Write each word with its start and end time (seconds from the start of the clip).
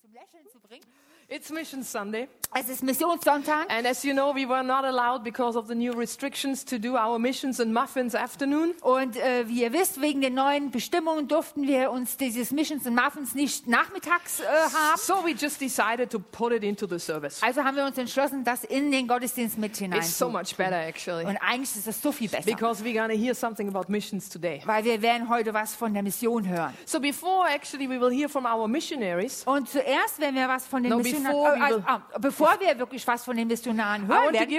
zum 0.00 0.12
Lächeln 0.12 0.46
zu 0.52 0.60
bringen. 0.60 0.84
It's 1.30 1.50
Mission 1.50 1.82
Sunday. 1.82 2.26
Es 2.54 2.70
ist 2.70 2.82
Missionssonntag. 2.82 3.70
And 3.70 3.86
as 3.86 4.02
you 4.02 4.14
know, 4.14 4.34
we 4.34 4.48
were 4.48 4.62
not 4.62 4.82
allowed 4.86 5.22
because 5.22 5.58
of 5.58 5.66
the 5.68 5.74
new 5.74 5.92
restrictions 5.92 6.64
to 6.64 6.78
do 6.78 6.96
our 6.96 7.18
missions 7.18 7.60
and 7.60 7.74
muffins 7.74 8.14
afternoon. 8.14 8.72
Und 8.80 9.16
äh, 9.16 9.46
wie 9.46 9.62
ihr 9.62 9.72
wisst, 9.74 10.00
wegen 10.00 10.22
den 10.22 10.32
neuen 10.32 10.70
Bestimmungen 10.70 11.28
durften 11.28 11.66
wir 11.66 11.90
uns 11.90 12.16
dieses 12.16 12.50
Missions 12.50 12.86
und 12.86 12.94
Muffins 12.94 13.34
nicht 13.34 13.66
nachmittags 13.68 14.40
äh, 14.40 14.44
haben. 14.44 14.98
So 14.98 15.16
we 15.22 15.32
just 15.32 15.60
decided 15.60 16.08
to 16.10 16.18
put 16.18 16.52
it 16.52 16.64
into 16.64 16.86
the 16.86 16.98
service. 16.98 17.42
Also 17.42 17.62
haben 17.62 17.76
wir 17.76 17.84
uns 17.84 17.98
entschlossen, 17.98 18.44
das 18.44 18.64
in 18.64 18.90
den 18.90 19.06
Gottesdienst 19.06 19.58
mit 19.58 19.76
hinein 19.76 19.98
It's 20.00 20.16
so 20.16 20.30
much 20.30 20.56
better 20.56 20.78
actually. 20.80 21.26
Und 21.26 21.36
eigentlich 21.42 21.76
ist 21.76 21.86
das 21.86 22.00
so 22.00 22.10
viel 22.12 22.30
besser, 22.30 22.50
Because 22.50 22.82
we're 22.82 23.06
to 23.06 23.14
hear 23.14 23.34
something 23.34 23.68
about 23.68 23.92
missions 23.92 24.30
today. 24.30 24.62
weil 24.64 24.82
wir 24.84 25.02
werden 25.02 25.28
heute 25.28 25.52
was 25.52 25.74
von 25.74 25.92
der 25.92 26.02
Mission 26.02 26.48
hören. 26.48 26.72
So 26.86 26.98
before 26.98 27.46
actually 27.46 27.86
we 27.86 28.00
will 28.00 28.10
hear 28.10 28.30
from 28.30 28.46
our 28.46 28.66
missionaries, 28.66 29.42
Und 29.44 29.68
zuerst, 29.68 29.87
wenn 30.18 30.34
wir 30.34 30.48
was 30.48 30.66
von 30.66 30.82
den 30.82 30.90
No, 30.90 30.98
Missionaren, 30.98 31.62
äh, 31.62 31.70
will- 31.70 31.82
ah, 31.86 32.00
bevor 32.20 32.56
wir 32.60 32.78
wirklich 32.78 33.06
was 33.06 33.24
von 33.24 33.36
den 33.36 33.48
Missionaren 33.48 34.06
hören 34.06 34.32
werden, 34.32 34.58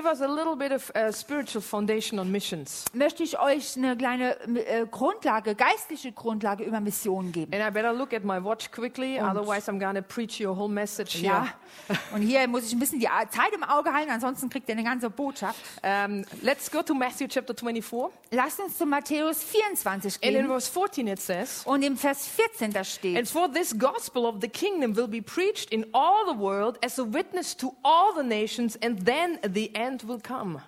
of 1.55 1.73
uh, 1.73 2.97
möchte 2.97 3.23
ich 3.23 3.39
euch 3.39 3.77
eine 3.77 3.95
kleine 3.97 4.39
äh, 4.65 4.85
Grundlage, 4.89 5.55
geistliche 5.55 6.11
Grundlage 6.11 6.63
über 6.63 6.79
Missionen 6.79 7.31
geben. 7.31 7.53
And 7.53 7.61
I 7.61 7.71
better 7.71 7.93
look 7.93 8.13
at 8.13 8.23
my 8.23 8.43
watch 8.43 8.71
quickly, 8.71 9.19
otherwise 9.19 9.69
I'm 9.69 9.79
going 9.79 9.95
to 9.95 10.01
preach 10.01 10.39
your 10.39 10.55
whole 10.55 10.69
message 10.69 11.15
here. 11.15 11.25
Ja, 11.33 11.47
und 12.15 12.21
hier 12.21 12.47
muss 12.47 12.65
ich 12.65 12.73
ein 12.73 12.79
bisschen 12.79 12.99
die 12.99 13.07
Zeit 13.29 13.53
im 13.53 13.63
Auge 13.63 13.93
halten, 13.93 14.11
ansonsten 14.11 14.49
kriegt 14.49 14.67
ihr 14.69 14.73
eine 14.75 14.83
ganze 14.83 15.09
Botschaft. 15.09 15.59
Um, 15.83 16.25
let's 16.41 16.69
go 16.71 16.81
to 16.81 16.93
Matthew 16.93 17.27
chapter 17.27 17.53
24. 17.55 18.09
Lasst 18.31 18.59
uns 18.59 18.77
zu 18.77 18.85
Matthäus 18.85 19.43
24 19.43 20.15
And 20.15 20.23
in 20.23 20.33
gehen. 20.33 20.47
verse 20.47 20.71
14 20.71 21.07
it 21.07 21.21
says, 21.21 21.63
Und 21.65 21.83
im 21.83 21.97
Vers 21.97 22.27
14 22.27 22.71
da 22.71 22.79
And 22.79 22.87
steht, 22.87 23.27
for 23.29 23.51
this 23.51 23.77
gospel 23.77 24.25
of 24.25 24.35
the 24.41 24.47
kingdom 24.47 24.95
will 24.95 25.07
be 25.07 25.18
preached 25.21 25.71
in 25.71 25.85
all 25.93 26.25
the 26.25 26.33
world 26.33 26.77
as 26.83 26.99
a 26.99 27.03
witness 27.03 27.53
to 27.55 27.75
all 27.83 28.13
the 28.13 28.23
nations, 28.23 28.77
and 28.81 28.99
then 28.99 29.39
the 29.43 29.75
end 29.75 30.03
will 30.03 30.19
come. 30.19 30.61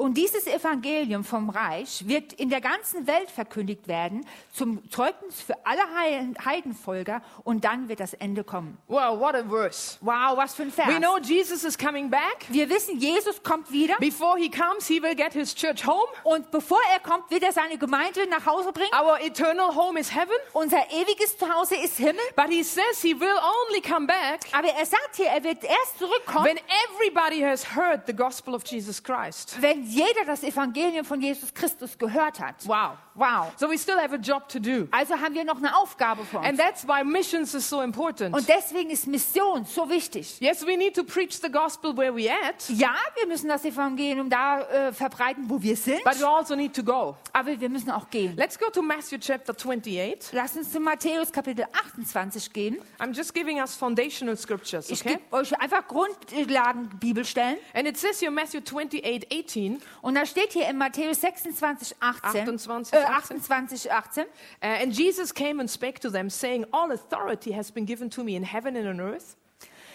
Und 0.00 0.14
dieses 0.16 0.46
Evangelium 0.46 1.24
vom 1.24 1.50
Reich 1.50 2.08
wird 2.08 2.32
in 2.32 2.48
der 2.48 2.62
ganzen 2.62 3.06
Welt 3.06 3.30
verkündigt 3.30 3.86
werden, 3.86 4.26
zum 4.50 4.88
Zeugnis 4.90 5.42
für 5.42 5.54
alle 5.66 5.82
Heiden- 5.94 6.34
Heidenvölker, 6.42 7.20
und 7.44 7.64
dann 7.64 7.88
wird 7.90 8.00
das 8.00 8.14
Ende 8.14 8.42
kommen. 8.42 8.78
Wow, 8.88 9.20
what 9.20 9.34
a 9.34 9.44
verse. 9.44 9.98
Wow, 10.00 10.36
was 10.38 10.54
für 10.54 10.62
ein 10.62 10.72
Vers. 10.72 10.88
We 10.88 10.98
know 10.98 11.18
Jesus 11.18 11.64
is 11.64 11.76
coming 11.76 12.08
back. 12.08 12.46
Wir 12.48 12.70
wissen, 12.70 12.98
Jesus 12.98 13.42
kommt 13.42 13.70
wieder. 13.70 13.96
Before 13.98 14.38
he 14.38 14.50
comes, 14.50 14.86
he 14.86 15.02
will 15.02 15.14
get 15.14 15.34
his 15.34 15.54
church 15.54 15.86
home. 15.86 16.08
Und 16.24 16.50
bevor 16.50 16.80
er 16.94 17.00
kommt, 17.00 17.30
wird 17.30 17.42
er 17.42 17.52
seine 17.52 17.76
Gemeinde 17.76 18.26
nach 18.30 18.46
Hause 18.46 18.72
bringen. 18.72 18.90
Our 18.94 19.20
eternal 19.20 19.74
home 19.74 20.00
is 20.00 20.14
heaven. 20.14 20.34
Unser 20.54 20.78
ewiges 20.92 21.36
Zuhause 21.36 21.76
ist 21.76 21.98
Himmel. 21.98 22.22
But 22.36 22.48
he 22.48 22.62
says 22.62 23.02
he 23.02 23.14
will 23.14 23.28
only 23.68 23.82
come 23.82 24.06
back 24.06 24.40
Aber 24.52 24.68
er 24.68 24.86
sagt 24.86 25.16
hier, 25.16 25.26
er 25.26 25.44
wird 25.44 25.62
erst 25.62 25.98
zurückkommen, 25.98 26.46
when 26.46 26.58
everybody 26.88 27.40
has 27.42 27.76
heard 27.76 28.06
the 28.06 28.14
gospel 28.14 28.54
of 28.54 28.64
Jesus 28.66 29.02
Christ. 29.02 29.60
wenn 29.60 29.89
jeder 29.90 30.24
das 30.26 30.42
Evangelium 30.42 31.04
von 31.04 31.20
Jesus 31.20 31.52
Christus 31.52 31.98
gehört 31.98 32.40
hat. 32.40 32.56
Wow. 32.66 32.92
Wow. 33.14 33.52
So 33.56 33.68
we 33.68 33.76
still 33.76 33.96
have 34.00 34.14
a 34.14 34.18
job 34.18 34.48
to 34.48 34.58
do. 34.58 34.88
Also 34.92 35.14
haben 35.18 35.34
wir 35.34 35.44
noch 35.44 35.56
eine 35.58 35.76
Aufgabe 35.76 36.24
vor 36.24 36.40
And 36.40 36.52
uns. 36.52 36.58
that's 36.58 36.86
why 36.88 37.04
missions 37.04 37.52
is 37.54 37.68
so 37.68 37.82
important. 37.82 38.34
Und 38.34 38.48
deswegen 38.48 38.90
ist 38.90 39.06
Mission 39.06 39.64
so 39.64 39.88
wichtig. 39.90 40.38
Yes, 40.40 40.64
we 40.66 40.76
need 40.76 40.94
to 40.94 41.04
preach 41.04 41.38
the 41.40 41.50
gospel 41.50 41.94
where 41.96 42.14
we 42.14 42.30
at, 42.30 42.68
Ja, 42.68 42.94
wir 43.18 43.26
müssen 43.26 43.48
das 43.48 43.64
Evangelium 43.64 44.30
da 44.30 44.60
äh, 44.62 44.92
verbreiten, 44.92 45.44
wo 45.50 45.60
wir 45.60 45.76
sind, 45.76 46.02
but 46.04 46.18
we 46.20 46.26
also 46.26 46.54
need 46.54 46.74
to 46.74 46.82
go. 46.82 47.16
aber 47.32 47.60
wir 47.60 47.68
müssen 47.68 47.90
auch 47.90 48.08
gehen. 48.08 48.34
Let's 48.36 48.58
go 48.58 48.70
to 48.70 48.80
Matthew 48.80 49.18
chapter 49.18 49.54
28. 49.54 50.32
Lass 50.32 50.56
uns 50.56 50.70
zu 50.72 50.80
Matthäus 50.80 51.30
Kapitel 51.32 51.66
28 51.72 52.52
gehen. 52.52 52.78
I'm 52.98 53.12
just 53.14 53.34
giving 53.34 53.58
us 53.60 53.74
foundational 53.74 54.36
scriptures, 54.36 54.88
Ich 54.88 55.00
okay? 55.04 55.14
gebe 55.16 55.36
euch 55.36 55.58
einfach 55.60 55.86
Grundlagen 55.88 56.88
Bibelstellen. 57.00 57.56
And 57.74 57.86
it 57.86 57.96
says 57.98 58.20
here 58.20 58.30
Matthew 58.30 58.60
28, 58.60 59.26
18, 59.30 59.79
Und 60.02 60.14
da 60.14 60.26
steht 60.26 60.52
hier 60.52 60.68
in 60.68 60.78
Matthäus 60.78 61.20
26, 61.20 61.96
18, 62.00 62.40
28, 62.40 62.92
äh, 62.92 63.04
18. 63.04 63.36
28, 63.36 63.92
18. 63.92 64.24
uh, 64.24 64.26
and 64.60 64.92
Jesus 64.92 65.32
came 65.32 65.60
and 65.60 65.70
spake 65.70 66.00
to 66.00 66.10
them, 66.10 66.30
saying, 66.30 66.66
All 66.72 66.90
authority 66.92 67.52
has 67.52 67.70
been 67.70 67.86
given 67.86 68.10
to 68.10 68.24
me 68.24 68.36
in 68.36 68.44
heaven 68.44 68.76
and 68.76 68.86
on 68.86 69.00
earth. 69.00 69.36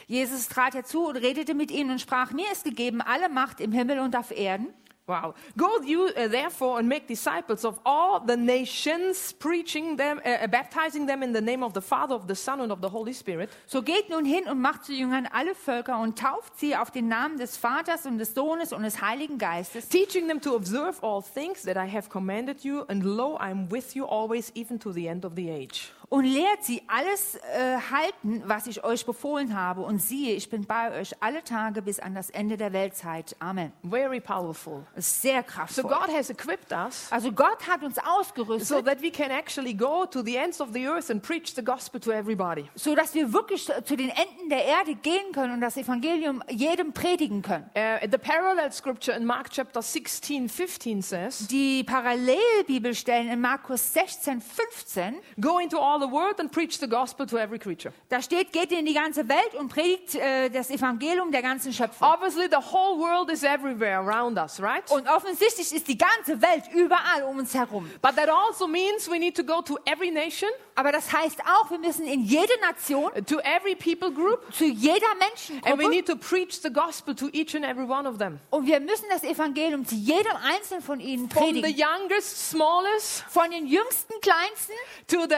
Jesus 0.07 0.47
trat 0.47 0.75
herzu 0.75 1.07
und 1.07 1.17
redete 1.17 1.55
mit 1.55 1.71
ihnen 1.71 1.91
und 1.91 1.99
sprach, 1.99 2.31
mir 2.31 2.51
ist 2.51 2.63
gegeben 2.63 3.01
alle 3.01 3.27
Macht 3.29 3.59
im 3.59 3.71
Himmel 3.71 3.99
und 3.99 4.15
auf 4.15 4.31
Erden. 4.31 4.67
Wow. 5.07 5.35
Go 5.55 5.81
you 5.83 6.07
uh, 6.17 6.27
therefore 6.27 6.79
and 6.79 6.89
make 6.89 7.07
disciples 7.07 7.63
of 7.63 7.79
all 7.85 8.19
the 8.19 8.35
nations, 8.35 9.33
preaching 9.33 9.97
them, 9.97 10.19
uh, 10.25 10.29
uh, 10.29 10.47
baptizing 10.47 11.05
them 11.05 11.21
in 11.21 11.31
the 11.31 11.41
name 11.41 11.61
of 11.63 11.73
the 11.73 11.81
Father, 11.81 12.15
of 12.15 12.25
the 12.27 12.33
Son, 12.33 12.59
and 12.61 12.71
of 12.71 12.81
the 12.81 12.89
Holy 12.89 13.13
Spirit, 13.13 13.51
So 13.67 13.83
geht 13.83 14.09
nun 14.09 14.25
hin 14.25 14.47
und 14.47 14.59
macht 14.59 14.85
zu 14.85 14.93
Jüngern 14.93 15.27
alle 15.31 15.53
Völker 15.53 15.99
und 15.99 16.17
tauft 16.17 16.57
sie 16.57 16.75
auf 16.75 16.89
den 16.89 17.07
Namen 17.07 17.37
des 17.37 17.55
Vaters 17.55 18.07
und 18.07 18.17
des 18.17 18.33
Sohnes 18.33 18.73
und 18.73 18.81
des 18.81 18.99
Heiligen 18.99 19.37
Geistes. 19.37 19.89
teaching 19.89 20.27
them 20.27 20.41
to 20.41 20.55
observe 20.55 20.97
all 21.03 21.21
things 21.21 21.61
that 21.63 21.77
I 21.77 21.85
have 21.87 22.09
commanded 22.09 22.63
you, 22.63 22.83
and 22.87 23.03
lo, 23.03 23.37
I'm 23.39 23.69
with 23.69 23.95
you 23.95 24.05
always, 24.07 24.51
even 24.55 24.79
to 24.79 24.91
the 24.91 25.07
end 25.07 25.23
of 25.23 25.35
the 25.35 25.51
age. 25.51 25.91
Und 26.09 26.25
lehrt 26.25 26.63
sie 26.63 26.81
alles 26.87 27.35
äh, 27.35 27.77
halten, 27.91 28.43
was 28.45 28.67
ich 28.67 28.83
euch 28.83 29.05
befohlen 29.05 29.55
habe. 29.57 29.81
Und 29.81 30.01
siehe, 30.01 30.35
ich 30.35 30.49
bin 30.49 30.65
bei 30.65 30.99
euch 30.99 31.13
alle 31.21 31.43
Tage 31.43 31.81
bis 31.81 31.99
an 31.99 32.13
das 32.15 32.29
Ende 32.29 32.57
der 32.57 32.73
Weltzeit. 32.73 33.35
Amen. 33.39 33.71
Very 33.83 34.19
powerful. 34.19 34.85
Sehr 34.95 35.41
So 35.41 35.47
kraftvoll. 35.47 35.83
God 35.83 36.15
has 36.15 36.29
equipped 36.29 36.71
us 36.71 37.11
Also 37.11 37.31
Gott 37.31 37.67
hat 37.67 37.83
uns 37.83 37.95
so 37.95 38.01
ausgerüstet, 38.01 38.85
that 38.85 39.01
we 39.01 39.11
can 39.11 39.31
actually 39.31 39.73
go 39.73 40.05
to 40.05 40.21
the 40.23 40.35
ends 40.35 40.61
of 40.61 40.69
the 40.73 40.87
earth 40.87 41.09
and 41.09 41.21
preach 41.21 41.53
the 41.55 41.63
gospel 41.63 41.99
to 41.99 42.11
everybody. 42.11 42.69
so 42.75 42.95
dass 42.95 43.13
wir 43.13 43.31
wirklich 43.33 43.65
zu 43.85 43.95
den 43.95 44.09
Enden 44.09 44.49
der 44.49 44.65
Erde 44.65 44.95
gehen 44.95 45.31
können 45.33 45.53
und 45.53 45.61
das 45.61 45.77
Evangelium 45.77 46.43
jedem 46.49 46.93
predigen 46.93 47.41
können. 47.41 47.69
Uh, 47.75 48.07
the 48.09 48.17
parallel 48.17 48.71
scripture 48.71 49.15
in 49.15 49.25
Mark 49.25 49.49
chapter 49.51 49.81
16, 49.81 50.49
15 50.49 51.01
says, 51.01 51.47
Die 51.47 51.83
Parallelbibelstellen 51.83 53.29
in 53.29 53.41
Markus 53.41 53.93
16, 53.93 54.41
15, 54.41 55.15
Go 55.39 55.59
into 55.59 55.77
all 55.77 55.94
the 55.99 56.11
world 56.11 56.39
and 56.39 56.51
preach 56.51 56.79
the 56.79 56.87
gospel 56.87 57.25
to 57.27 57.37
every 57.37 57.59
creature. 57.59 57.93
da 58.09 58.21
steht, 58.21 58.51
geht 58.51 58.71
in 58.71 58.85
die 58.85 58.93
ganze 58.93 59.27
Welt 59.27 59.55
und 59.57 59.69
predigt 59.69 60.15
äh, 60.15 60.49
das 60.49 60.69
Evangelium 60.69 61.31
der 61.31 61.41
ganzen 61.41 61.73
Schöpfung. 61.73 62.07
Obviously, 62.07 62.47
the 62.49 62.57
whole 62.57 62.99
world 62.99 63.29
is 63.29 63.43
everywhere 63.43 63.97
around 63.99 64.37
us, 64.37 64.61
right? 64.61 64.89
Und 64.91 65.07
offensichtlich 65.07 65.73
ist 65.73 65.87
die 65.87 65.97
ganze 65.97 66.41
Welt 66.41 66.63
überall 66.73 67.23
um 67.23 67.39
uns 67.39 67.53
herum. 67.53 67.89
But 68.01 68.15
that 68.15 68.29
also 68.29 68.67
means 68.67 69.09
we 69.09 69.19
need 69.19 69.35
to 69.35 69.43
go 69.43 69.61
to 69.61 69.77
every 69.85 70.11
nation, 70.11 70.49
Aber 70.77 70.91
das 70.91 71.11
heißt 71.13 71.39
auch, 71.41 71.71
wir 71.71 71.79
müssen 71.79 72.05
in 72.05 72.23
jede 72.23 72.51
Nation, 72.59 73.05
uh, 73.17 73.21
to 73.21 73.39
every 73.39 73.75
people 73.75 74.11
group, 74.11 74.53
zu 74.53 74.65
jeder 74.65 75.05
and 75.11 75.21
we 75.21 75.25
Menschengruppe 75.25 75.89
need 75.89 76.05
to 76.05 76.15
preach 76.17 76.61
the 76.61 76.69
gospel 76.69 77.15
to 77.15 77.29
each 77.31 77.55
and 77.55 77.63
every 77.63 77.85
one 77.87 78.05
of 78.07 78.17
them. 78.17 78.39
und 78.49 78.65
wir 78.67 78.79
müssen 78.81 79.05
das 79.09 79.23
Evangelium 79.23 79.85
zu 79.85 79.95
jedem 79.95 80.33
einzelnen 80.43 80.83
von 80.83 80.99
ihnen 80.99 81.29
From 81.29 81.53
the 81.53 81.61
predigen. 81.61 81.79
youngest, 81.87 82.49
smallest, 82.49 83.23
Von 83.29 83.51
den 83.51 83.67
jüngsten, 83.67 84.13
kleinsten 84.21 84.75
to 85.07 85.21
the 85.29 85.35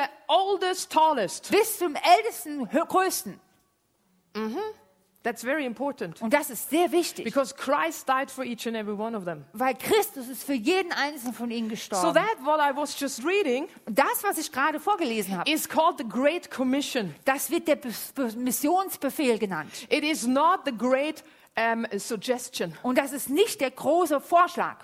oldest, 0.47 0.91
tallest. 0.91 1.52
bis 1.52 1.78
zum 1.78 1.96
ältesten, 1.96 2.68
größten. 2.69 3.40
That's 5.24 5.44
very 5.44 5.66
important. 5.66 6.22
Und 6.22 6.31
das 6.34 6.50
ist 6.50 6.69
sehr 6.69 6.91
wichtig, 6.94 7.25
Because 7.25 7.53
Christ 7.53 8.08
died 8.08 8.31
for 8.31 8.46
each 8.46 8.66
and 8.66 8.78
every 8.78 8.94
one 8.97 9.18
of 9.18 9.25
them. 9.25 9.44
weil 9.52 9.75
Christus 9.75 10.30
ist 10.30 10.44
für 10.44 10.53
jeden 10.53 10.91
einzelnen 10.94 11.34
von 11.34 11.52
ihnen 11.52 11.68
So 11.69 11.72
gestorben. 11.72 12.13
that 12.13 12.38
what 12.46 12.59
I 12.62 12.74
was 12.74 12.97
just 12.97 13.25
reading 13.25 13.68
Und 13.85 14.00
das, 14.00 14.24
was 14.24 14.38
ich 14.38 14.52
gerade 14.52 14.80
vorgelesen 14.80 15.38
habe, 15.38 15.52
is 15.52 15.68
called 15.68 15.97
the 15.97 16.08
Great 16.08 16.50
Commission. 16.50 17.14
das 17.25 17.50
wird 17.50 17.68
der 17.68 17.75
Be 17.75 17.90
Be 18.16 18.31
Missionsbefehl 18.38 19.38
genannt. 19.38 19.72
It 19.90 20.03
is 20.03 20.25
not 20.25 20.62
the 20.66 20.72
great 20.72 21.24
um, 21.58 21.85
suggestion. 21.97 22.78
Und 22.84 22.97
das 22.97 23.12
ist 23.12 23.29
nicht 23.29 23.59
der 23.59 23.72
große 23.72 24.22
Vorschlag. 24.22 24.78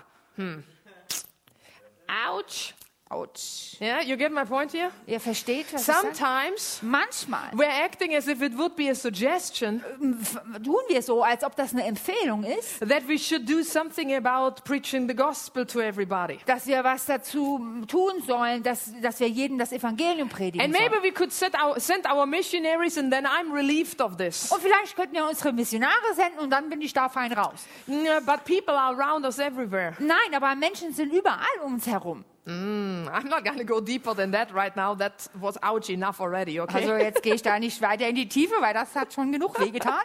Ouch. 2.26 2.74
Autsch. 3.14 3.80
Yeah, 3.80 4.00
you 4.02 4.16
get 4.16 4.32
my 4.32 4.44
point 4.44 4.72
here? 4.72 4.90
Ihr 5.06 5.20
versteht, 5.20 5.72
was 5.72 5.80
ich 5.82 5.86
sage? 5.86 5.98
Sometimes 6.16 6.80
Manchmal 6.82 7.50
we're 7.52 7.68
acting 7.84 8.14
as 8.16 8.26
if 8.28 8.42
it 8.42 8.56
would 8.58 8.74
be 8.76 8.90
a 8.90 8.94
suggestion 8.94 9.82
f- 10.20 10.38
tun 10.62 10.76
wir 10.88 11.00
so, 11.02 11.22
als 11.22 11.44
ob 11.44 11.54
das 11.56 11.72
eine 11.72 11.84
Empfehlung 11.84 12.42
ist, 12.44 12.80
that 12.80 13.06
we 13.08 13.18
should 13.18 13.48
do 13.48 13.62
something 13.62 14.14
about 14.14 14.62
preaching 14.64 15.08
the 15.08 15.14
gospel 15.14 15.64
to 15.66 15.80
everybody. 15.80 16.38
dass 16.46 16.66
wir 16.66 16.82
was 16.84 17.06
dazu 17.06 17.60
tun 17.88 18.20
sollen, 18.26 18.62
dass, 18.62 18.90
dass 19.00 19.20
wir 19.20 19.28
jedem 19.28 19.58
das 19.58 19.72
Evangelium 19.72 20.28
predigen 20.28 20.60
And 20.64 20.74
sollen. 20.74 20.90
maybe 20.90 21.02
we 21.02 21.12
could 21.12 21.32
set 21.32 21.54
our, 21.54 21.78
send 21.78 22.06
our 22.10 22.26
missionaries, 22.26 22.98
and 22.98 23.12
then 23.12 23.26
I'm 23.26 23.52
relieved 23.54 24.00
of 24.00 24.16
this. 24.16 24.50
Und 24.50 24.60
vielleicht 24.60 24.96
könnten 24.96 25.14
wir 25.14 25.28
unsere 25.28 25.52
Missionare 25.52 26.14
senden 26.14 26.40
und 26.40 26.50
dann 26.50 26.68
bin 26.68 26.80
ich 26.80 26.92
da 26.92 27.08
fein 27.08 27.32
raus. 27.32 27.66
But 27.86 28.44
people 28.44 28.74
are 28.74 28.96
around 28.96 29.24
us 29.24 29.38
everywhere. 29.38 29.94
Nein, 29.98 30.34
aber 30.34 30.54
Menschen 30.54 30.92
sind 30.92 31.12
überall 31.12 31.38
um 31.64 31.74
uns 31.74 31.86
herum. 31.86 32.24
Mm, 32.46 33.08
I'm 33.10 33.28
not 33.28 33.42
to 33.44 33.64
go 33.64 33.80
deeper 33.80 34.12
than 34.12 34.32
that 34.32 34.52
right 34.52 34.76
now. 34.76 34.94
That 34.94 35.26
was 35.40 35.56
ouch 35.62 35.88
enough 35.88 36.20
already, 36.20 36.60
okay? 36.60 36.82
Also 36.82 36.96
jetzt 36.96 37.22
gehe 37.22 37.34
ich 37.34 37.42
da 37.42 37.58
nicht 37.58 37.80
weiter 37.80 38.06
in 38.06 38.16
die 38.16 38.28
Tiefe, 38.28 38.54
weil 38.60 38.74
das 38.74 38.94
hat 38.94 39.14
schon 39.14 39.32
genug 39.32 39.58
wehgetan. 39.58 40.02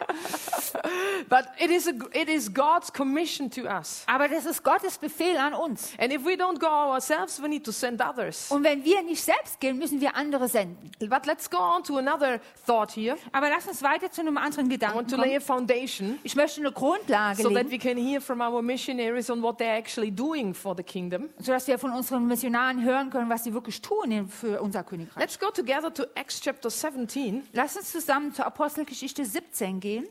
but 1.28 1.44
it 1.58 1.70
is, 1.70 1.86
a, 1.86 1.92
it 2.14 2.30
is 2.30 2.52
God's 2.52 2.90
commission 2.90 3.50
to 3.50 3.66
us. 3.66 4.04
Aber 4.06 4.26
das 4.28 4.46
ist 4.46 4.64
Gottes 4.64 4.96
Befehl 4.96 5.36
an 5.36 5.52
uns. 5.52 5.92
And 5.98 6.12
if 6.12 6.24
we 6.24 6.34
don't 6.34 6.58
go 6.58 6.66
ourselves, 6.66 7.42
we 7.42 7.48
need 7.48 7.64
to 7.64 7.72
send 7.72 8.00
others. 8.00 8.50
Und 8.50 8.64
wenn 8.64 8.82
wir 8.84 9.02
nicht 9.02 9.22
selbst 9.22 9.60
gehen, 9.60 9.76
müssen 9.76 10.00
wir 10.00 10.16
andere 10.16 10.48
senden. 10.48 10.90
But 11.10 11.26
let's 11.26 11.50
go 11.50 11.58
on 11.58 11.82
to 11.84 11.98
another 11.98 12.40
thought 12.66 12.92
here. 12.96 13.18
Aber 13.32 13.50
lass 13.50 13.66
uns 13.66 13.82
weiter 13.82 14.10
zu 14.10 14.22
einem 14.22 14.38
anderen 14.38 14.66
I 14.66 14.70
Gedanken 14.70 14.96
want 14.96 15.10
to 15.10 15.16
lay 15.16 15.34
kommen. 15.34 15.36
a 15.36 15.40
foundation 15.40 16.18
Ich 16.22 16.36
möchte 16.36 16.60
eine 16.60 16.72
Grundlage 16.72 17.42
so 17.42 17.50
that 17.50 17.64
legen, 17.66 17.70
we 17.70 17.78
can 17.78 17.98
hear 17.98 18.20
from 18.22 18.40
our 18.40 18.62
missionaries 18.62 19.28
on 19.28 19.42
what 19.42 19.58
they're 19.58 19.76
actually 19.76 20.10
doing 20.10 20.54
for 20.54 20.74
the 20.74 20.82
kingdom. 20.82 21.28
sodass 21.38 21.66
wir 21.66 21.78
von 21.78 21.90
unseren 21.92 22.29
Missionaren 22.30 22.82
hören 22.84 23.10
können, 23.10 23.28
was 23.28 23.44
sie 23.44 23.52
wirklich 23.52 23.82
tun 23.82 24.28
für 24.28 24.62
unser 24.62 24.82
Königreich. 24.84 25.20
Let's 25.20 25.38
go 25.38 25.50
together 25.50 25.92
to 25.92 26.04
Acts 26.14 26.40
chapter 26.40 26.70
17. 26.70 27.42
Lass 27.52 27.76
uns 27.76 27.92
zusammen 27.92 28.32
zur 28.32 28.46
Apostelgeschichte 28.46 29.24
17 29.24 29.80
gehen. 29.80 30.06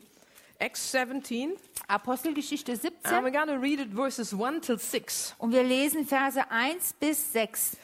Acts 0.59 0.91
17. 0.91 1.53
Apostelgeschichte 1.87 2.73
And 2.73 2.81
17. 2.81 3.23
we're 3.23 3.31
going 3.31 3.47
to 3.47 3.55
read 3.55 3.79
it 3.79 3.93
verses 3.95 4.33
1 4.33 4.61
till 4.61 4.77
6. 4.77 5.35
Und 5.37 5.53
wir 5.53 5.63
lesen 5.63 6.05
Verse 6.05 6.51
1 6.51 6.93
bis 6.99 7.31
6. 7.33 7.77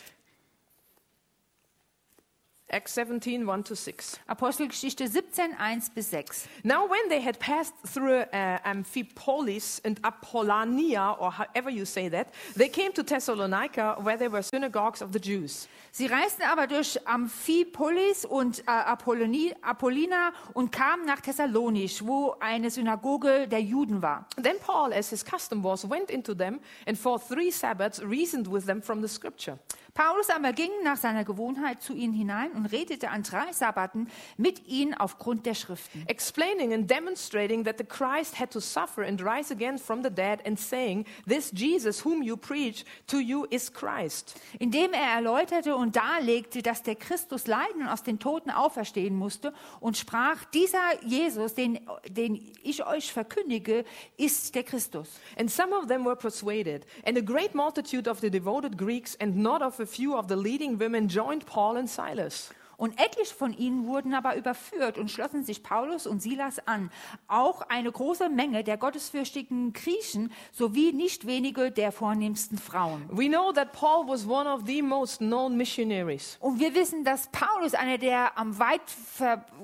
Acts 2.67 2.95
17, 2.95 3.45
1 3.45 3.63
to 3.63 3.75
6. 3.75 4.19
Apostelgeschichte 4.27 5.07
17, 5.07 5.51
1 5.59 5.93
bis 5.93 6.09
6. 6.09 6.47
Now, 6.63 6.89
when 6.89 7.09
they 7.09 7.21
had 7.21 7.37
passed 7.39 7.75
through 7.85 8.21
uh, 8.33 8.57
Amphipolis 8.63 9.79
and 9.83 9.99
Apollonia, 10.03 11.15
or 11.19 11.31
however 11.31 11.69
you 11.69 11.85
say 11.85 12.09
that, 12.09 12.33
they 12.55 12.67
came 12.67 12.91
to 12.93 13.03
Thessalonica, 13.03 13.97
where 14.01 14.17
there 14.17 14.31
were 14.31 14.41
synagogues 14.41 15.03
of 15.03 15.11
the 15.11 15.19
Jews. 15.19 15.67
Sie 15.91 16.07
reisten 16.07 16.41
aber 16.41 16.65
durch 16.65 16.97
Amphipolis 17.05 18.25
und 18.25 18.59
äh, 18.61 18.71
Apollonie, 18.71 19.53
Apollina 19.61 20.33
und 20.53 20.71
kamen 20.71 21.05
nach 21.05 21.21
Thessalonisch, 21.21 22.03
wo 22.03 22.35
eine 22.39 22.71
Synagoge 22.71 23.47
der 23.47 23.61
Juden 23.61 24.01
war. 24.01 24.27
Then 24.41 24.57
Paul, 24.59 24.91
as 24.91 25.11
his 25.11 25.23
custom 25.23 25.63
was, 25.63 25.87
went 25.87 26.09
into 26.09 26.33
them 26.33 26.59
and 26.87 26.97
for 26.97 27.19
three 27.19 27.51
Sabbaths 27.51 28.01
reasoned 28.01 28.51
with 28.51 28.65
them 28.65 28.81
from 28.81 29.01
the 29.01 29.07
scripture. 29.07 29.59
Paulus 29.95 30.29
aber 30.29 30.51
ging 30.51 30.71
nach 30.83 30.97
seiner 30.97 31.23
Gewohnheit 31.23 31.81
zu 31.81 31.93
ihnen 31.93 32.13
hinein 32.13 32.51
und 32.51 32.65
redete 32.65 33.11
an 33.11 33.23
drei 33.23 33.53
Sabbaten 33.53 34.09
mit 34.35 34.67
ihnen 34.67 34.93
aufgrund 34.93 35.45
der 35.45 35.53
Schriften, 35.53 36.03
explaining 36.07 36.73
and 36.73 36.91
demonstrating 36.91 37.63
that 37.63 37.77
the 37.77 37.85
Christ 37.85 38.37
had 38.37 38.51
to 38.51 38.59
suffer 38.59 39.03
and 39.03 39.21
rise 39.21 39.53
again 39.53 39.77
from 39.77 40.03
the 40.03 40.09
dead, 40.09 40.45
and 40.45 40.59
saying, 40.59 41.05
This 41.25 41.49
Jesus 41.51 42.03
whom 42.03 42.21
you 42.21 42.35
preach 42.35 42.83
to 43.07 43.19
you 43.19 43.45
is 43.49 43.71
Christ. 43.71 44.35
indem 44.59 44.91
er 44.91 45.15
erläuterte 45.15 45.77
und 45.77 45.95
darlegte, 45.95 46.61
dass 46.61 46.83
der 46.83 46.95
Christus 46.95 47.47
leiden 47.47 47.83
und 47.83 47.87
aus 47.87 48.03
den 48.03 48.19
Toten 48.19 48.51
auferstehen 48.51 49.15
musste 49.15 49.53
und 49.79 49.95
sprach, 49.95 50.43
dieser 50.53 51.05
Jesus, 51.05 51.53
den, 51.53 51.79
den 52.09 52.51
ich 52.63 52.85
euch 52.85 53.13
verkündige, 53.13 53.85
ist 54.17 54.55
der 54.55 54.63
Christus. 54.63 55.07
And 55.39 55.49
some 55.49 55.73
of 55.73 55.87
them 55.87 56.03
were 56.03 56.17
persuaded, 56.17 56.85
and 57.05 57.17
a 57.17 57.21
great 57.21 57.55
multitude 57.55 58.09
of 58.09 58.19
the 58.19 58.29
devoted 58.29 58.77
Greeks 58.77 59.17
and 59.21 59.37
not 59.37 59.61
of 59.61 59.84
a 59.85 59.87
few 59.87 60.15
of 60.17 60.25
the 60.27 60.35
leading 60.35 60.79
women 60.79 61.07
joined 61.07 61.45
Paul 61.45 61.77
and 61.77 61.87
Silas. 61.89 62.49
Und 62.77 62.99
etliche 62.99 63.33
von 63.33 63.53
ihnen 63.53 63.87
wurden 63.87 64.13
aber 64.13 64.35
überführt 64.35 64.97
und 64.97 65.09
schlossen 65.09 65.45
sich 65.45 65.63
Paulus 65.63 66.05
und 66.05 66.21
Silas 66.21 66.59
an. 66.67 66.91
Auch 67.29 67.61
eine 67.69 67.89
große 67.89 68.27
Menge 68.27 68.65
der 68.65 68.75
gottesfürchtigen 68.75 69.71
Griechen 69.71 70.29
sowie 70.51 70.91
nicht 70.91 71.25
wenige 71.25 71.71
der 71.71 71.93
vornehmsten 71.93 72.57
Frauen. 72.57 73.07
We 73.09 73.29
know 73.29 73.53
that 73.53 73.71
Paul 73.71 74.05
was 74.09 74.27
one 74.27 74.49
of 74.49 74.63
the 74.65 74.81
most 74.81 75.19
known 75.19 75.55
missionaries, 75.55 76.37
Und 76.41 76.59
wir 76.59 76.75
wissen, 76.75 77.05
dass 77.05 77.29
Paulus 77.31 77.75
einer 77.75 77.97
der 77.97 78.37
am 78.37 78.59
weit 78.59 78.81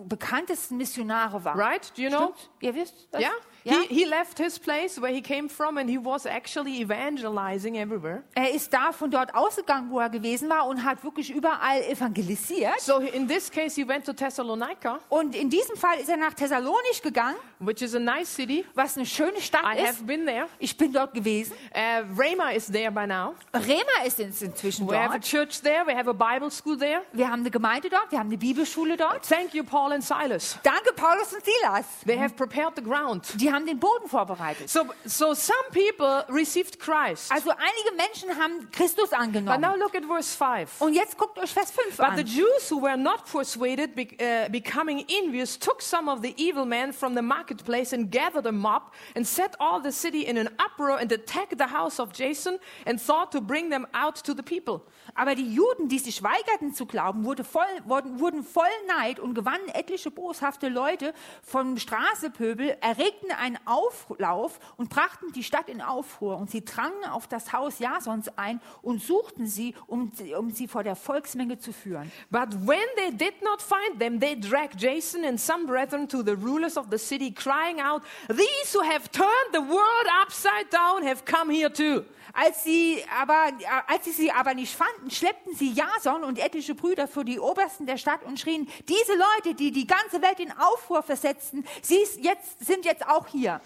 bekanntesten 0.07 0.77
Missionare 0.77 1.43
war. 1.43 1.57
right? 1.57 1.91
Do 1.97 2.01
you 2.03 2.09
know? 2.09 2.33
Stimmt? 2.33 2.49
Ihr 2.61 2.75
wisst 2.75 3.07
das? 3.11 3.21
Yeah? 3.21 3.31
Ja? 3.63 3.73
He, 3.87 4.01
he 4.01 4.05
left 4.05 4.37
his 4.39 4.57
place 4.57 4.99
where 5.01 5.13
he 5.13 5.21
came 5.21 5.47
from 5.47 5.77
and 5.77 5.89
he 5.89 5.97
was 5.97 6.25
actually 6.25 6.81
evangelizing 6.81 7.75
everywhere. 7.75 8.23
Er 8.33 8.51
ist 8.51 8.73
da 8.73 8.91
von 8.91 9.11
dort 9.11 9.35
ausgegangen, 9.35 9.91
wo 9.91 9.99
er 9.99 10.09
gewesen 10.09 10.49
war 10.49 10.67
und 10.67 10.83
hat 10.83 11.03
wirklich 11.03 11.29
überall 11.29 11.81
evangelisiert. 11.83 12.79
So 12.79 12.97
in 12.99 13.27
this 13.27 13.49
case, 13.51 13.75
he 13.79 13.87
went 13.87 14.05
to 14.05 14.13
Thessalonica, 14.13 14.99
Und 15.09 15.35
in 15.35 15.49
diesem 15.49 15.75
Fall 15.75 15.99
ist 15.99 16.09
er 16.09 16.17
nach 16.17 16.33
Thessalonich 16.33 17.01
gegangen, 17.03 17.37
which 17.59 17.81
is 17.81 17.93
a 17.95 17.99
nice 17.99 18.33
city. 18.33 18.65
was 18.73 18.95
eine 18.97 19.05
schöne 19.05 19.39
Stadt 19.41 19.61
I 19.75 19.77
ist. 19.81 19.87
have 19.87 20.03
been 20.05 20.25
there. 20.25 20.47
Ich 20.59 20.75
bin 20.77 20.91
dort 20.91 21.13
gewesen. 21.13 21.53
Uh, 21.75 22.03
Rama 22.19 22.51
is 22.51 22.65
there 22.67 22.91
by 22.91 23.05
now. 23.05 23.35
Rema 23.53 24.05
ist 24.05 24.19
inzwischen 24.19 24.87
We 24.89 24.95
have 24.97 25.11
a 25.13 25.19
dort. 25.19 25.23
church 25.23 25.61
there. 25.61 25.85
We 25.85 25.95
have 25.95 26.09
a 26.09 26.13
Bible 26.13 26.49
school 26.49 26.77
there. 26.77 27.01
Wir 27.13 27.27
haben 27.29 27.41
eine 27.41 27.51
Gemeinde 27.51 27.89
dort, 27.89 28.11
wir 28.11 28.19
haben 28.19 28.27
eine 28.29 28.37
Bibelschule 28.37 28.97
dort. 28.97 29.27
Thank 29.27 29.53
you, 29.53 29.63
Paul 29.63 29.91
and 29.93 30.03
Silas. 30.03 30.57
Danke, 30.63 30.93
Paulus 30.95 31.31
und 31.33 31.43
Silas. 31.45 31.85
They 32.05 32.17
have 32.17 32.35
prepared 32.35 32.73
the 32.75 32.83
ground. 32.83 33.27
Die 33.39 33.50
haben 33.51 33.65
den 33.65 33.79
Boden 33.79 34.07
vorbereitet. 34.07 34.69
So, 34.69 34.85
so 35.05 35.33
some 35.33 35.59
people 35.71 36.25
received 36.29 36.79
Christ. 36.79 37.31
Also 37.31 37.51
einige 37.51 37.95
Menschen 37.95 38.35
haben 38.37 38.69
Christus 38.71 39.13
angenommen. 39.13 39.61
But 39.61 39.69
now 39.69 39.75
look 39.75 39.95
at 39.95 40.03
verse 40.05 40.35
5. 40.35 40.81
Und 40.81 40.93
jetzt 40.93 41.17
guckt 41.17 41.37
euch 41.37 41.51
Vers 41.51 41.71
5 41.71 41.97
But 41.97 42.17
the. 42.17 42.23
Jews 42.23 42.69
who 42.69 42.81
were 42.81 42.97
not 42.97 43.25
persuaded, 43.25 43.95
be, 43.95 44.07
uh, 44.19 44.49
becoming 44.49 45.05
envious, 45.09 45.57
took 45.57 45.81
some 45.81 46.09
of 46.09 46.21
the 46.21 46.33
evil 46.37 46.65
men 46.65 46.93
from 46.93 47.15
the 47.15 47.21
marketplace 47.21 47.93
and 47.93 48.09
gathered 48.11 48.45
a 48.45 48.51
mob 48.51 48.91
and 49.15 49.25
set 49.25 49.55
all 49.59 49.81
the 49.81 49.91
city 49.91 50.25
in 50.25 50.37
an 50.37 50.49
uproar 50.59 50.97
and 50.99 51.11
attacked 51.11 51.57
the 51.57 51.67
house 51.67 51.99
of 51.99 52.13
Jason 52.13 52.59
and 52.85 52.99
thought 52.99 53.31
to 53.31 53.41
bring 53.41 53.69
them 53.69 53.85
out 53.93 54.15
to 54.23 54.33
the 54.33 54.43
people. 54.43 54.85
Aber 55.15 55.35
die 55.35 55.53
Juden, 55.53 55.89
die 55.89 55.99
sich 55.99 56.23
weigerten 56.23 56.73
zu 56.73 56.85
glauben, 56.85 57.25
wurde 57.25 57.43
voll, 57.43 57.65
wurden, 57.85 58.19
wurden 58.19 58.43
voll 58.43 58.63
Neid 58.87 59.19
und 59.19 59.33
gewannen 59.33 59.67
etliche 59.69 60.11
boshafte 60.11 60.69
Leute 60.69 61.13
vom 61.43 61.77
Straßepöbel, 61.77 62.77
erregten 62.81 63.31
einen 63.31 63.59
Auflauf 63.65 64.59
und 64.77 64.89
brachten 64.89 65.31
die 65.33 65.43
Stadt 65.43 65.69
in 65.69 65.81
Aufruhr. 65.81 66.37
Und 66.37 66.49
sie 66.49 66.63
drangen 66.63 67.05
auf 67.05 67.27
das 67.27 67.53
Haus 67.53 67.79
Jasons 67.79 68.29
ein 68.37 68.61
und 68.81 69.01
suchten 69.01 69.47
sie, 69.47 69.75
um, 69.87 70.11
um 70.37 70.51
sie 70.51 70.67
vor 70.67 70.83
der 70.83 70.95
Volksmenge 70.95 71.59
zu 71.59 71.73
führen. 71.73 72.11
But 72.29 72.67
when 72.67 72.79
they 72.95 73.11
did 73.11 73.41
not 73.41 73.61
find 73.61 73.99
them, 73.99 74.19
they 74.19 74.39
dragged 74.39 74.81
Jason 74.81 75.25
and 75.25 75.39
some 75.39 75.65
brethren 75.65 76.07
to 76.09 76.23
the 76.23 76.35
rulers 76.35 76.77
of 76.77 76.87
the 76.89 76.97
city, 76.97 77.33
crying 77.33 77.79
out, 77.79 78.03
These 78.27 78.73
who 78.73 78.81
have 78.81 79.09
turned 79.11 79.51
the 79.53 79.61
world 79.61 80.07
upside 80.21 80.69
down 80.71 81.03
have 81.03 81.25
come 81.25 81.51
here 81.51 81.69
too. 81.69 82.05
Als 82.33 82.63
sie, 82.63 83.03
aber, 83.19 83.51
als 83.87 84.05
sie 84.05 84.11
sie 84.11 84.31
aber 84.31 84.53
nicht 84.53 84.75
fanden, 84.75 85.11
schleppten 85.11 85.55
sie 85.55 85.73
Jason 85.73 86.23
und 86.23 86.39
etliche 86.39 86.75
Brüder 86.75 87.07
für 87.07 87.25
die 87.25 87.39
Obersten 87.39 87.85
der 87.85 87.97
Stadt 87.97 88.23
und 88.23 88.39
schrien, 88.39 88.67
diese 88.87 89.13
Leute, 89.13 89.55
die 89.55 89.71
die 89.71 89.87
ganze 89.87 90.21
Welt 90.21 90.39
in 90.39 90.51
Aufruhr 90.51 91.03
versetzten, 91.03 91.65
sie 91.81 92.01
jetzt, 92.21 92.65
sind 92.65 92.85
jetzt 92.85 93.07
auch 93.07 93.27
hier. 93.27 93.61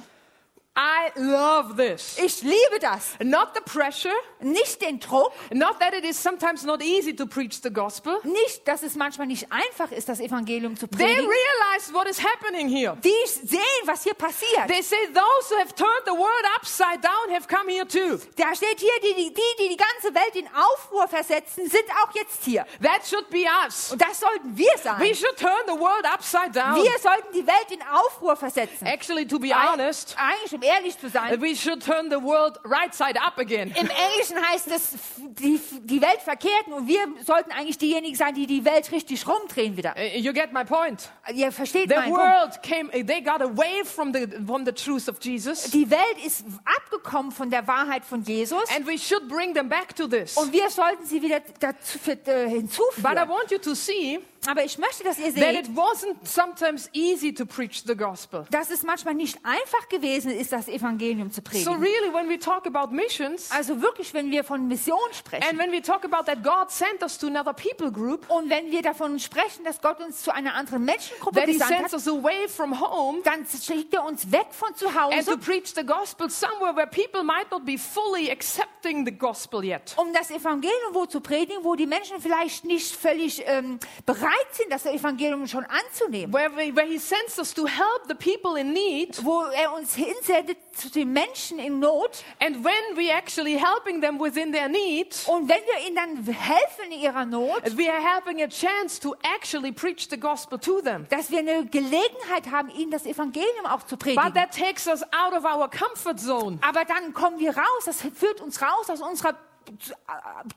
I 0.77 1.11
love 1.15 1.77
this. 1.77 2.17
Ich 2.17 2.41
liebe 2.41 2.79
das. 2.81 3.15
Not 3.23 3.53
the 3.55 3.61
pressure, 3.61 4.11
Nicht 4.41 4.81
den 4.81 4.99
Druck, 4.99 5.31
not 5.53 5.79
that 5.79 5.93
it 5.93 6.03
is 6.03 6.21
sometimes 6.21 6.63
not 6.63 6.81
easy 6.83 7.15
to 7.15 7.25
preach 7.25 7.61
the 7.63 7.71
gospel. 7.71 8.19
nicht, 8.23 8.67
dass 8.67 8.83
es 8.83 8.95
manchmal 8.95 9.27
nicht 9.27 9.47
einfach 9.51 9.91
ist, 9.91 10.09
das 10.09 10.19
Evangelium 10.19 10.75
zu 10.75 10.87
They 10.87 10.97
predigen. 10.97 11.29
realize 11.29 11.93
what 11.93 12.07
is 12.07 12.21
happening 12.21 12.67
here. 12.67 12.97
Die 13.01 13.13
sehen, 13.25 13.61
was 13.85 14.03
hier 14.03 14.15
passiert. 14.15 14.67
They 14.67 14.81
say 14.81 14.97
those 15.13 15.49
who 15.49 15.57
have 15.59 15.73
turned 15.75 16.03
the 16.05 16.11
world 16.11 16.45
upside 16.57 16.99
down 17.01 17.33
have 17.33 17.47
come 17.47 17.71
here 17.71 17.87
too. 17.87 18.19
Da 18.35 18.53
steht 18.53 18.79
hier, 18.81 18.91
die, 19.01 19.13
die, 19.15 19.33
die, 19.33 19.69
die 19.69 19.77
ganze 19.77 20.13
Welt 20.13 20.35
in 20.35 20.47
Aufruhr 20.53 21.07
versetzen, 21.07 21.69
sind 21.69 21.85
auch 22.03 22.13
jetzt 22.15 22.43
hier. 22.43 22.65
That 22.83 23.05
should 23.07 23.29
be 23.29 23.45
us. 23.65 23.93
Und 23.93 24.01
das 24.01 24.19
sollten 24.19 24.57
wir 24.57 24.77
sein. 24.83 24.99
We 24.99 25.15
should 25.15 25.37
turn 25.37 25.63
the 25.67 25.79
world 25.79 26.05
upside 26.05 26.51
down. 26.51 26.75
Wir 26.75 26.99
sollten 26.99 27.31
die 27.33 27.47
Welt 27.47 27.71
in 27.71 27.81
Aufruhr 27.81 28.35
versetzen. 28.35 28.85
Actually, 28.85 29.25
to 29.25 29.39
be 29.39 29.51
honest, 29.55 30.15
Eigentlich, 30.17 30.64
ehrlich 30.65 30.97
zu 30.99 31.09
sein, 31.09 31.41
we 31.41 31.55
should 31.55 31.83
turn 31.83 32.09
the 32.09 32.21
world 32.21 32.59
right 32.65 32.93
side 32.93 33.19
up 33.21 33.37
again. 33.37 33.73
Im 33.79 33.89
Englischen 33.89 34.37
heißt 34.51 34.67
es 34.71 34.91
die, 35.39 35.59
die 35.83 36.01
Welt 36.01 36.21
verkehrten 36.23 36.73
und 36.73 36.87
wir 36.87 36.99
sollten 37.25 37.51
eigentlich 37.51 37.77
diejenigen 37.77 38.15
sein, 38.15 38.33
die 38.33 38.47
die 38.47 38.65
Welt 38.65 38.91
richtig 38.91 39.27
rumdrehen 39.27 39.77
wieder. 39.77 39.95
Uh, 39.97 40.17
You 40.17 40.33
get 40.33 40.51
my 40.53 40.63
point. 40.65 41.09
Ihr 41.33 41.51
versteht 41.51 41.89
The 41.89 41.95
meinen 41.95 42.13
Punkt. 42.13 42.21
world 42.23 42.63
came, 42.63 42.89
they 43.05 43.21
got 43.21 43.41
away 43.41 43.83
from 43.83 44.13
the, 44.13 44.27
from 44.45 44.65
the 44.65 44.71
truth 44.71 45.07
of 45.09 45.17
Jesus, 45.23 45.63
Die 45.71 45.89
Welt 45.89 46.25
ist 46.25 46.43
abgekommen 46.65 47.31
von 47.31 47.49
der 47.49 47.67
Wahrheit 47.67 48.03
von 48.05 48.23
Jesus 48.23 48.63
and 48.75 48.87
we 48.87 48.97
should 48.97 49.27
bring 49.27 49.53
them 49.53 49.69
back 49.69 49.95
to 49.95 50.07
this. 50.07 50.35
und 50.37 50.51
wir 50.51 50.69
sollten 50.69 51.05
sie 51.05 51.21
wieder 51.21 51.41
dazu, 51.59 51.97
äh, 52.09 52.15
But 52.15 52.27
I 52.27 52.49
hinzufügen. 52.49 53.29
want 53.29 53.51
you 53.51 53.57
to 53.59 53.73
see 53.75 54.19
Aber 54.47 54.63
ich 54.63 54.77
möchte, 54.77 55.03
dass 55.03 55.17
ihr 55.17 55.33
that 55.33 55.33
seht, 55.35 55.67
it 55.67 55.75
wasn't 55.75 56.15
sometimes 56.23 56.87
easy 56.93 57.33
to 57.33 57.45
preach 57.45 57.83
the 57.85 57.95
gospel. 57.95 58.45
dass 58.51 58.69
es 58.69 58.83
manchmal 58.83 59.15
nicht 59.15 59.39
einfach 59.43 59.89
gewesen 59.89 60.29
ist, 60.31 60.51
das 60.55 60.67
Evangelium 60.67 61.31
zu 61.31 61.37
So 61.37 61.41
predigen. 61.43 61.73
really, 61.81 62.13
when 62.13 62.29
we 62.29 62.39
talk 62.39 62.65
about 62.65 62.93
missions, 62.93 63.49
Also 63.51 63.81
wirklich, 63.81 64.13
wenn 64.13 64.31
wir 64.31 64.43
von 64.43 64.67
Mission 64.67 64.97
and 65.05 65.15
sprechen 65.15 65.57
when 65.57 65.71
we 65.71 65.81
talk 65.81 66.03
about 66.05 66.25
that 66.25 66.43
God 66.43 66.71
sent 66.71 67.01
us 67.03 67.17
to 67.17 67.27
another 67.27 67.53
people 67.53 67.91
group, 67.91 68.29
und 68.29 68.49
wenn 68.49 68.71
wir 68.71 68.81
davon 68.81 69.19
sprechen, 69.19 69.63
dass 69.63 69.81
Gott 69.81 69.99
uns 69.99 70.21
zu 70.23 70.33
einer 70.33 70.55
anderen 70.55 70.85
Menschengruppe 70.85 71.35
that 71.39 71.45
He 71.47 71.53
gesandt 71.53 71.89
sends 71.89 71.93
hat, 71.93 71.99
us 71.99 72.07
away 72.07 72.47
from 72.47 72.79
home 72.79 73.19
dann 73.23 73.45
schickt 73.45 73.93
er 73.93 74.05
uns 74.05 74.31
weg 74.31 74.47
von 74.51 74.73
zu 74.75 74.87
and 74.87 74.95
to 74.95 75.31
Hause, 75.31 75.37
preach 75.37 75.73
the 75.75 75.85
gospel 75.85 76.29
somewhere 76.29 76.75
where 76.75 76.87
people 76.87 77.23
might 77.23 77.49
not 77.51 77.65
be 77.65 77.77
fully 77.77 78.31
accepting 78.31 79.05
the 79.05 79.11
gospel 79.11 79.63
yet. 79.63 79.93
um 79.97 80.13
das 80.13 80.29
Evangelium 80.31 80.93
wo 80.93 81.05
zu 81.05 81.19
predigen, 81.19 81.63
wo 81.63 81.75
die 81.75 81.87
Menschen 81.87 82.19
vielleicht 82.21 82.65
nicht 82.65 82.95
völlig 82.95 83.43
ähm, 83.45 83.79
bereit 84.05 84.47
sind, 84.53 84.71
das 84.71 84.85
Evangelium 84.85 85.47
schon 85.47 85.65
anzunehmen. 85.65 86.33
Where, 86.33 86.51
we, 86.55 86.75
where 86.75 86.87
He 86.87 86.97
sends 86.97 87.37
us 87.39 87.53
to 87.53 87.65
help 87.65 88.03
the 88.07 88.13
people 88.15 88.59
in 88.59 88.73
need, 88.73 89.23
Wo 89.23 89.41
er 89.43 89.73
uns 89.73 89.95
hinsendet 89.95 90.44
zu 90.73 90.89
den 90.89 91.11
Menschen 91.13 91.59
in 91.59 91.79
Not. 91.79 92.23
and 92.39 92.63
when 92.63 92.95
we 92.97 93.09
actually 93.11 93.57
helping 93.57 94.01
them 94.01 94.19
within 94.19 94.51
their 94.51 94.67
need, 94.69 95.15
Und 95.27 95.47
wenn 95.49 95.61
wir 95.65 95.85
ihnen 95.87 95.95
dann 95.95 96.33
helfen 96.33 96.85
in 96.91 96.99
ihrer 97.01 97.25
Not, 97.25 97.77
we 97.77 97.89
are 97.91 98.01
having 98.03 98.41
a 98.43 98.47
chance 98.47 98.99
to 98.99 99.15
actually 99.23 99.71
preach 99.71 100.07
the 100.09 100.19
gospel 100.19 100.59
to 100.59 100.81
them. 100.81 101.05
dass 101.09 101.31
wir 101.31 101.39
eine 101.39 101.65
Gelegenheit 101.65 102.51
haben, 102.51 102.69
ihnen 102.69 102.91
das 102.91 103.05
Evangelium 103.05 103.65
auch 103.65 103.83
zu 103.83 103.95
But 103.97 103.99
predigen. 104.15 104.33
that 104.33 104.51
takes 104.55 104.87
us 104.87 105.01
out 105.13 105.33
of 105.33 105.43
our 105.45 105.69
comfort 105.69 106.17
zone. 106.19 106.59
Aber 106.61 106.85
dann 106.85 107.13
kommen 107.13 107.39
wir 107.39 107.55
raus, 107.57 107.85
das 107.85 108.01
führt 108.01 108.41
uns 108.41 108.61
raus 108.61 108.89
aus 108.89 109.01
unserer 109.01 109.35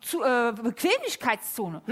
zu, 0.02 0.22
äh, 0.22 0.52
Bequemlichkeitszone. 0.52 1.82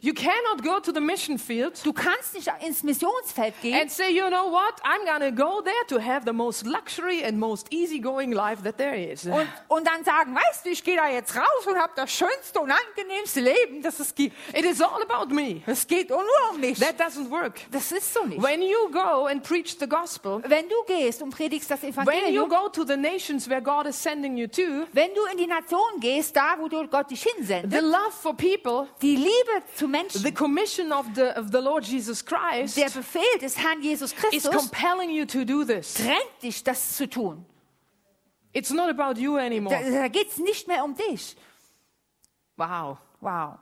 You 0.00 0.14
cannot 0.14 0.62
go 0.62 0.80
to 0.80 0.92
the 0.92 1.00
mission 1.00 1.38
field 1.38 1.84
Du 1.84 1.92
kannst 1.92 2.34
nicht 2.34 2.50
ins 2.66 2.82
Missionsfeld 2.82 3.54
gehen 3.60 3.80
and 3.80 3.90
say, 3.90 4.10
you 4.10 4.26
know 4.28 4.50
what, 4.50 4.80
I'm 4.82 5.04
to 5.20 5.30
go 5.32 5.60
there 5.62 5.74
to 5.88 5.98
have 6.00 6.24
the 6.24 6.32
most 6.32 6.66
luxury 6.66 7.22
and 7.24 7.38
most 7.38 7.72
easygoing 7.72 8.32
life 8.32 8.62
that 8.62 8.76
there 8.78 8.94
is. 8.94 9.24
und, 9.26 9.46
und 9.68 9.86
dann 9.86 10.04
sagen, 10.04 10.34
weißt 10.34 10.64
du, 10.66 10.70
ich 10.70 10.82
gehe 10.82 10.96
da 10.96 11.08
jetzt 11.08 11.36
raus 11.36 11.66
und 11.66 11.76
habe 11.76 11.92
das 11.96 12.10
schönste 12.12 12.60
und 12.60 12.70
angenehmste 12.70 13.40
Leben, 13.40 13.82
das 13.82 14.00
es 14.00 14.14
gibt. 14.14 14.34
It 14.56 14.64
is 14.64 14.80
all 14.80 15.02
about 15.02 15.32
me. 15.34 15.62
Es 15.66 15.86
geht 15.86 16.10
nur 16.10 16.20
um 16.50 16.60
mich. 16.60 16.78
That 16.78 17.00
doesn't 17.00 17.30
work. 17.30 17.60
Das 17.70 17.92
ist 17.92 18.12
so 18.12 18.24
nicht. 18.24 18.42
When 18.42 18.62
you 18.62 18.90
go 18.90 19.26
and 19.26 19.42
preach 19.42 19.76
the 19.78 19.88
gospel, 19.88 20.42
Wenn 20.46 20.68
du 20.68 20.74
gehst 20.86 21.22
und 21.22 21.30
predigst 21.30 21.70
das 21.70 21.82
when 21.82 21.92
you 21.92 22.02
Evangelium, 22.02 22.48
go 22.48 22.68
to 22.68 22.84
the 22.84 22.96
nations 22.96 23.48
where 23.48 23.62
God 23.62 23.86
is 23.86 24.00
sending 24.00 24.36
you 24.36 24.46
to, 24.46 24.86
wenn 24.92 25.14
du 25.14 25.24
in 25.30 25.38
die 25.38 25.46
Nation 25.46 26.00
gehst, 26.00 26.34
da 26.36 26.56
wo 26.58 26.68
Gott 26.88 27.10
dich 27.10 27.22
the 27.22 27.30
hinsendet, 27.30 27.82
love 27.82 28.10
for 28.10 28.34
people, 28.34 28.88
die 29.00 29.16
Liebe 29.16 29.62
zu 29.74 29.81
Menschen, 29.88 30.22
the 30.22 30.32
commission 30.32 30.92
of 30.92 31.06
the, 31.14 31.36
of 31.36 31.50
the 31.52 31.60
Lord 31.60 31.84
Jesus 31.84 32.24
Christ 32.24 32.76
der 32.76 32.88
Befehl 32.90 33.38
des 33.40 33.56
Herrn 33.56 33.82
Jesus 33.82 34.12
is 34.12 34.18
Christus 34.18 34.50
compelling 34.54 35.10
you 35.10 35.24
to 35.26 35.44
do 35.44 35.64
this. 35.64 35.94
drängt 35.94 36.42
dich, 36.42 36.62
das 36.64 36.96
zu 36.96 37.08
tun. 37.08 37.44
It's 38.54 38.70
not 38.70 38.90
about 38.90 39.18
you 39.20 39.36
Da, 39.36 39.42
anymore. 39.44 39.74
da 39.90 40.08
geht 40.08 40.30
es 40.30 40.38
nicht 40.38 40.68
mehr 40.68 40.84
um 40.84 40.94
dich. 40.94 41.36
Wow. 42.56 42.98
Wow. 43.20 43.58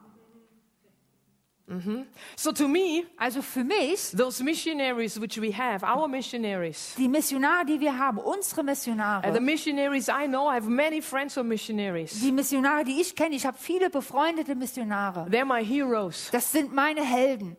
So 2.36 2.52
to 2.52 2.66
me, 2.66 3.04
Also 3.16 3.42
für 3.42 3.62
mich, 3.62 4.10
those 4.16 4.42
missionaries 4.42 5.20
which 5.20 5.40
we 5.40 5.52
have, 5.56 5.84
our 5.84 6.08
missionaries, 6.08 6.94
die 6.98 7.08
Missionare, 7.08 7.64
die 7.64 7.78
wir 7.78 7.96
haben, 7.96 8.18
unsere 8.18 8.60
and 8.60 8.68
the 8.76 8.90
Missionare, 8.90 9.40
missionaries 9.40 10.08
I 10.08 10.26
know, 10.26 10.48
I 10.50 10.56
have 10.56 10.68
many 10.68 11.00
friends 11.00 11.36
who 11.36 11.40
are 11.42 11.48
missionaries. 11.48 12.20
die 12.20 12.32
Missionare, 12.32 12.84
die 12.84 13.00
ich 13.00 13.14
kenne, 13.14 13.36
ich 13.36 13.46
habe 13.46 13.56
viele 13.58 13.88
befreundete 13.88 14.54
Missionare. 14.56 15.26
They're 15.30 15.44
my 15.44 15.64
heroes 15.64 16.30
Das 16.32 16.50
sind 16.50 16.74
meine 16.74 17.02
Helden, 17.04 17.56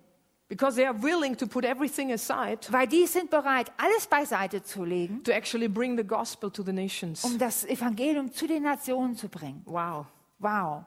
because 0.49 0.75
they 0.75 0.85
are 0.85 1.01
willing 1.01 1.37
to 1.37 1.47
put 1.47 1.63
everything 1.63 2.11
aside 2.11 2.59
weil 2.69 2.87
die 2.87 3.05
sind 3.07 3.29
bereit, 3.29 3.71
alles 3.77 4.07
beiseite 4.07 4.61
zu 4.61 4.83
legen, 4.83 5.23
to 5.23 5.31
actually 5.31 5.69
bring 5.69 5.95
the 5.95 6.03
gospel 6.03 6.51
to 6.51 6.63
the 6.63 6.73
nations. 6.73 7.23
um 7.23 7.37
das 7.37 7.63
Evangelium 7.63 8.29
zu 8.33 8.45
den 8.45 8.63
Nationen 8.63 9.15
zu 9.15 9.29
bringen. 9.29 9.61
Wow. 9.65 10.05
Wow. 10.39 10.83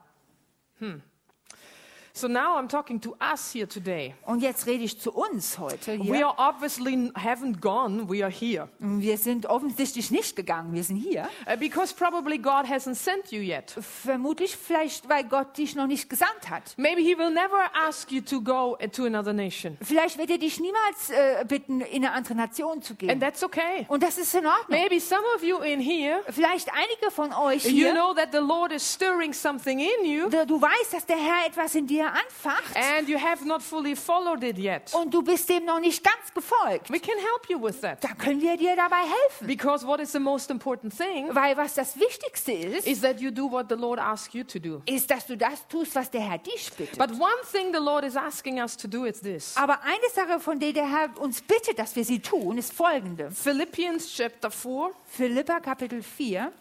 So 2.17 2.29
now 2.29 2.57
I'm 2.57 2.69
talking 2.69 3.01
to 3.01 3.17
us 3.21 3.53
here 3.53 3.67
today. 3.67 4.15
Und 4.25 4.41
jetzt 4.41 4.67
rede 4.67 4.85
ich 4.85 5.01
zu 5.01 5.11
uns 5.11 5.59
heute 5.59 5.99
We 5.99 6.15
hier. 6.15 6.29
are 6.29 6.35
obviously 6.39 7.11
haven't 7.17 7.61
gone, 7.61 8.09
we 8.09 8.23
are 8.23 8.31
here. 8.31 8.69
Wir 8.79 9.19
sind 9.19 9.47
offensichtlich 9.47 10.13
nicht 10.13 10.37
gegangen, 10.37 10.73
wir 10.75 10.85
sind 10.85 10.99
hier. 10.99 11.29
Uh, 11.45 11.57
because 11.59 11.93
probably 11.93 12.39
God 12.39 12.67
hasn't 12.67 12.95
sent 12.95 13.33
you 13.33 13.41
yet. 13.41 13.75
Vermutlich 14.05 14.57
vielleicht, 14.57 15.09
weil 15.09 15.25
Gott 15.25 15.59
dich 15.59 15.75
noch 15.75 15.89
nicht 15.89 16.09
gesandt 16.09 16.49
hat. 16.49 16.75
Maybe 16.77 17.01
He 17.01 17.19
will 17.19 17.33
never 17.33 17.69
ask 17.75 18.13
you 18.13 18.21
to 18.21 18.41
go 18.41 18.79
uh, 18.81 18.87
to 18.87 19.07
another 19.07 19.33
nation. 19.33 19.77
Vielleicht 19.83 20.17
wird 20.17 20.31
er 20.31 20.39
dich 20.39 20.61
niemals 20.61 21.11
äh, 21.11 21.45
bitten, 21.49 21.81
in 21.81 22.05
eine 22.05 22.13
andere 22.13 22.37
Nation 22.37 22.81
zu 22.81 22.93
And 22.93 22.99
gehen. 23.01 23.19
that's 23.19 23.43
okay. 23.43 23.87
Und 23.89 24.05
das 24.05 24.19
ist 24.19 24.33
in 24.37 24.47
Ordnung. 24.47 24.69
Maybe 24.69 25.01
some 25.01 25.25
of 25.35 25.43
you 25.43 25.59
in 25.59 25.81
here, 25.81 26.21
Vielleicht 26.29 26.69
einige 26.73 27.11
von 27.11 27.33
euch 27.33 27.65
you 27.65 27.71
hier, 27.73 27.93
know 27.93 28.15
that 28.15 28.29
the 28.31 28.39
Lord 28.39 28.71
is 28.71 28.85
stirring 28.89 29.33
something 29.33 29.81
in 29.81 30.05
you 30.09 30.29
du 30.29 30.63
weißt, 30.63 30.93
dass 30.93 31.07
der 31.07 31.17
Herr 31.17 31.49
etwas 31.49 31.75
in 31.75 31.89
dir 31.89 32.04
anfacht 32.13 32.77
and 32.77 33.09
you 33.09 33.19
have 33.19 33.45
not 33.45 33.63
fully 33.63 33.97
followed 33.97 34.43
it 34.43 34.59
yet. 34.59 34.93
und 34.95 35.13
du 35.13 35.23
bist 35.23 35.49
dem 35.49 35.65
noch 35.65 35.81
nicht 35.81 36.03
ganz 36.03 36.33
gefolgt. 36.35 36.91
We 36.91 37.01
can 37.01 37.17
help 37.19 37.49
you 37.49 37.63
with 37.63 37.81
that. 37.81 38.03
Da 38.03 38.09
können 38.15 38.41
wir 38.41 38.57
dir 38.57 38.77
dabei 38.77 39.03
helfen. 39.03 39.47
Because 39.47 39.87
what 39.87 40.01
is 40.01 40.13
the 40.13 40.19
most 40.19 40.51
important 40.51 40.97
thing 40.97 41.35
Weil 41.35 41.57
was 41.57 41.75
das 41.75 41.99
Wichtigste 41.99 42.53
ist, 42.53 42.87
is 42.87 43.01
that 43.01 43.21
you 43.21 43.31
do 43.31 43.51
what 43.51 43.67
the 43.69 43.77
Lord 43.77 43.99
asks 43.99 44.35
you 44.35 44.45
to 44.45 44.59
do. 44.59 44.83
ist, 44.87 45.11
dass 45.11 45.27
du 45.27 45.37
das 45.37 45.67
tust, 45.69 45.95
was 45.95 46.11
der 46.11 46.21
Herr 46.23 46.39
dich 46.39 46.73
bittet. 46.73 46.99
But 46.99 47.11
one 47.13 47.31
thing 47.51 47.73
the 47.73 47.81
Lord 47.81 48.05
is 48.05 48.17
asking 48.17 48.61
us 48.61 48.77
to 48.77 48.89
do 48.89 49.05
is 49.05 49.21
this. 49.21 49.57
Aber 49.57 49.81
eine 49.83 50.09
Sache, 50.13 50.41
von 50.41 50.59
der 50.59 50.73
der 50.73 50.91
Herr 50.91 51.11
uns 51.21 51.41
bittet, 51.41 51.79
dass 51.79 51.95
wir 51.97 52.05
sie 52.05 52.21
tun, 52.21 52.59
ist 52.59 52.73
folgende. 52.73 53.31
Philippians 53.31 54.13
chapter 54.15 54.51
4, 54.51 54.91
Philippa 55.07 55.61
Kapitel 55.61 56.03
4, 56.03 56.53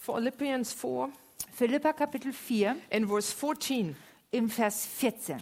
Philippians 0.00 0.72
4 0.72 1.10
Philippa 1.54 1.92
Kapitel 1.92 2.32
4 2.32 2.76
and 2.90 3.06
verse 3.06 3.30
14. 3.30 3.94
im 4.32 4.50
Vers 4.50 4.86
14. 4.98 5.38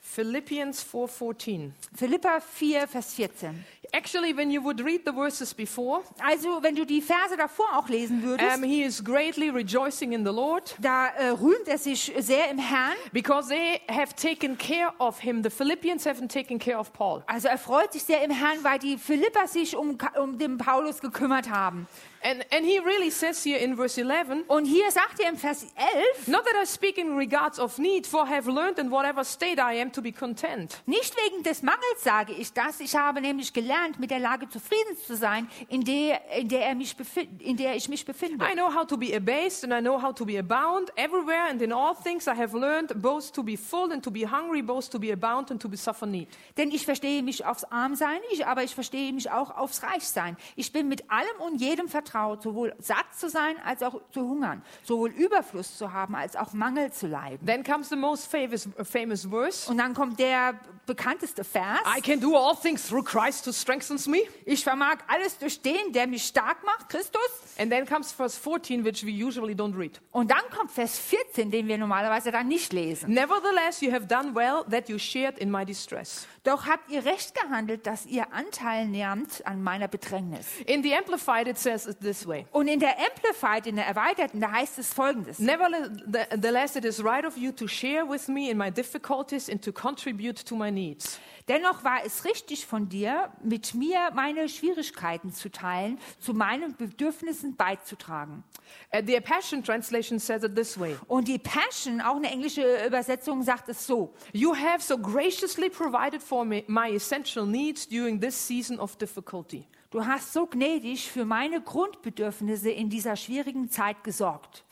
Philippians 0.00 0.82
4:14. 0.82 1.72
Philippa 1.94 2.40
4, 2.40 2.88
Vers 2.88 3.14
14. 3.14 3.64
Actually, 3.92 4.36
when 4.36 4.50
you 4.50 4.62
would 4.62 4.80
read 4.84 5.00
the 5.06 5.12
verses 5.12 5.54
before, 5.54 6.02
Also, 6.18 6.62
wenn 6.62 6.74
du 6.74 6.84
die 6.84 7.00
Verse 7.00 7.36
davor 7.38 7.66
auch 7.74 7.88
lesen 7.88 8.22
würdest, 8.22 8.56
um, 8.58 8.62
he 8.62 8.82
is 8.82 9.02
greatly 9.02 9.48
rejoicing 9.48 10.12
in 10.12 10.24
the 10.26 10.32
Lord 10.32 10.74
da 10.78 11.06
äh, 11.08 11.28
rühmt 11.28 11.66
er 11.68 11.78
sich 11.78 12.12
sehr 12.18 12.50
im 12.50 12.58
Herrn. 12.58 12.96
because 13.12 13.48
they 13.48 13.80
have 13.88 14.14
taken 14.14 14.58
care 14.58 14.92
of 14.98 15.20
him. 15.20 15.42
The 15.42 15.50
Philippians 15.50 16.06
haven't 16.06 16.28
taken 16.32 16.58
care 16.58 16.78
of 16.78 16.92
Paul. 16.92 17.22
Also 17.26 17.48
er 17.48 17.56
freut 17.58 17.92
sich 17.92 18.02
sehr 18.04 18.22
im 18.22 18.30
Herrn, 18.30 18.58
weil 18.62 18.78
die 18.78 18.98
Philipper 18.98 19.46
sich 19.46 19.74
um, 19.76 19.96
um 20.20 20.36
den 20.38 20.58
Paulus 20.58 21.00
gekümmert 21.00 21.48
haben. 21.48 21.86
And, 22.22 22.44
and 22.50 22.64
he 22.64 22.80
really 22.80 23.10
says 23.10 23.44
here 23.44 23.58
in 23.58 23.76
verse 23.76 23.96
11, 23.96 24.44
Und 24.48 24.64
hier 24.64 24.90
sagt 24.90 25.20
er 25.20 25.28
im 25.28 25.36
Vers 25.36 25.66
11, 25.76 26.26
Not 26.26 26.44
that 26.44 26.54
I 26.60 26.66
speak 26.66 26.98
in 26.98 27.16
regards 27.16 27.60
of 27.60 27.78
need, 27.78 28.06
for 28.08 28.24
I 28.24 28.34
have 28.34 28.48
learned 28.48 28.78
in 28.78 28.90
whatever 28.90 29.22
state 29.22 29.60
I 29.60 29.80
am 29.80 29.92
to 29.92 30.02
be 30.02 30.10
content. 30.10 30.82
nicht 30.86 31.14
wegen 31.16 31.44
des 31.44 31.62
Mangels 31.62 32.02
sage 32.02 32.32
ich 32.32 32.52
das, 32.52 32.80
ich 32.80 32.96
habe 32.96 33.20
nämlich 33.20 33.52
gelernt, 33.52 34.00
mit 34.00 34.10
der 34.10 34.18
Lage 34.18 34.48
zufrieden 34.48 34.96
zu 35.06 35.14
sein, 35.16 35.48
in 35.68 35.84
der, 35.84 36.20
in 36.36 36.48
der, 36.48 36.66
er 36.66 36.74
mich 36.74 36.96
in 37.38 37.56
der 37.56 37.76
ich 37.76 37.88
mich 37.88 38.04
befinde. 38.04 38.44
I 38.44 38.54
know 38.54 38.74
how 38.74 38.84
to 38.84 38.96
be 38.96 39.14
abased 39.14 39.62
and 39.62 39.72
I 39.72 39.80
know 39.80 40.02
how 40.02 40.12
to 40.12 40.24
be 40.24 40.38
abound. 40.38 40.90
Everywhere 40.96 41.48
and 41.48 41.62
in 41.62 41.72
all 41.72 41.94
things 41.94 42.26
I 42.26 42.34
have 42.34 42.52
learned 42.52 43.00
both 43.00 43.32
to 43.32 43.44
be 43.44 43.56
full 43.56 43.92
and 43.92 44.02
to 44.02 44.10
be 44.10 44.26
hungry, 44.28 44.60
both 44.60 44.90
to 44.90 44.98
be 44.98 45.12
abound 45.12 45.52
and 45.52 45.62
to 45.62 45.68
be 45.68 45.76
suffer 45.76 46.06
need. 46.06 46.26
Denn 46.56 46.72
ich 46.72 46.84
verstehe 46.84 47.22
mich 47.22 47.44
aufs 47.44 47.62
Armsein, 47.64 48.18
ich, 48.32 48.44
aber 48.44 48.64
ich 48.64 48.74
verstehe 48.74 49.12
mich 49.12 49.30
auch 49.30 49.56
aufs 49.56 49.84
Reichsein. 49.84 50.36
Ich 50.56 50.72
bin 50.72 50.88
mit 50.88 51.08
allem 51.10 51.40
und 51.40 51.60
jedem 51.60 51.88
vertraut, 51.88 52.07
sowohl 52.40 52.74
satt 52.78 53.14
zu 53.14 53.28
sein 53.28 53.56
als 53.64 53.82
auch 53.82 54.00
zu 54.10 54.22
hungern, 54.22 54.62
sowohl 54.84 55.10
Überfluss 55.10 55.76
zu 55.76 55.92
haben 55.92 56.14
als 56.14 56.36
auch 56.36 56.52
Mangel 56.52 56.92
zu 56.92 57.06
leiden. 57.06 57.44
Then 57.46 57.62
comes 57.62 57.88
the 57.88 57.96
most 57.96 58.30
famous, 58.30 58.68
famous 58.82 59.26
verse. 59.26 59.70
Und 59.70 59.78
dann 59.78 59.94
kommt 59.94 60.18
der 60.18 60.54
bekannteste 60.88 61.44
Vers. 61.44 61.78
I 61.86 62.00
can 62.00 62.18
do 62.18 62.34
all 62.36 62.56
things 62.56 62.88
through 62.88 63.04
Christ 63.04 63.46
who 63.46 63.52
strengthens 63.52 64.08
me. 64.08 64.18
Ich 64.44 64.64
vermag 64.64 64.98
alles 65.06 65.38
durch 65.38 65.62
den, 65.62 65.92
der 65.92 66.08
mich 66.08 66.24
stark 66.24 66.64
macht, 66.64 66.88
Christus. 66.88 67.20
And 67.58 67.70
then 67.70 67.86
comes 67.86 68.10
verse 68.10 68.36
14, 68.36 68.84
which 68.84 69.04
we 69.04 69.12
usually 69.12 69.54
don't 69.54 69.78
read. 69.78 70.00
Und 70.10 70.30
dann 70.30 70.42
kommt 70.56 70.72
Vers 70.72 70.98
14, 70.98 71.50
den 71.50 71.68
wir 71.68 71.78
normalerweise 71.78 72.32
dann 72.32 72.48
nicht 72.48 72.72
lesen. 72.72 73.12
Nevertheless, 73.12 73.80
you 73.80 73.92
have 73.92 74.06
done 74.06 74.34
well 74.34 74.64
that 74.70 74.88
you 74.88 74.98
shared 74.98 75.38
in 75.38 75.50
my 75.50 75.64
distress. 75.64 76.26
Doch 76.44 76.66
habt 76.66 76.90
ihr 76.90 77.04
recht 77.04 77.34
gehandelt, 77.34 77.86
dass 77.86 78.06
ihr 78.06 78.32
Anteil 78.32 78.86
nehmt 78.86 79.46
an 79.46 79.62
meiner 79.62 79.86
Bedrängnis. 79.86 80.46
In 80.64 80.82
the 80.82 80.94
Amplified, 80.94 81.46
it 81.46 81.58
says 81.58 81.86
it 81.86 82.00
this 82.00 82.26
way. 82.26 82.46
Und 82.52 82.68
in 82.68 82.80
der 82.80 82.96
Amplified, 82.98 83.66
in 83.66 83.76
der 83.76 83.86
Erweiterten, 83.86 84.40
da 84.40 84.50
heißt 84.52 84.78
es 84.78 84.92
folgendes. 84.92 85.38
Nevertheless, 85.38 86.74
it 86.74 86.86
is 86.86 87.04
right 87.04 87.26
of 87.26 87.36
you 87.36 87.52
to 87.52 87.68
share 87.68 88.08
with 88.08 88.28
me 88.28 88.50
in 88.50 88.56
my 88.56 88.70
difficulties 88.70 89.50
and 89.50 89.62
to 89.62 89.72
contribute 89.72 90.42
to 90.46 90.56
my 90.56 90.70
needs. 90.78 91.20
Dennoch 91.48 91.82
war 91.82 92.04
es 92.04 92.24
richtig 92.24 92.66
von 92.66 92.88
dir, 92.88 93.32
mit 93.42 93.74
mir 93.74 94.10
meine 94.14 94.48
Schwierigkeiten 94.48 95.32
zu 95.32 95.50
teilen, 95.50 95.98
zu 96.20 96.34
meinen 96.34 96.76
Bedürfnissen 96.76 97.56
beizutragen. 97.56 98.44
Uh, 98.92 99.00
the 99.04 99.18
Passion 99.20 99.64
Translation 99.64 100.18
says 100.18 100.44
it 100.44 100.54
this 100.54 100.78
way 100.78 100.94
Und 101.08 101.26
die 101.26 101.38
Passion, 101.38 102.00
auch 102.02 102.16
eine 102.16 102.30
englische 102.30 102.86
Übersetzung, 102.86 103.42
sagt 103.42 103.68
es 103.70 103.86
so. 103.86 104.14
You 104.32 104.54
have 104.54 104.82
so 104.82 104.98
graciously 104.98 105.70
provided 105.70 106.22
for 106.22 106.44
me 106.44 106.64
my 106.66 106.94
essential 106.94 107.46
needs 107.46 107.88
during 107.88 108.20
this 108.20 108.34
season 108.46 108.78
of 108.78 108.96
difficulty. 108.96 109.66
Du 109.90 110.04
hast 110.04 110.34
so 110.34 110.46
gnädig 110.46 111.10
für 111.10 111.24
meine 111.24 111.62
Grundbedürfnisse 111.62 112.70
in 112.70 112.90
dieser 112.90 113.16
schwierigen 113.16 113.70
Zeit 113.70 114.04
gesorgt. 114.04 114.64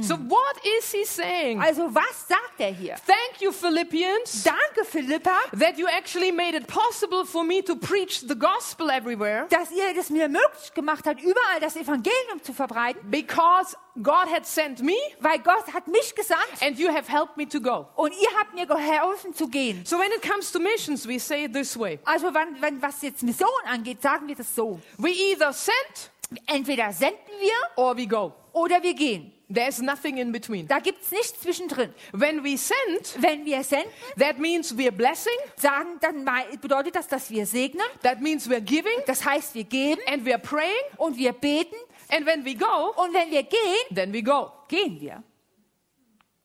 So, 0.00 0.16
what 0.16 0.56
is 0.78 0.90
he 0.92 1.04
saying? 1.04 1.60
Also 1.60 1.94
was 1.94 2.26
sagt 2.28 2.58
er 2.60 2.72
hier? 2.72 2.96
Thank 3.06 3.40
you, 3.42 3.52
Philippians, 3.52 4.42
Danke, 4.42 4.84
Philippa, 4.84 5.36
that 5.58 5.76
you 5.78 5.86
actually 5.88 6.32
made 6.32 6.54
it 6.54 6.66
possible 6.66 7.24
for 7.24 7.44
me 7.44 7.62
to 7.62 7.76
preach 7.76 8.20
the 8.26 8.34
gospel 8.34 8.90
everywhere 8.90 9.46
dass 9.50 9.70
ihr 9.70 9.94
es 9.98 10.08
mir 10.10 10.28
möglich 10.28 10.72
gemacht 10.74 11.04
habt, 11.06 11.20
überall 11.20 11.60
das 11.60 11.76
Evangelium 11.76 12.42
zu 12.42 12.52
verbreiten, 12.52 13.00
because 13.10 13.76
God 14.02 14.28
had 14.32 14.46
sent 14.46 14.80
me 14.82 14.94
weil 15.20 15.38
Gott 15.40 15.72
hat 15.74 15.86
mich 15.88 16.14
gesandt 16.14 16.62
and 16.62 16.78
you 16.78 16.88
have 16.88 17.10
helped 17.10 17.36
me 17.36 17.46
to 17.46 17.60
go. 17.60 17.86
und 17.96 18.12
ihr 18.14 18.30
habt 18.38 18.54
mir 18.54 18.66
geholfen 18.66 19.34
zu 19.34 19.48
gehen. 19.48 19.84
So, 19.84 19.98
when 19.98 20.10
it 20.12 20.22
comes 20.22 20.50
to 20.52 20.58
missions, 20.58 21.06
we 21.06 21.18
say 21.18 21.44
it 21.44 21.52
this 21.52 21.78
way 21.78 21.98
Also 22.04 22.32
wenn, 22.32 22.60
wenn, 22.62 22.80
was 22.80 23.02
jetzt 23.02 23.22
Mission 23.22 23.48
angeht, 23.66 24.00
sagen 24.00 24.26
wir 24.28 24.36
das 24.36 24.54
so. 24.54 24.80
We 24.96 25.10
either 25.10 25.52
send 25.52 26.10
Entweder 26.46 26.90
senden 26.92 27.18
wir 27.40 27.52
or 27.76 27.94
we 27.94 28.06
go. 28.06 28.32
oder 28.54 28.82
wir 28.82 28.94
gehen. 28.94 29.32
There's 29.52 29.80
nothing 29.80 30.16
in 30.18 30.32
between. 30.32 30.66
Da 30.66 30.78
gibt 30.78 31.02
es 31.02 31.10
nichts 31.10 31.40
zwischendrin. 31.40 31.92
When 32.12 32.42
we 32.42 32.56
send, 32.56 33.20
Wenn 33.22 33.44
wir 33.44 33.62
senden, 33.62 33.90
that 34.18 34.38
means 34.38 34.72
we're 34.76 34.90
blessing, 34.92 35.34
sagen, 35.56 35.98
dann 36.00 36.24
bedeutet 36.60 36.94
das, 36.96 37.08
dass 37.08 37.30
wir 37.30 37.44
segnen. 37.46 37.84
that 38.02 38.20
means 38.20 38.48
we're 38.48 38.60
giving, 38.60 38.92
Das 39.06 39.24
heißt, 39.24 39.54
wir 39.54 39.64
geben 39.64 40.00
and 40.06 40.24
we're 40.26 40.38
praying, 40.38 40.72
und 40.96 41.16
wir 41.18 41.32
beten. 41.32 41.76
and 42.08 42.24
when 42.26 42.44
we 42.44 42.54
go, 42.54 42.92
Und 42.96 43.12
wenn 43.12 43.30
wir 43.30 43.42
gehen, 43.42 43.94
then 43.94 44.12
we 44.12 44.22
go. 44.22 44.50
gehen 44.68 45.00
wir. 45.00 45.22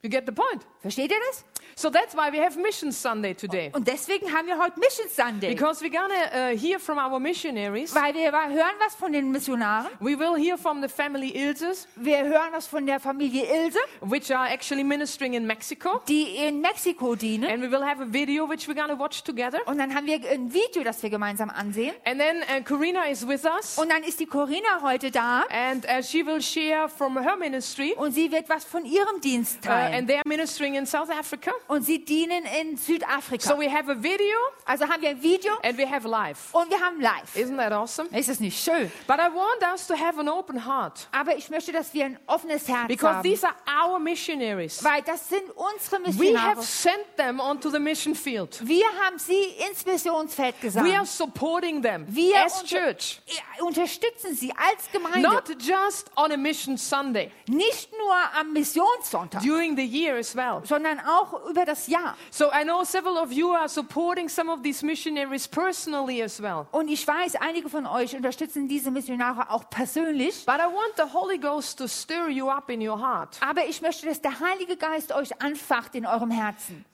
You 0.03 0.09
get 0.09 0.25
the 0.25 0.31
point? 0.31 0.65
Versteht 0.81 1.11
ihr 1.11 1.19
das? 1.29 1.43
So 1.79 1.91
that's 1.91 2.15
why 2.15 2.31
we 2.31 2.39
have 2.39 2.57
Mission 2.59 2.91
Sunday 2.91 3.35
today. 3.35 3.69
Und 3.71 3.87
deswegen 3.87 4.33
haben 4.33 4.47
wir 4.47 4.57
heute 4.57 4.79
Mission 4.79 5.05
Sunday. 5.15 5.49
Because 5.53 5.79
we're 5.83 5.91
gonna 5.91 6.51
uh, 6.51 6.57
hear 6.57 6.79
from 6.79 6.97
our 6.97 7.19
missionaries. 7.19 7.93
Weil 7.93 8.15
wir 8.15 8.31
hören 8.31 8.73
was 8.83 8.95
von 8.95 9.13
den 9.13 9.31
Missionaren. 9.31 9.85
We 9.99 10.17
will 10.17 10.35
hear 10.35 10.57
from 10.57 10.81
the 10.81 10.87
family 10.89 11.29
Ilses, 11.37 11.87
Wir 11.95 12.23
hören 12.23 12.51
was 12.51 12.65
von 12.65 12.87
der 12.87 12.99
Familie 12.99 13.43
Ilse, 13.45 13.77
which 14.01 14.35
are 14.35 14.49
actually 14.51 14.83
ministering 14.83 15.35
in 15.35 15.45
Mexico. 15.45 16.01
die 16.07 16.47
in 16.47 16.61
Mexiko 16.61 17.13
dienen. 17.15 17.47
And 17.47 17.61
we 17.61 17.69
will 17.69 17.85
have 17.85 18.01
a 18.01 18.07
video 18.11 18.49
which 18.49 18.67
we're 18.67 18.73
gonna 18.73 18.97
watch 18.97 19.21
together. 19.23 19.59
Und 19.67 19.77
dann 19.77 19.93
haben 19.93 20.07
wir 20.07 20.15
ein 20.31 20.51
Video, 20.51 20.83
das 20.83 21.03
wir 21.03 21.11
gemeinsam 21.11 21.51
ansehen. 21.51 21.93
And 22.05 22.19
then 22.19 22.37
uh, 22.41 22.63
Karina 22.63 23.03
is 23.07 23.21
with 23.27 23.45
us, 23.45 23.77
Und 23.77 23.91
dann 23.91 24.01
ist 24.01 24.19
die 24.19 24.25
Corinna 24.25 24.81
heute 24.81 25.11
da 25.11 25.43
and 25.51 25.85
uh, 25.85 26.01
she 26.01 26.25
will 26.25 26.41
share 26.41 26.89
from 26.89 27.19
her 27.21 27.37
ministry. 27.37 27.93
und 27.95 28.13
sie 28.13 28.31
wird 28.31 28.49
was 28.49 28.63
von 28.63 28.83
ihrem 28.83 29.21
Dienst 29.21 29.59
Uh, 29.63 29.69
and 29.69 29.91
teilen. 29.91 30.07
they 30.07 30.15
are 30.15 30.23
ministering 30.25 30.73
in 30.73 30.87
South 30.87 31.11
Africa. 31.11 31.51
Und 31.67 31.83
sie 31.83 32.03
dienen 32.03 32.45
in 32.61 32.77
Südafrika. 32.77 33.49
So 33.49 33.59
we 33.59 33.69
have 33.71 33.91
a 33.91 33.95
video 34.01 34.37
Also 34.65 34.87
haben 34.87 35.01
wir 35.01 35.09
ein 35.09 35.21
Video 35.21 35.53
and 35.63 35.77
we 35.77 35.89
have 35.89 36.07
live. 36.07 36.53
und 36.53 36.69
wir 36.69 36.79
haben 36.79 37.01
live. 37.01 37.35
Isn't 37.35 37.57
that 37.57 37.71
awesome? 37.73 38.07
Ist 38.17 38.29
das 38.29 38.39
nicht 38.39 38.57
schön? 38.61 38.91
But 39.05 39.17
I 39.19 39.29
want 39.33 39.61
us 39.73 39.85
to 39.87 39.95
have 39.95 40.19
an 40.19 40.29
open 40.29 40.65
heart 40.65 41.07
Aber 41.11 41.35
ich 41.35 41.49
möchte, 41.49 41.71
dass 41.71 41.93
wir 41.93 42.05
ein 42.05 42.19
offenes 42.27 42.67
Herz 42.67 42.87
because 42.87 43.15
haben. 43.17 43.23
these 43.23 43.45
are 43.47 43.55
our 43.91 43.99
missionaries. 43.99 44.83
Weil 44.83 45.01
das 45.01 45.27
sind 45.27 45.43
unsere 45.55 46.01
We 46.17 46.37
have 46.37 46.57
Missionare. 46.59 46.63
sent 46.63 47.17
them 47.17 47.39
onto 47.39 47.69
the 47.69 47.79
mission 47.79 48.15
field. 48.15 48.59
Wir 48.65 48.85
haben 49.03 49.17
sie 49.19 49.43
ins 49.69 49.85
Missionsfeld 49.85 50.59
gesandt. 50.61 50.87
We 50.89 50.95
are 50.95 51.05
supporting 51.05 51.81
them 51.81 52.05
Wir 52.07 52.45
as 52.45 52.61
unter- 52.61 52.77
church, 52.93 53.21
unterstützen 53.59 54.33
sie 54.35 54.51
als 54.55 54.89
Gemeinde. 54.91 55.21
not 55.27 55.49
just 55.61 56.09
on 56.15 56.31
a 56.31 56.37
mission 56.37 56.77
Sunday, 56.77 57.31
nicht 57.47 57.91
nur 57.97 58.13
am 58.39 58.53
Missionssonntag, 58.53 59.41
during 59.41 59.75
the 59.75 59.83
year 59.85 60.15
as 60.17 60.35
well. 60.35 60.61
sondern 60.63 60.99
auch 61.01 61.45
über 61.49 61.56
das 61.65 61.87
Jahr. 61.87 62.15
So 62.31 62.45
I 62.45 62.63
know 62.63 62.83
several 62.83 63.17
of 63.17 63.31
you 63.31 63.53
are 63.53 63.67
supporting 63.67 64.29
some 64.29 64.51
of 64.51 64.61
these 64.63 64.85
missionaries 64.85 65.47
personally 65.47 66.21
as 66.21 66.41
well. 66.41 66.67
Und 66.71 66.89
ich 66.89 67.07
weiß, 67.07 67.35
einige 67.35 67.69
von 67.69 67.85
euch 67.85 68.15
unterstützen 68.15 68.67
diese 68.67 68.91
Missionare 68.91 69.49
auch 69.49 69.69
persönlich. 69.69 70.45
But 70.45 70.55
I 70.55 70.67
want 70.67 70.95
the 70.97 71.13
Holy 71.13 71.37
Ghost 71.37 71.77
to 71.79 71.87
stir 71.87 72.29
you 72.29 72.49
up 72.49 72.69
in 72.69 72.81
your 72.81 72.99
heart, 72.99 73.37
Aber 73.41 73.65
ich 73.65 73.81
möchte, 73.81 74.05
dass 74.05 74.21
der 74.21 74.39
Heilige 74.39 74.77
Geist 74.77 75.11
euch 75.11 75.41
anfacht 75.41 75.95
in 75.95 76.05
eurem 76.05 76.31
Herzen, 76.31 76.85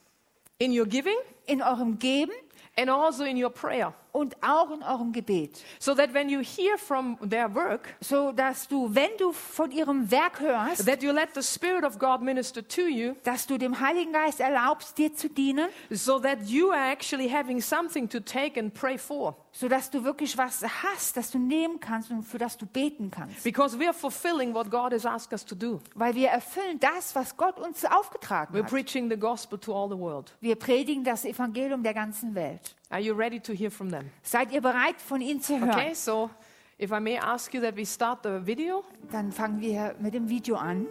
in 0.58 0.78
your 0.78 0.86
giving, 0.86 1.18
in 1.46 1.62
eurem 1.62 2.00
Geben 2.00 2.34
and 2.78 2.90
also 2.90 3.24
in 3.24 3.42
your 3.42 3.52
prayer. 3.52 3.94
Und 4.14 4.36
auch 4.42 4.72
in 4.72 4.82
eurem 4.84 5.12
Gebet. 5.12 5.62
So 5.80 5.94
that 5.96 6.14
when 6.14 6.30
you 6.30 6.40
hear 6.40 6.78
from 6.78 7.18
their 7.28 7.54
work, 7.54 7.96
So 8.00 8.32
dass 8.32 8.68
du, 8.68 8.94
wenn 8.96 9.10
du 9.18 9.34
von 9.34 9.72
ihrem 9.72 10.10
Werk 10.10 10.40
hörst, 10.40 10.86
that 10.86 11.04
you 11.04 11.12
let 11.12 11.30
the 11.36 11.42
Spirit 11.44 11.84
of 11.84 12.00
God 12.00 12.22
minister 12.22 12.66
to 12.66 12.84
you, 12.84 13.16
dass 13.24 13.48
du 13.48 13.58
dem 13.58 13.80
Heiligen 13.80 14.14
Geist 14.14 14.40
erlaubst, 14.40 14.98
dir 14.98 15.14
zu 15.14 15.28
dienen, 15.30 15.68
so 15.90 16.20
that 16.20 16.44
you 16.46 16.72
are 16.72 16.92
actually 16.92 17.28
having 17.28 17.60
something 17.60 18.08
to 18.08 18.20
take 18.20 18.58
and 18.60 18.74
pray 18.74 18.98
for. 18.98 19.36
so 19.52 19.68
dass 19.68 19.90
du 19.92 20.04
wirklich 20.04 20.36
was 20.38 20.64
hast, 20.64 21.16
das 21.18 21.30
du 21.30 21.38
nehmen 21.38 21.80
kannst 21.80 22.10
und 22.10 22.24
für 22.24 22.40
das 22.40 22.58
du 22.58 22.66
beten 22.66 23.12
kannst. 23.12 23.44
Because 23.44 23.78
we 23.78 23.86
are 23.86 23.94
fulfilling 23.94 24.54
what 24.54 24.70
God 24.72 24.94
has 24.94 25.06
asked 25.06 25.32
us 25.34 25.46
to 25.46 25.54
do. 25.56 25.80
Weil 25.96 26.16
wir 26.16 26.30
erfüllen 26.30 26.80
das, 26.80 27.16
was 27.16 27.36
Gott 27.38 27.60
uns 27.60 27.84
aufgetragen 27.86 28.56
We're 28.56 28.64
hat. 28.64 28.70
preaching 28.70 29.10
the 29.10 29.18
gospel 29.18 29.60
to 29.60 29.74
all 29.76 29.88
the 29.90 29.98
world. 29.98 30.34
Wir 30.40 30.56
predigen 30.56 31.04
das 31.04 31.26
Evangelium 31.26 31.84
der 31.84 31.94
ganzen 31.94 32.34
Welt. 32.36 32.76
Are 32.94 33.00
you 33.00 33.16
ready 33.16 33.40
to 33.40 33.54
hear 33.56 33.72
from 33.72 33.90
them? 33.90 34.12
Seid 34.22 34.52
ihr 34.52 34.62
bereit, 34.62 35.02
von 35.02 35.20
ihnen 35.20 35.42
zu 35.42 35.60
hören? 35.60 35.72
Okay, 35.72 35.96
so 35.96 36.30
if 36.78 36.92
I 36.92 37.00
may 37.00 37.18
ask 37.18 37.52
you 37.52 37.60
that 37.62 37.76
we 37.76 37.88
start 37.88 38.22
the 38.22 38.46
video. 38.46 38.84
Dann 39.12 39.32
fangen 39.32 39.60
wir 39.60 39.96
mit 40.00 40.14
dem 40.14 40.30
Video 40.30 40.58
an. 40.58 40.86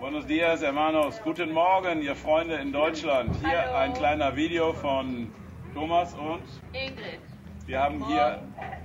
Buenos 0.00 0.24
dias, 0.24 0.62
hermanos. 0.62 1.20
Guten 1.22 1.52
Morgen, 1.52 2.00
ihr 2.00 2.16
Freunde 2.16 2.54
in 2.54 2.72
Deutschland. 2.72 3.36
Hier 3.44 3.76
ein 3.76 3.92
kleiner 3.92 4.34
Video 4.34 4.72
von 4.72 5.30
Thomas 5.74 6.14
und 6.14 6.40
Ingrid. 6.72 7.20
wir 7.66 7.78
haben 7.78 8.06
hier, 8.06 8.42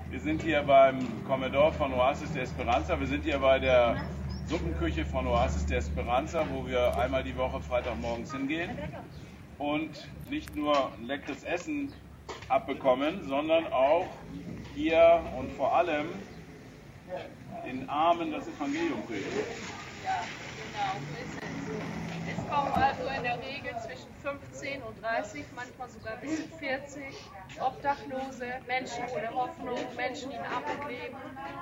wir 0.09 0.19
sind 0.19 0.41
hier 0.41 0.63
beim 0.63 0.99
Commodore 1.25 1.71
von 1.71 1.93
Oasis 1.93 2.33
de 2.33 2.43
Esperanza. 2.43 2.99
Wir 2.99 3.07
sind 3.07 3.23
hier 3.23 3.39
bei 3.39 3.57
der 3.57 3.95
Suppenküche 4.49 5.03
von 5.03 5.27
Oasis 5.27 5.65
de 5.65 5.77
Esperanza, 5.77 6.45
wo 6.49 6.65
wir 6.65 6.97
einmal 6.97 7.21
die 7.21 7.35
Woche 7.35 7.59
Freitagmorgens 7.59 8.31
hingehen 8.31 8.69
und 9.57 10.07
nicht 10.29 10.55
nur 10.55 10.91
leckeres 11.01 11.43
Essen 11.43 11.91
abbekommen, 12.47 13.27
sondern 13.27 13.67
auch 13.73 14.07
hier 14.73 15.21
und 15.37 15.51
vor 15.51 15.75
allem 15.75 16.07
den 17.65 17.89
Armen 17.89 18.31
das 18.31 18.47
Evangelium 18.47 19.01
predigen. 19.05 19.31
Ja, 20.05 20.23
genau, 20.55 20.93
so 21.11 21.73
es. 21.73 22.47
Kommen 22.49 22.71
also 22.71 23.03
in 23.17 23.23
der 23.23 23.37
Regel 23.39 23.75
zwischen 23.85 24.13
15 24.21 24.81
und 24.81 25.01
30, 25.03 25.43
manchmal 25.53 25.89
sogar 25.89 26.15
bis 26.15 26.37
zu 26.37 26.57
40 26.57 27.03
Obdachlose, 27.59 28.45
Menschen 28.65 29.03
ohne 29.13 29.35
Hoffnung, 29.35 29.79
Menschen, 29.97 30.31
in 30.31 30.39
Armut 30.39 30.87
leben, 30.87 31.17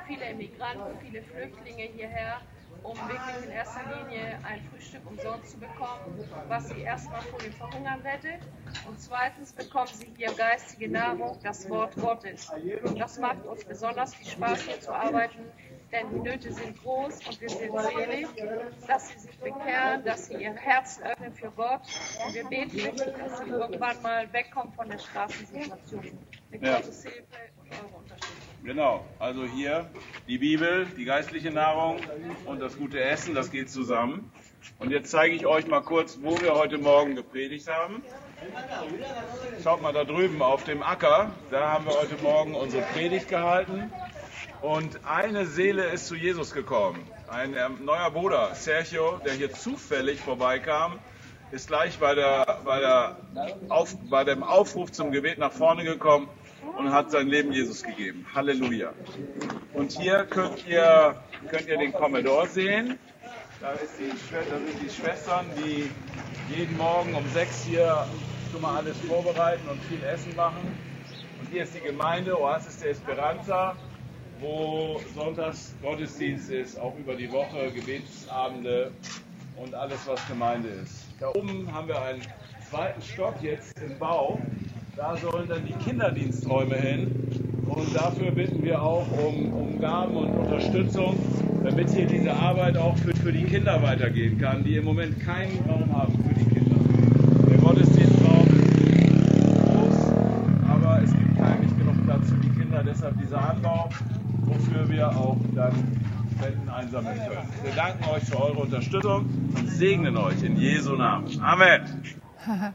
viele 0.05 0.25
Immigranten, 0.29 0.99
viele 1.01 1.23
Flüchtlinge 1.23 1.83
hierher, 1.83 2.41
um 2.85 2.97
wirklich 3.09 3.45
in 3.45 3.51
erster 3.51 3.81
Linie 3.83 4.37
ein 4.43 4.61
Frühstück 4.69 5.01
umsonst 5.09 5.51
zu 5.51 5.57
bekommen, 5.57 6.29
was 6.47 6.69
sie 6.69 6.81
erstmal 6.81 7.21
vor 7.23 7.39
dem 7.39 7.53
Verhungern 7.53 8.01
rettet. 8.01 8.41
Und 8.87 8.99
zweitens 8.99 9.53
bekommen 9.53 9.89
sie 9.93 10.11
hier 10.15 10.31
geistige 10.33 10.89
Nahrung, 10.89 11.37
das 11.43 11.67
Wort 11.69 11.95
Gottes. 11.95 12.51
Und 12.83 12.99
das 12.99 13.17
macht 13.19 13.45
uns 13.45 13.65
besonders 13.65 14.13
viel 14.15 14.27
Spaß, 14.27 14.61
hier 14.63 14.79
zu 14.79 14.91
arbeiten, 14.93 15.45
denn 15.91 16.09
die 16.11 16.19
Nöte 16.19 16.51
sind 16.53 16.81
groß 16.83 17.27
und 17.27 17.41
wir 17.41 17.49
sind 17.49 17.79
selig, 17.79 18.27
dass 18.87 19.09
sie 19.09 19.19
sich 19.19 19.37
bekehren, 19.39 20.03
dass 20.03 20.27
sie 20.27 20.35
ihr 20.35 20.53
Herz 20.53 20.99
öffnen 21.03 21.33
für 21.33 21.51
Gott. 21.51 21.81
Und 22.25 22.33
wir 22.33 22.43
beten 22.45 22.73
wirklich, 22.75 23.13
dass 23.15 23.39
sie 23.39 23.49
irgendwann 23.49 24.01
mal 24.01 24.31
wegkommen 24.33 24.73
von 24.73 24.89
der 24.89 24.99
Straßensituation. 24.99 26.17
Mit 26.51 26.61
Ja. 26.61 26.77
Gottes 26.77 27.03
Hilfe. 27.03 27.54
Genau, 28.65 29.05
also 29.19 29.45
hier 29.45 29.87
die 30.27 30.39
Bibel, 30.39 30.87
die 30.97 31.05
geistliche 31.05 31.51
Nahrung 31.51 31.99
und 32.47 32.59
das 32.59 32.75
gute 32.79 32.99
Essen, 32.99 33.35
das 33.35 33.51
geht 33.51 33.69
zusammen. 33.69 34.31
Und 34.79 34.89
jetzt 34.89 35.11
zeige 35.11 35.35
ich 35.35 35.45
euch 35.45 35.67
mal 35.67 35.81
kurz, 35.81 36.17
wo 36.23 36.41
wir 36.41 36.55
heute 36.55 36.79
Morgen 36.79 37.15
gepredigt 37.15 37.67
haben. 37.69 38.01
Schaut 39.63 39.83
mal 39.83 39.93
da 39.93 40.03
drüben 40.03 40.41
auf 40.41 40.63
dem 40.63 40.81
Acker, 40.81 41.31
da 41.51 41.73
haben 41.73 41.85
wir 41.85 41.93
heute 41.93 42.15
Morgen 42.23 42.55
unsere 42.55 42.81
Predigt 42.81 43.29
gehalten. 43.29 43.91
Und 44.63 45.05
eine 45.05 45.45
Seele 45.45 45.83
ist 45.91 46.07
zu 46.07 46.15
Jesus 46.15 46.51
gekommen. 46.51 47.07
Ein 47.29 47.55
ähm, 47.55 47.85
neuer 47.85 48.09
Bruder, 48.09 48.55
Sergio, 48.55 49.19
der 49.23 49.33
hier 49.33 49.51
zufällig 49.51 50.19
vorbeikam, 50.21 50.97
ist 51.51 51.67
gleich 51.67 51.99
bei, 51.99 52.15
der, 52.15 52.61
bei, 52.65 52.79
der 52.79 53.17
auf, 53.69 53.95
bei 54.09 54.23
dem 54.23 54.41
Aufruf 54.41 54.91
zum 54.91 55.11
Gebet 55.11 55.37
nach 55.37 55.51
vorne 55.51 55.83
gekommen 55.83 56.27
und 56.77 56.91
hat 56.91 57.11
sein 57.11 57.27
Leben 57.27 57.51
Jesus 57.51 57.83
gegeben. 57.83 58.25
Halleluja. 58.33 58.93
Und 59.73 59.91
hier 59.91 60.25
könnt 60.25 60.67
ihr, 60.67 61.15
könnt 61.49 61.67
ihr 61.67 61.77
den 61.77 61.93
Commodore 61.93 62.47
sehen. 62.47 62.97
Da, 63.61 63.73
die, 63.73 64.09
da 64.31 64.57
sind 64.57 64.81
die 64.81 64.89
Schwestern, 64.89 65.45
die 65.57 65.89
jeden 66.55 66.77
Morgen 66.77 67.15
um 67.15 67.23
sechs 67.33 67.65
hier 67.65 68.05
schon 68.51 68.61
mal 68.61 68.77
alles 68.77 68.97
vorbereiten 69.01 69.67
und 69.69 69.81
viel 69.83 70.03
Essen 70.03 70.35
machen. 70.35 70.77
Und 71.39 71.49
hier 71.51 71.63
ist 71.63 71.75
die 71.75 71.79
Gemeinde 71.79 72.39
Oasis 72.39 72.77
de 72.77 72.91
Esperanza, 72.91 73.75
wo 74.39 75.01
sonntags 75.13 75.73
Gottesdienst 75.81 76.49
ist, 76.49 76.79
auch 76.79 76.97
über 76.97 77.15
die 77.15 77.31
Woche, 77.31 77.71
Gebetsabende 77.71 78.91
und 79.57 79.73
alles, 79.73 80.05
was 80.05 80.25
Gemeinde 80.27 80.69
ist. 80.69 81.05
Da 81.19 81.29
oben 81.29 81.71
haben 81.73 81.87
wir 81.87 82.01
einen 82.01 82.21
zweiten 82.69 83.01
Stock 83.01 83.35
jetzt 83.41 83.79
im 83.81 83.97
Bau. 83.97 84.39
Da 84.95 85.17
sollen 85.17 85.49
dann 85.49 85.65
die 85.65 85.73
Kinderdiensträume 85.73 86.75
hin. 86.75 87.11
Und 87.67 87.93
dafür 87.93 88.31
bitten 88.31 88.63
wir 88.63 88.81
auch 88.81 89.05
um, 89.11 89.51
um 89.53 89.79
Gaben 89.81 90.15
und 90.15 90.29
Unterstützung, 90.29 91.17
damit 91.63 91.89
hier 91.89 92.05
diese 92.05 92.31
Arbeit 92.31 92.77
auch 92.77 92.95
für, 92.97 93.13
für 93.13 93.33
die 93.33 93.43
Kinder 93.43 93.81
weitergehen 93.83 94.39
kann, 94.39 94.63
die 94.63 94.77
im 94.77 94.85
Moment 94.85 95.19
keinen 95.19 95.59
Raum 95.67 95.91
haben 95.91 96.13
für 96.13 96.33
die 96.33 96.45
Kinder. 96.45 96.75
Der 97.49 97.57
Gottesdienstraum 97.57 98.47
ist 98.47 99.65
groß, 99.65 100.13
aber 100.69 101.01
es 101.03 101.11
gibt 101.11 101.37
keinen 101.37 101.61
nicht 101.61 101.77
genug 101.77 102.05
Platz 102.05 102.29
für 102.29 102.37
die 102.37 102.49
Kinder. 102.57 102.83
Deshalb 102.85 103.19
dieser 103.19 103.49
Anbau, 103.49 103.89
wofür 104.45 104.89
wir 104.89 105.09
auch 105.09 105.37
dann 105.55 105.73
Spenden 106.37 106.69
einsammeln 106.69 107.17
können. 107.17 107.49
Wir 107.63 107.73
danken 107.75 108.03
euch 108.11 108.23
für 108.23 108.41
eure 108.41 108.59
Unterstützung 108.59 109.25
und 109.57 109.69
segnen 109.69 110.15
euch 110.15 110.41
in 110.41 110.55
Jesu 110.55 110.95
Namen. 110.95 111.27
Amen. 111.41 111.81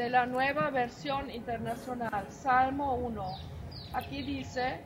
De 0.00 0.08
la 0.08 0.24
nueva 0.24 0.70
versión 0.70 1.30
internacional, 1.30 2.24
Salmo 2.30 2.94
1. 2.94 3.22
Aquí 3.92 4.22
dice, 4.22 4.80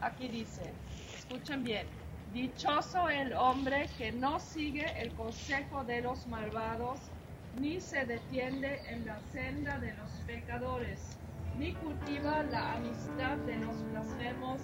aquí 0.00 0.26
dice, 0.26 0.72
escuchen 1.16 1.62
bien, 1.62 1.86
dichoso 2.32 3.08
el 3.08 3.32
hombre 3.34 3.88
que 3.96 4.10
no 4.10 4.40
sigue 4.40 4.86
el 5.00 5.12
consejo 5.12 5.84
de 5.84 6.00
los 6.02 6.26
malvados, 6.26 6.98
ni 7.60 7.80
se 7.80 8.06
detiene 8.06 8.80
en 8.88 9.06
la 9.06 9.20
senda 9.30 9.78
de 9.78 9.94
los 9.94 10.10
pecadores, 10.26 11.16
ni 11.56 11.72
cultiva 11.74 12.42
la 12.50 12.72
amistad 12.72 13.36
de 13.46 13.58
los 13.58 13.90
blasfemos, 13.92 14.60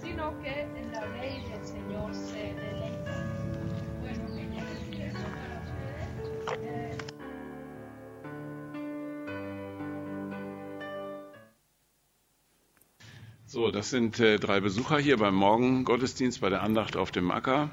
sino 0.00 0.32
que 0.40 0.62
en 0.62 0.92
la 0.92 1.04
ley 1.18 1.44
del 1.50 1.66
Señor 1.66 2.14
se 2.14 2.54
deleita. 2.54 3.26
Bueno, 4.00 4.34
¿qué 4.34 4.48
quiere 4.48 4.74
decir 4.76 5.02
eso 5.02 5.18
para 5.18 5.60
ustedes? 5.60 6.62
Eh, 6.62 7.21
So, 13.52 13.70
das 13.70 13.90
sind 13.90 14.18
äh, 14.18 14.38
drei 14.38 14.60
Besucher 14.60 14.98
hier 14.98 15.18
beim 15.18 15.34
Morgengottesdienst 15.34 16.40
bei 16.40 16.48
der 16.48 16.62
Andacht 16.62 16.96
auf 16.96 17.10
dem 17.10 17.30
Acker. 17.30 17.68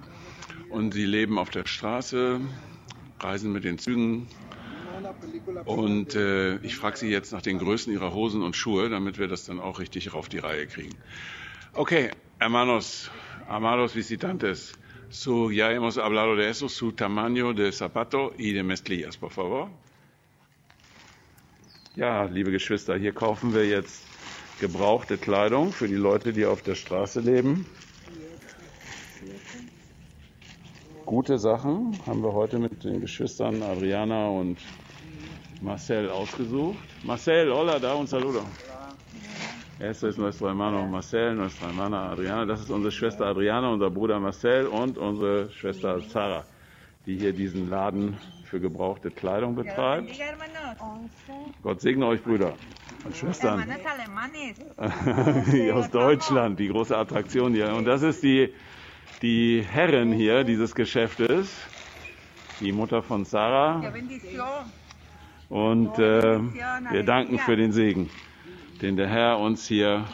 Und 0.69 0.93
sie 0.93 1.05
leben 1.05 1.39
auf 1.39 1.51
der 1.51 1.65
Straße, 1.65 2.41
reisen 3.21 3.53
mit 3.53 3.63
den 3.63 3.77
Zügen. 3.77 4.27
Und 5.63 6.15
äh, 6.15 6.57
ich 6.57 6.75
frage 6.75 6.97
sie 6.97 7.07
jetzt 7.07 7.31
nach 7.31 7.41
den 7.41 7.59
Größen 7.59 7.93
ihrer 7.93 8.13
Hosen 8.13 8.43
und 8.43 8.57
Schuhe, 8.57 8.89
damit 8.89 9.19
wir 9.19 9.29
das 9.29 9.45
dann 9.45 9.61
auch 9.61 9.79
richtig 9.79 10.11
auf 10.13 10.27
die 10.27 10.39
Reihe 10.39 10.67
kriegen. 10.67 10.97
Okay, 11.71 12.11
hermanos, 12.39 13.09
amados 13.47 13.95
visitantes, 13.95 14.73
su, 15.09 15.49
ya 15.49 15.69
hemos 15.69 15.97
hablado 15.97 16.35
de 16.35 16.49
eso, 16.49 16.67
su 16.67 16.91
tamaño 16.91 17.53
de 17.53 17.71
zapato 17.71 18.33
y 18.37 18.51
de 18.51 18.63
mezclillas, 18.63 19.15
por 19.15 19.31
favor. 19.31 19.69
Ja, 21.95 22.25
liebe 22.25 22.51
Geschwister, 22.51 22.97
hier 22.97 23.13
kaufen 23.13 23.53
wir 23.53 23.65
jetzt 23.65 24.08
gebrauchte 24.59 25.17
Kleidung 25.17 25.71
für 25.71 25.87
die 25.87 25.95
Leute, 25.95 26.33
die 26.33 26.45
auf 26.45 26.61
der 26.61 26.75
Straße 26.75 27.21
leben. 27.21 27.65
Gute 31.05 31.39
Sachen 31.39 31.97
haben 32.05 32.21
wir 32.21 32.33
heute 32.33 32.59
mit 32.59 32.83
den 32.83 33.01
Geschwistern 33.01 33.63
Adriana 33.63 34.27
und 34.27 34.59
Marcel 35.61 36.09
ausgesucht. 36.09 36.77
Marcel, 37.03 37.51
hola, 37.51 37.79
da 37.79 37.95
un 37.95 38.05
saludo. 38.05 38.41
Este 39.79 40.09
es 40.09 40.17
nuestro 40.17 40.47
hermano 40.47 40.85
Marcel, 40.85 41.35
nuestra 41.35 41.67
hermana 41.67 42.11
Adriana. 42.11 42.45
Das 42.45 42.59
ist 42.59 42.69
unsere 42.69 42.91
Schwester 42.91 43.25
Adriana, 43.25 43.71
unser 43.71 43.89
Bruder 43.89 44.19
Marcel 44.19 44.67
und 44.67 44.97
unsere 44.97 45.49
Schwester 45.51 46.01
Sarah, 46.01 46.43
die 47.05 47.17
hier 47.17 47.33
diesen 47.33 47.69
Laden 47.69 48.17
für 48.43 48.59
gebrauchte 48.59 49.09
Kleidung 49.09 49.55
betreibt. 49.55 50.11
Gott 51.63 51.81
segne 51.81 52.05
euch, 52.07 52.21
Brüder 52.21 52.53
und 53.05 53.15
Schwestern. 53.15 53.59
Alemanes. 53.59 54.57
aus 55.73 55.89
Deutschland, 55.89 56.59
die 56.59 56.67
große 56.67 56.95
Attraktion 56.95 57.53
hier. 57.53 57.73
Und 57.73 57.85
das 57.85 58.01
ist 58.01 58.23
die, 58.23 58.53
die 59.21 59.63
Herrin 59.69 60.11
hier 60.11 60.43
dieses 60.43 60.75
Geschäftes, 60.75 61.55
die 62.59 62.71
Mutter 62.71 63.01
von 63.01 63.25
Sarah. 63.25 63.81
Und 65.49 65.97
äh, 65.97 66.39
wir 66.91 67.03
danken 67.03 67.39
für 67.39 67.55
den 67.55 67.71
Segen, 67.71 68.09
den 68.81 68.97
der 68.97 69.07
Herr 69.07 69.39
uns 69.39 69.67
hier 69.67 70.05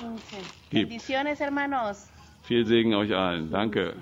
gibt. 0.69 0.89
Bendiciones, 0.89 1.39
hermanos. 1.39 2.07
Viel 2.43 2.65
Segen 2.65 2.93
euch 2.93 3.13
allen. 3.13 3.51
Danke. 3.51 3.95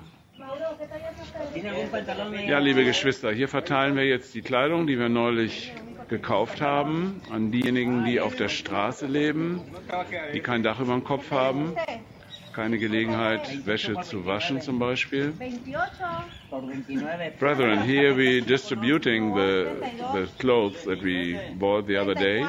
¿Tiene 1.53 1.69
algún 1.69 1.89
pantalón 1.89 2.33
Ja, 2.47 2.59
liebe 2.59 2.83
Geschwister, 2.83 3.31
hier 3.31 3.47
verteilen 3.47 3.95
wir 3.95 4.05
jetzt 4.05 4.33
die 4.33 4.41
Kleidung, 4.41 4.87
die 4.87 4.97
wir 4.99 5.07
neulich 5.09 5.71
gekauft 6.07 6.61
haben, 6.61 7.21
an 7.31 7.51
diejenigen, 7.51 8.05
die 8.05 8.19
auf 8.19 8.35
der 8.35 8.49
Straße 8.49 9.05
leben, 9.07 9.61
die 10.33 10.39
kein 10.39 10.63
Dach 10.63 10.79
über 10.79 10.93
dem 10.93 11.03
Kopf 11.03 11.31
haben, 11.31 11.75
keine 12.53 12.77
Gelegenheit, 12.77 13.65
Wäsche 13.65 13.99
zu 14.01 14.25
waschen 14.25 14.61
zum 14.61 14.79
Beispiel. 14.79 15.33
por 16.49 16.61
29 16.61 17.39
Brethren, 17.39 17.81
here 17.81 18.15
we 18.15 18.41
distributing 18.41 19.33
the, 19.35 19.65
the 20.13 20.27
clothes 20.37 20.83
that 20.83 21.01
we 21.01 21.39
bought 21.57 21.87
the 21.87 21.97
other 21.97 22.13
day 22.13 22.45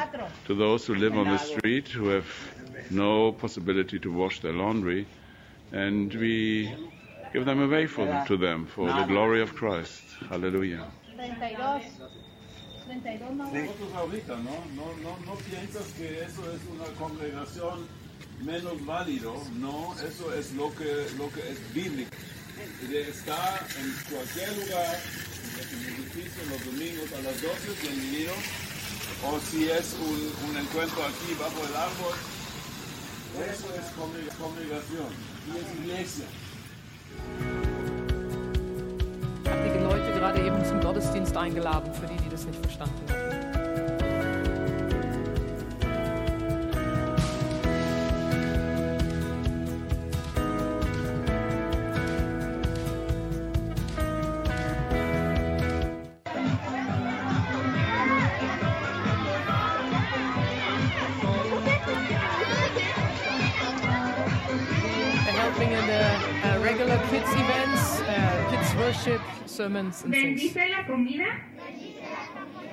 to 0.46 0.54
those 0.54 0.86
who 0.86 0.94
live 0.94 1.16
on 1.16 1.24
the 1.30 1.38
street 1.38 1.88
who 1.88 2.08
have 2.08 2.26
no 2.90 3.32
possibility 3.32 3.98
to 3.98 4.12
wash 4.12 4.40
their 4.40 4.52
laundry, 4.52 5.06
and 5.72 6.12
we 6.14 6.68
give 7.32 7.46
them 7.46 7.60
away 7.62 7.86
for 7.86 8.06
to 8.26 8.36
them 8.36 8.66
for 8.66 8.86
the 8.92 9.04
glory 9.04 9.40
of 9.40 9.54
Christ. 9.54 10.04
Hallelujah. 10.28 10.84
32. 13.02 13.30
32 13.30 13.36
no. 13.36 13.52
Nosotros 13.52 13.94
ahorita, 13.94 14.36
¿no? 14.36 14.64
No, 14.74 14.86
no, 15.02 15.18
no 15.26 15.34
piensas 15.36 15.86
que 15.96 16.20
eso 16.22 16.42
es 16.52 16.60
una 16.70 16.84
congregación 16.98 17.86
menos 18.42 18.84
válido, 18.84 19.34
no, 19.54 19.94
eso 20.06 20.34
es 20.34 20.52
lo 20.52 20.74
que, 20.74 21.06
lo 21.16 21.30
que 21.32 21.40
es 21.52 21.74
bíblico. 21.74 22.10
De 22.88 23.08
estar 23.10 23.66
en 23.78 23.92
cualquier 24.14 24.48
lugar, 24.58 24.96
en 25.72 25.78
el 25.78 25.94
edificio, 25.94 26.42
los 26.50 26.64
domingos 26.64 27.12
a 27.12 27.22
las 27.22 27.42
12, 27.42 27.82
bienvenido. 27.82 28.32
O 29.26 29.40
si 29.40 29.68
es 29.70 29.94
un, 29.94 30.50
un 30.50 30.56
encuentro 30.56 31.02
aquí 31.04 31.34
bajo 31.38 31.66
el 31.66 31.74
árbol, 31.76 32.14
eso 33.48 33.74
es 33.74 33.86
congreg- 33.96 34.36
congregación, 34.38 35.08
y 35.48 35.58
es 35.58 35.80
iglesia. 35.84 36.26
Gerade 40.24 40.40
eben 40.40 40.64
zum 40.64 40.80
Gottesdienst 40.80 41.36
eingeladen, 41.36 41.92
für 41.92 42.06
die, 42.06 42.16
die 42.16 42.30
das 42.30 42.46
nicht 42.46 42.58
verstanden 42.58 42.94
haben. 43.10 43.24
Uh, 66.44 66.62
regular 66.62 66.98
kids 67.10 67.30
kids 67.34 67.53
worship, 68.94 69.20
sermons 69.46 70.02
and 70.04 70.12
things. 70.12 70.40
Bendice 70.42 70.70
la 70.70 70.86
comida. 70.86 71.30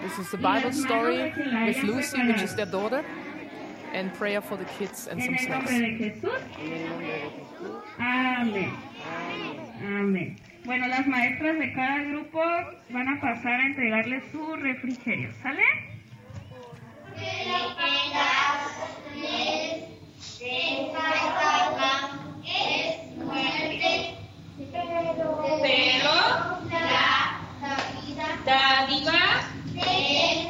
This 0.02 0.20
is 0.20 0.32
the 0.32 0.38
Bible 0.38 0.72
story 0.72 1.34
with 1.66 1.84
Lucy, 1.84 2.28
which 2.28 2.42
is 2.42 2.56
their 2.56 2.66
daughter, 2.66 3.04
and 3.94 4.14
prayer 4.14 4.42
for 4.42 4.58
the 4.58 4.66
kids 4.78 5.08
and 5.08 5.22
some 5.22 5.38
snacks. 5.38 5.72
Amén. 8.00 8.74
Amén. 9.84 10.38
Bueno, 10.66 10.88
las 10.88 11.08
maestras 11.08 11.58
de 11.58 11.74
cada 11.74 12.04
grupo 12.04 12.42
van 12.90 13.08
a 13.10 13.20
pasar 13.20 13.60
a 13.62 13.66
entregarles 13.66 14.24
su 14.32 14.56
refrigerio, 14.56 15.32
¿sale? 15.42 15.64
Pero, 24.70 26.14
la, 26.70 27.42
vida 28.06 28.28
dádiva 28.46 29.22
de 29.74 30.41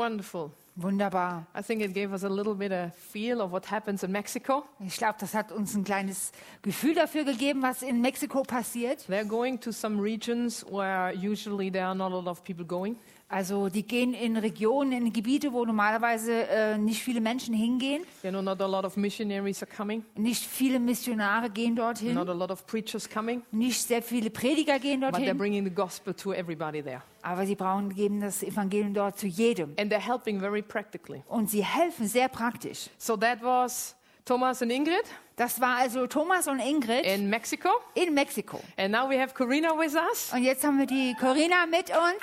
Wonderful. 0.00 0.50
Wunderbar. 0.76 1.46
I 1.54 1.60
think 1.60 1.82
it 1.82 1.92
gave 1.92 2.14
us 2.14 2.22
a 2.22 2.28
little 2.30 2.54
bit 2.54 2.72
a 2.72 2.90
feel 3.12 3.42
of 3.42 3.52
what 3.52 3.66
happens 3.66 4.02
in 4.02 4.10
Mexico. 4.10 4.64
Ich 4.82 4.96
glaube, 4.96 5.16
das 5.20 5.34
hat 5.34 5.52
uns 5.52 5.74
ein 5.74 5.84
kleines 5.84 6.32
Gefühl 6.62 6.94
dafür 6.94 7.24
gegeben, 7.24 7.60
was 7.60 7.82
in 7.82 8.00
Mexiko 8.00 8.42
passiert. 8.42 9.06
They're 9.10 9.26
going 9.26 9.60
to 9.60 9.72
some 9.72 10.00
regions 10.00 10.64
where 10.64 11.12
usually 11.12 11.70
there 11.70 11.84
are 11.84 11.94
not 11.94 12.12
a 12.12 12.14
lot 12.14 12.28
of 12.28 12.42
people 12.42 12.64
going. 12.64 12.96
Also 13.32 13.68
die 13.68 13.84
gehen 13.84 14.12
in 14.12 14.36
Regionen, 14.36 14.90
in 15.06 15.12
Gebiete, 15.12 15.52
wo 15.52 15.64
normalerweise 15.64 16.48
äh, 16.48 16.76
nicht 16.76 17.00
viele 17.00 17.20
Menschen 17.20 17.54
hingehen. 17.54 18.02
You 18.24 18.30
know, 18.30 18.42
not 18.42 18.60
a 18.60 18.66
lot 18.66 18.84
of 18.84 18.96
missionaries 18.96 19.62
are 19.62 19.70
coming, 19.70 20.04
Nicht 20.16 20.44
viele 20.44 20.80
Missionare 20.80 21.48
gehen 21.48 21.76
dorthin. 21.76 22.12
not 22.14 22.28
a 22.28 22.32
lot 22.32 22.50
of 22.50 22.66
preachers 22.66 23.08
coming, 23.08 23.42
Nicht 23.52 23.80
sehr 23.86 24.02
viele 24.02 24.30
Prediger 24.30 24.80
gehen 24.80 24.98
but 25.00 25.10
they're 25.14 25.18
dorthin. 25.26 25.38
bringing 25.38 25.64
the 25.64 25.70
gospel 25.72 26.12
to 26.12 26.32
everybody 26.32 26.82
there. 26.82 27.02
Aber 27.22 27.46
sie 27.46 27.54
brauchen, 27.54 27.94
geben 27.94 28.20
das 28.20 28.42
Evangelium 28.42 28.94
dort 28.94 29.16
zu 29.16 29.28
jedem. 29.28 29.74
And 29.78 29.92
they're 29.92 30.04
helping 30.04 30.40
very 30.40 30.62
practically. 30.62 31.22
Und 31.28 31.48
sie 31.50 31.64
helfen 31.64 32.08
sehr 32.08 32.28
praktisch. 32.28 32.90
So 32.98 33.16
that 33.16 33.40
was 33.44 33.94
Thomas 34.24 34.62
and 34.62 34.70
Ingrid 34.72 35.04
Das 35.36 35.58
war 35.60 35.78
also 35.78 36.06
Thomas 36.06 36.46
und 36.48 36.60
Ingrid 36.60 37.04
in 37.06 37.30
Mexico. 37.30 37.70
in 37.94 38.12
Mexiko. 38.14 38.60
And 38.76 38.92
now 38.92 39.08
we 39.08 39.18
have 39.18 39.32
Corina 39.34 39.70
with 39.78 39.94
us, 39.94 40.30
Und 40.34 40.42
jetzt 40.44 40.62
haben 40.64 40.78
wir 40.78 40.86
die 40.86 41.14
Corinna 41.18 41.64
mit 41.66 41.88
uns, 41.90 42.22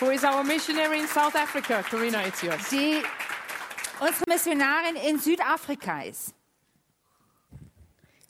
who 0.00 0.10
is 0.10 0.24
our 0.24 0.42
missionary 0.42 0.98
in 1.00 1.06
South 1.06 1.36
Africa. 1.36 1.82
Corina, 1.88 2.26
it's 2.26 2.42
yours. 2.42 2.68
die 2.70 3.00
unsere 4.00 4.24
Missionarin 4.28 4.96
in 5.08 5.18
Südafrika 5.18 6.02
ist. 6.02 6.34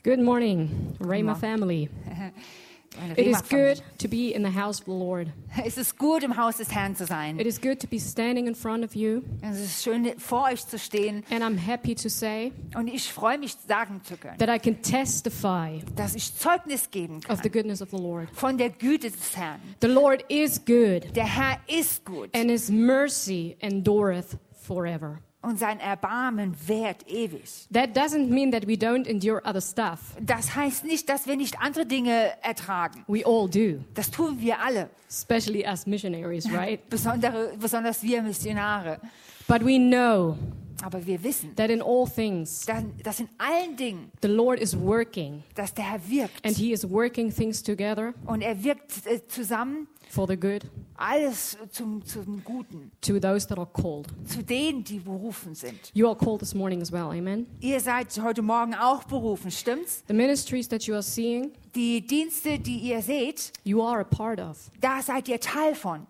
Good 0.05 0.21
morning, 0.21 0.95
Rhema 1.01 1.33
Morgen. 1.33 1.41
family. 1.41 1.89
Eine 3.01 3.13
It 3.19 3.27
is 3.27 3.49
good 3.49 3.83
to 3.99 4.09
be 4.09 4.33
in 4.35 4.43
the 4.45 4.59
house 4.59 4.81
of 4.81 4.87
the 4.87 4.93
Lord. 4.93 5.29
Es 5.65 5.77
ist 5.79 5.99
gut, 5.99 6.23
im 6.23 6.37
Haus 6.37 6.57
des 6.57 6.75
Herrn 6.75 6.97
zu 6.97 7.07
sein. 7.07 7.39
It 7.39 7.47
is 7.47 7.61
good 7.61 7.79
to 7.81 7.87
be 7.87 7.99
standing 8.01 8.47
in 8.47 8.55
front 8.55 8.85
of 8.85 8.95
you. 8.95 9.23
Es 9.43 9.61
ist 9.61 9.83
schön, 9.85 10.19
vor 10.19 10.45
euch 10.45 10.67
zu 10.67 10.79
stehen. 10.79 11.23
And 11.31 11.43
I'm 11.43 11.57
happy 11.59 11.95
to 11.95 12.09
say 12.09 12.53
Und 12.75 12.89
ich 12.89 13.13
freue 13.13 13.39
mich, 13.39 13.55
sagen 13.67 14.01
zu 14.03 14.17
können, 14.17 14.39
that 14.39 14.49
I 14.49 14.59
can 14.59 14.81
testify 14.83 15.81
dass 15.97 16.15
ich 16.15 16.35
Zeugnis 16.35 16.91
geben 16.91 17.21
kann 17.21 17.37
of 17.37 17.43
the 17.43 17.51
goodness 17.51 17.83
of 17.83 17.91
the 17.91 17.99
Lord. 17.99 18.29
von 18.33 18.57
der 18.59 18.71
Güte 18.71 19.11
des 19.11 19.37
Herrn. 19.37 19.61
The 19.81 19.89
Lord 19.89 20.25
is 20.29 20.59
good, 20.65 21.15
Der 21.15 21.27
Herr 21.27 21.59
ist 21.69 22.05
gut 22.05 22.31
and 22.35 22.51
his 22.51 22.71
mercy 22.71 23.57
endureth 23.61 24.37
forever. 24.61 25.21
Und 25.41 25.59
sein 25.59 25.79
Erbarmen 25.81 26.57
währt 26.67 27.09
ewig. 27.09 27.69
That 27.73 27.97
doesn't 27.97 28.29
mean 28.29 28.51
that 28.53 28.67
we 28.67 28.75
don't 28.75 29.07
endure 29.07 29.41
other 29.45 29.61
stuff. 29.61 29.99
Das 30.21 30.55
heißt 30.55 30.85
nicht, 30.85 31.09
dass 31.09 31.27
wir 31.27 31.37
nicht 31.37 31.61
andere 31.61 31.87
Dinge 31.87 32.33
ertragen. 32.43 33.05
We 33.07 33.25
all 33.25 33.49
do, 33.49 33.85
Das 33.95 34.11
tun 34.11 34.41
wir 34.41 34.59
alle, 34.61 34.91
especially 35.09 35.65
as 35.65 35.87
missionaries, 35.87 36.51
right? 36.53 36.87
besondere, 36.91 37.53
besonders 37.59 38.03
wir 38.03 38.23
Missionare. 38.23 39.01
But 39.47 39.65
we 39.65 39.79
know 39.79 40.37
Aber 40.83 41.05
wir 41.07 41.23
wissen, 41.25 41.55
that 41.57 41.71
in 41.71 41.83
all 41.83 42.07
things, 42.09 42.65
dass, 42.67 42.85
dass 43.03 43.21
in 43.21 43.29
allen 43.39 43.77
Dingen, 43.77 44.13
the 44.23 44.29
Lord 44.29 44.61
is 44.61 44.79
working, 44.79 45.43
dass 45.55 45.75
der 45.75 45.91
Herr 45.91 46.01
wirkt. 46.09 46.45
and 46.47 46.57
he 46.57 46.73
is 46.73 46.89
working 46.89 47.33
things 47.35 47.63
together 47.63 48.15
Und 48.27 48.43
er 48.43 48.63
wirkt 48.63 49.07
äh, 49.07 49.21
zusammen 49.27 49.89
for 50.09 50.27
the 50.29 50.37
good 50.37 50.63
alles 50.97 51.57
zum, 51.71 52.05
zum 52.05 52.43
Guten, 52.45 52.91
to 53.01 53.19
those 53.21 53.47
that 53.47 53.59
are 53.59 53.69
called. 53.73 54.09
zu 54.27 54.43
denen, 54.43 54.83
die 54.85 54.99
berufen 54.99 55.55
sind. 55.55 55.91
You 55.95 56.07
are 56.09 56.17
called 56.17 56.41
this 56.41 56.55
morning 56.55 56.81
as 56.83 56.91
well, 56.93 57.11
amen? 57.11 57.47
Ihr 57.61 57.79
seid 57.81 58.19
heute 58.21 58.43
Morgen 58.43 58.75
auch 58.75 59.05
berufen, 59.05 59.51
stimmt's? 59.51 60.03
The 60.09 60.15
ministries 60.15 60.69
that 60.69 60.85
you 60.85 60.95
are 60.95 61.03
seeing, 61.03 61.53
Die 61.75 62.01
Dienste, 62.05 62.59
die 62.59 62.79
ihr 62.79 63.03
seht, 63.03 63.53
you 63.65 63.83
are 63.83 64.01
a 64.01 64.05
part 64.05 64.41
of. 64.41 64.71
da 64.81 65.01
seid 65.03 65.29
ihr 65.29 65.39
Teil 65.41 65.75
von. 65.75 66.07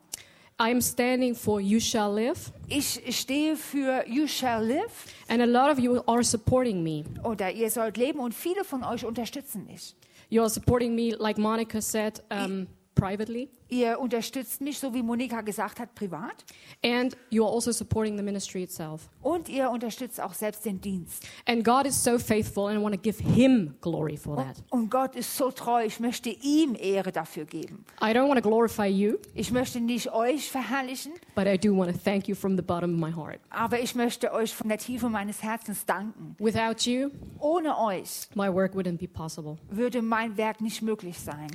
I 0.61 0.71
am 0.71 0.81
standing 0.81 1.35
for 1.37 1.61
You 1.61 1.79
Shall 1.79 2.13
Live, 2.13 2.53
Ich 2.69 3.01
stehe 3.17 3.57
für 3.57 4.05
You 4.09 4.27
Shall 4.27 4.65
Live 4.65 5.07
and 5.29 5.41
a 5.41 5.47
lot 5.47 5.71
of 5.71 5.79
you 5.79 6.03
are 6.07 6.25
supporting 6.25 6.83
me. 6.83 7.05
oder 7.23 7.53
ihr 7.53 7.71
sollt 7.71 7.97
leben 7.97 8.19
und 8.19 8.35
viele 8.35 8.65
von 8.65 8.83
euch 8.83 9.05
unterstützen 9.05 9.67
mich. 9.67 9.95
You 10.31 10.43
are 10.43 10.51
supporting 10.51 10.95
me, 10.97 11.15
like 11.17 11.39
Monica 11.39 11.81
said, 11.81 12.23
um, 12.31 12.67
privately, 12.99 13.49
Ihr 13.71 13.99
unterstützt 14.01 14.61
mich, 14.63 14.79
so 14.79 14.93
wie 14.95 15.03
Monika 15.03 15.43
gesagt 15.43 15.79
hat, 15.79 15.95
privat. 15.95 16.45
and 16.83 17.17
you 17.31 17.45
are 17.45 17.53
also 17.55 17.71
supporting 17.71 18.17
the 18.17 18.23
ministry 18.23 18.63
itself. 18.63 19.09
Und 19.23 19.49
ihr 19.49 19.71
unterstützt 19.71 20.21
auch 20.21 20.33
selbst 20.33 20.65
den 20.65 20.81
Dienst. 20.81 21.27
And 21.47 21.63
God 21.65 21.85
is 21.87 22.03
so 22.03 22.19
faithful, 22.19 22.69
and 22.69 22.79
I 22.79 22.83
want 22.83 22.95
to 22.95 23.01
give 23.01 23.23
Him 23.23 23.75
glory 23.83 24.17
for 24.17 24.37
that. 24.37 24.57
Und 24.71 24.91
Gott 24.91 25.15
ist 25.17 25.37
so 25.37 25.51
treu, 25.51 25.85
ich 25.85 26.01
möchte 26.01 26.31
ihm 26.31 26.75
Ehre 26.79 27.13
dafür 27.13 27.45
geben. 27.45 27.85
I 28.03 28.07
don't 28.07 28.29
want 28.29 28.43
to 28.43 28.49
glorify 28.49 28.87
you, 28.87 29.17
Ich 29.35 29.51
möchte 29.51 29.81
nicht 29.81 30.13
euch 30.13 30.51
verherrlichen, 30.51 31.13
but 31.35 31.47
I 31.47 31.59
do 31.59 31.77
want 31.77 31.93
to 31.93 31.99
thank 32.03 32.27
you 32.29 32.35
from 32.35 32.57
the 32.57 32.63
bottom 32.63 32.95
of 32.95 33.01
my 33.01 33.15
heart. 33.15 33.39
aber 33.51 33.81
ich 33.81 33.95
möchte 33.95 34.33
euch 34.33 34.55
von 34.55 34.69
der 34.69 34.79
Tiefe 34.79 35.09
meines 35.09 35.43
Herzens 35.43 35.85
danken. 35.85 36.35
Without 36.39 36.89
you, 36.91 37.11
Ohne 37.39 37.79
euch 37.79 38.29
my 38.35 38.53
work 38.53 38.75
wouldn't 38.75 38.99
be 38.99 39.07
possible. 39.09 39.57
würde 39.71 40.01
mein 40.03 40.37
Werk 40.37 40.61
nicht 40.61 40.81
möglich 40.83 41.19
sein. 41.19 41.49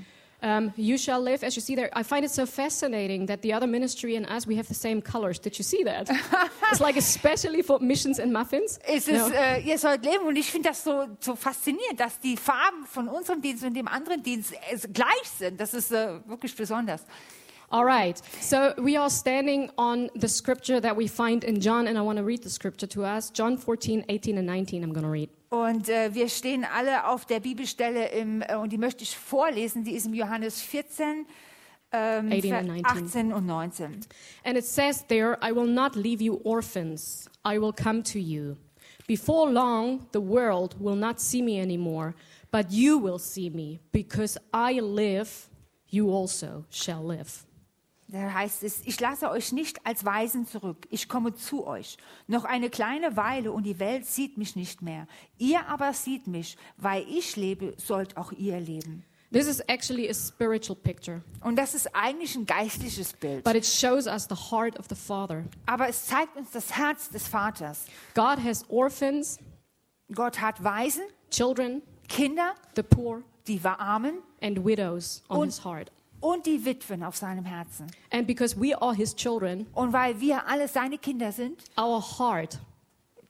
Um, 0.43 0.73
you 0.75 0.97
shall 0.97 1.21
live, 1.21 1.41
as 1.41 1.55
you 1.55 1.61
see 1.61 1.73
there. 1.73 1.89
I 1.93 2.03
find 2.03 2.25
it 2.25 2.31
so 2.31 2.45
fascinating 2.45 3.27
that 3.27 3.41
the 3.41 3.53
other 3.53 3.65
ministry 3.65 4.17
and 4.17 4.25
us, 4.25 4.45
we 4.45 4.57
have 4.57 4.67
the 4.67 4.73
same 4.73 5.01
colors. 5.01 5.39
Did 5.39 5.57
you 5.57 5.63
see 5.63 5.83
that? 5.85 6.09
it's 6.71 6.81
like 6.81 6.97
especially 6.97 7.61
for 7.61 7.79
missions 7.79 8.19
and 8.19 8.33
muffins. 8.33 8.77
Es 8.85 9.07
No? 9.07 9.27
ist, 9.27 9.33
äh, 9.33 9.61
ihr 9.61 9.77
sollt 9.77 10.03
leben 10.03 10.25
und 10.27 10.35
ich 10.35 10.51
finde 10.51 10.69
das 10.69 10.83
so, 10.83 11.05
so 11.21 11.37
faszinierend, 11.37 11.97
dass 11.97 12.19
die 12.19 12.35
Farben 12.35 12.85
von 12.85 13.07
unserem 13.07 13.41
Dienst 13.41 13.63
und 13.63 13.73
dem 13.73 13.87
anderen 13.87 14.21
Dienst 14.21 14.53
äh, 14.69 14.77
gleich 14.91 15.29
sind. 15.37 15.61
Das 15.61 15.73
ist 15.73 15.93
äh, 15.93 16.19
wirklich 16.27 16.53
besonders. 16.53 17.05
All 17.69 17.85
right. 17.85 18.21
So 18.41 18.73
we 18.77 18.99
are 18.99 19.09
standing 19.09 19.71
on 19.77 20.11
the 20.13 20.27
scripture 20.27 20.81
that 20.81 20.95
we 20.97 21.07
find 21.07 21.45
in 21.45 21.61
John, 21.61 21.87
and 21.87 21.97
I 21.97 22.01
want 22.01 22.19
to 22.19 22.23
read 22.25 22.43
the 22.43 22.49
scripture 22.49 22.87
to 22.89 23.03
us. 23.03 23.31
John 23.31 23.57
14, 23.57 24.03
18, 24.09 24.37
and 24.37 24.45
19, 24.45 24.83
I'm 24.83 24.91
going 24.93 25.05
to 25.05 25.09
read. 25.09 25.29
Und 25.53 25.87
äh, 25.87 26.15
wir 26.15 26.29
stehen 26.29 26.65
alle 26.65 27.07
auf 27.07 27.25
der 27.25 27.39
Bibelstelle 27.39 28.07
im, 28.09 28.41
äh, 28.41 28.55
und 28.55 28.71
die 28.73 28.79
möchte 28.79 29.03
ich 29.03 29.15
vorlesen. 29.15 29.83
Die 29.83 29.91
ist 29.91 30.07
im 30.07 30.15
Johannes 30.15 30.59
14, 30.59 31.27
ähm, 31.91 32.31
18 32.31 32.41
Ver- 32.49 32.57
and 32.57 32.67
19. 32.69 33.05
18 33.05 33.33
und 33.33 33.45
19. 33.45 33.99
And 34.43 34.57
it 34.57 34.65
says 34.65 35.05
there, 35.09 35.37
I 35.47 35.53
will 35.53 35.71
not 35.71 35.95
leave 35.95 36.23
you 36.23 36.41
orphans, 36.43 37.29
I 37.45 37.59
will 37.59 37.71
come 37.71 38.01
to 38.01 38.17
you. 38.17 38.55
Before 39.05 39.47
long, 39.47 40.07
the 40.11 40.19
world 40.19 40.75
will 40.79 40.95
not 40.95 41.19
see 41.19 41.43
me 41.43 41.61
anymore, 41.61 42.15
but 42.49 42.71
you 42.71 42.97
will 42.97 43.19
see 43.19 43.51
me. 43.51 43.79
Because 43.91 44.39
I 44.51 44.79
live, 44.79 45.29
you 45.91 46.09
also 46.09 46.65
shall 46.71 47.03
live. 47.05 47.45
Da 48.07 48.31
heißt 48.33 48.61
es, 48.63 48.81
ich 48.85 48.99
lasse 48.99 49.29
euch 49.31 49.51
nicht 49.53 49.85
als 49.87 50.05
Weisen 50.05 50.45
zurück, 50.45 50.85
ich 50.91 51.07
komme 51.09 51.33
zu 51.33 51.65
euch. 51.65 51.97
Noch 52.27 52.43
eine 52.45 52.69
kleine 52.69 53.15
Weile 53.15 53.51
und 53.51 53.63
die 53.63 53.79
Welt 53.79 54.05
sieht 54.05 54.37
mich 54.37 54.55
nicht 54.55 54.81
mehr. 54.81 55.07
Ihr 55.39 55.65
aber 55.67 55.93
seht 55.93 56.27
mich, 56.27 56.57
weil 56.77 57.05
ich 57.09 57.35
lebe, 57.35 57.73
sollt 57.77 58.17
auch 58.17 58.31
ihr 58.31 58.59
leben. 58.59 59.03
This 59.31 59.47
is 59.47 59.61
actually 59.61 60.07
a 60.07 60.13
spiritual 60.13 60.75
picture, 60.75 61.23
Und 61.41 61.55
das 61.55 61.73
ist 61.73 61.95
eigentlich 61.95 62.35
ein 62.35 62.45
geistliches 62.45 63.13
Bild. 63.13 63.43
but 63.43 63.55
it 63.55 63.65
shows 63.65 64.05
us 64.05 64.27
the 64.29 64.35
heart 64.35 64.77
of 64.77 64.85
the 64.89 64.95
Father. 64.95 65.43
Aber 65.65 65.87
es 65.89 66.05
zeigt 66.05 66.35
uns 66.37 66.51
das 66.51 66.71
Herz 66.77 67.09
des 67.09 67.27
Vaters. 67.27 67.85
God 68.13 68.37
has 68.43 68.63
orphans, 68.69 69.39
Gott 70.13 70.39
hat 70.39 70.63
Waisen, 70.63 71.01
children, 71.31 71.81
Kinder, 72.07 72.53
the 72.75 72.83
poor, 72.83 73.23
die 73.47 73.59
Armen 73.63 74.19
and 74.39 74.63
widows 74.63 75.23
on 75.29 75.39
Und- 75.39 75.45
his 75.47 75.65
heart. 75.65 75.91
Und 76.23 76.45
die 76.45 76.63
Witwen 76.65 77.03
auf 77.03 77.15
seinem 77.17 77.45
Herzen. 77.45 77.87
And 78.11 78.25
because 78.25 78.59
we 78.59 78.79
are 78.81 78.95
his 78.95 79.15
children, 79.15 79.67
Und 79.73 79.91
weil 79.93 80.19
wir 80.21 80.47
alle 80.47 80.67
seine 80.67 80.97
Kinder 80.97 81.31
sind, 81.31 81.63
our 81.77 82.01
heart 82.17 82.59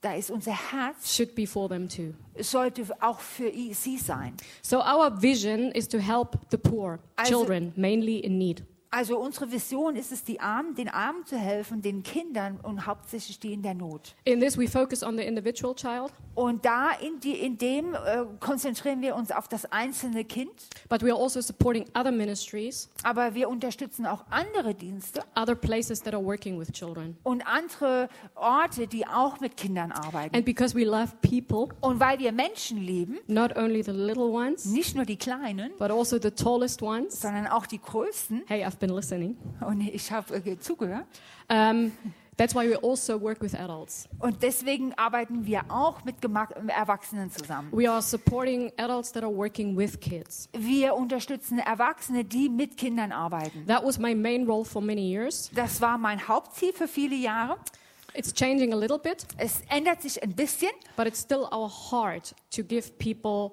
da 0.01 0.13
ist 0.15 0.29
unser 0.31 0.51
Herz, 0.51 1.15
should 1.15 1.33
be 1.33 1.47
for 1.47 1.69
them 1.69 1.87
too. 1.87 2.13
sollte 2.37 2.85
auch 2.99 3.19
für 3.21 3.49
sie 3.73 3.97
sein. 3.97 4.35
So 4.61 4.79
our 4.79 5.21
vision 5.21 5.71
is 5.71 5.87
to 5.87 5.97
help 5.97 6.37
the 6.51 6.57
poor, 6.57 6.99
Also- 7.15 7.31
children 7.31 7.71
mainly 7.77 8.19
in 8.19 8.37
need. 8.37 8.63
Also 8.95 9.17
unsere 9.17 9.51
Vision 9.51 9.95
ist 9.95 10.11
es, 10.11 10.23
die 10.23 10.39
Armen, 10.39 10.75
den 10.75 10.87
Armen 10.87 11.25
zu 11.25 11.35
helfen, 11.35 11.81
den 11.81 12.03
Kindern 12.03 12.59
und 12.61 12.85
hauptsächlich 12.85 13.39
die 13.39 13.51
in 13.53 13.63
der 13.63 13.73
Not. 13.73 14.13
In 14.23 14.39
this, 14.39 14.55
we 14.55 14.67
focus 14.67 15.01
on 15.01 15.17
the 15.17 15.23
individual 15.23 15.73
child, 15.73 16.11
Und 16.35 16.63
da 16.63 16.91
in, 17.01 17.19
die, 17.19 17.31
in 17.39 17.57
dem 17.57 17.95
äh, 17.95 17.97
konzentrieren 18.39 19.01
wir 19.01 19.15
uns 19.15 19.31
auf 19.31 19.47
das 19.47 19.65
einzelne 19.71 20.23
Kind, 20.25 20.51
but 20.89 21.01
we 21.01 21.11
are 21.11 21.19
also 21.19 21.41
supporting 21.41 21.85
other 21.95 22.11
ministries, 22.11 22.87
aber 23.01 23.33
wir 23.33 23.49
unterstützen 23.49 24.05
auch 24.05 24.25
andere 24.29 24.75
Dienste 24.75 25.21
other 25.35 25.55
places 25.55 25.99
that 26.03 26.13
are 26.13 26.23
working 26.23 26.59
with 26.59 26.71
children. 26.71 27.17
und 27.23 27.41
andere 27.47 28.09
Orte, 28.35 28.85
die 28.87 29.07
auch 29.07 29.39
mit 29.39 29.57
Kindern 29.57 29.91
arbeiten. 29.91 30.35
And 30.35 30.45
because 30.45 30.75
we 30.75 30.83
love 30.83 31.13
people, 31.23 31.75
Und 31.81 31.99
weil 31.99 32.19
wir 32.19 32.31
Menschen 32.31 32.77
lieben, 32.77 33.17
not 33.25 33.57
only 33.57 33.81
the 33.81 33.91
little 33.91 34.27
ones, 34.29 34.65
nicht 34.65 34.95
nur 34.95 35.05
die 35.05 35.17
Kleinen, 35.17 35.71
but 35.79 35.89
also 35.89 36.19
the 36.21 36.29
tallest 36.29 36.83
ones. 36.83 37.19
sondern 37.21 37.47
auch 37.47 37.65
die 37.65 37.81
Größten, 37.81 38.43
Hey, 38.45 38.63
I've 38.63 38.77
been 38.85 38.95
listening. 38.95 39.37
und 39.61 39.81
ich 39.81 40.11
habe 40.11 40.35
äh, 40.35 40.59
zugehört, 40.59 41.05
Um, 41.49 41.91
that's 42.37 42.55
why 42.55 42.67
we 42.67 42.75
also 42.81 43.19
work 43.21 43.41
with 43.41 43.53
adults. 43.55 44.07
und 44.19 44.41
deswegen 44.41 44.93
arbeiten 44.95 45.45
wir 45.45 45.61
auch 45.69 46.03
mit 46.03 46.15
Erwachsenen 46.67 47.29
zusammen. 47.31 47.69
We 47.71 47.89
are 47.89 48.01
supporting 48.01 48.71
adults 48.77 49.11
that 49.13 49.23
are 49.23 49.33
working 49.33 49.77
with 49.77 49.99
kids. 49.99 50.49
Wir 50.53 50.95
unterstützen 50.95 51.59
Erwachsene, 51.59 52.23
die 52.25 52.49
mit 52.49 52.75
Kindern 52.77 53.11
arbeiten. 53.11 53.65
That 53.67 53.83
was 53.85 53.97
my 53.99 54.15
main 54.15 54.45
role 54.47 54.65
for 54.65 54.81
many 54.81 55.01
years. 55.13 55.49
Das 55.55 55.79
war 55.81 55.97
mein 55.97 56.27
Hauptziel 56.27 56.73
für 56.73 56.87
viele 56.87 57.15
Jahre. 57.15 57.57
It's 58.15 58.33
changing 58.33 58.73
a 58.73 58.75
little 58.77 58.99
bit, 58.99 59.25
Es 59.37 59.61
ändert 59.69 60.01
sich 60.01 60.21
ein 60.21 60.33
bisschen, 60.33 60.71
but 60.95 61.07
it's 61.07 61.21
still 61.21 61.47
our 61.51 61.69
heart 61.69 62.35
to 62.55 62.63
give 62.63 62.91
people 62.99 63.51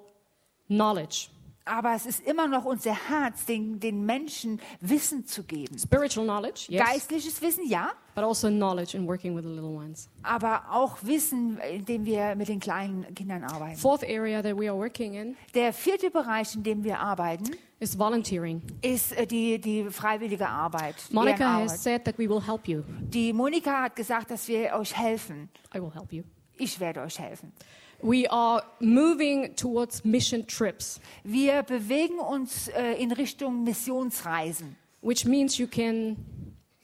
knowledge, 0.67 1.29
aber 1.65 1.93
es 1.95 2.05
ist 2.05 2.25
immer 2.27 2.47
noch 2.47 2.65
unser 2.65 2.93
Herz, 3.09 3.45
den, 3.45 3.79
den 3.79 4.05
Menschen 4.05 4.59
Wissen 4.79 5.25
zu 5.25 5.43
geben. 5.43 5.77
spiritual 5.77 6.25
knowledge, 6.25 6.65
yes, 6.69 6.83
Geistliches 6.85 7.41
Wissen, 7.41 7.67
ja, 7.67 7.91
but 8.15 8.23
also 8.23 8.49
knowledge 8.49 8.97
in 8.97 9.07
working 9.07 9.35
with 9.35 9.43
the 9.43 9.49
little 9.49 9.69
ones. 9.75 10.09
aber 10.23 10.63
auch 10.71 10.97
Wissen, 11.01 11.57
indem 11.59 12.05
wir 12.05 12.35
mit 12.35 12.47
den 12.47 12.59
kleinen 12.59 13.13
Kindern 13.13 13.43
arbeiten. 13.43 13.77
Fourth 13.77 14.03
area 14.03 14.41
that 14.41 14.57
we 14.57 14.69
are 14.69 14.77
working 14.77 15.13
in 15.13 15.35
Der 15.53 15.71
vierte 15.73 16.09
Bereich, 16.09 16.55
in 16.55 16.63
dem 16.63 16.83
wir 16.83 16.99
arbeiten, 16.99 17.51
is 17.79 17.97
volunteering. 17.97 18.61
ist 18.81 19.11
äh, 19.13 19.25
die, 19.25 19.59
die 19.59 19.89
freiwillige 19.89 20.47
Arbeit. 20.47 20.95
Monica 21.11 21.43
Ehrenarbeit. 21.43 21.69
has 21.71 21.83
said 21.83 22.03
that 22.05 22.17
we 22.17 22.27
will 22.29 22.41
help 22.45 22.67
you. 22.67 22.83
Die 23.09 23.33
Monika 23.33 23.83
hat 23.83 23.95
gesagt, 23.95 24.29
dass 24.31 24.47
wir 24.47 24.73
euch 24.73 24.95
helfen. 24.97 25.49
I 25.75 25.79
will 25.81 25.91
help 25.93 26.11
you. 26.11 26.23
Ich 26.57 26.79
werde 26.79 27.01
euch 27.01 27.17
helfen. 27.19 27.51
We 28.03 28.27
are 28.29 28.63
moving 28.79 29.55
towards 29.55 30.03
mission 30.03 30.45
trips, 30.47 30.99
Wir 31.23 31.63
bewegen 31.63 32.19
uns 32.19 32.67
äh, 32.69 32.93
in 33.01 33.11
Richtung 33.11 33.63
Missionsreisen. 33.63 34.75
which 35.01 35.25
means 35.25 35.57
you 35.57 35.67
can 35.67 36.15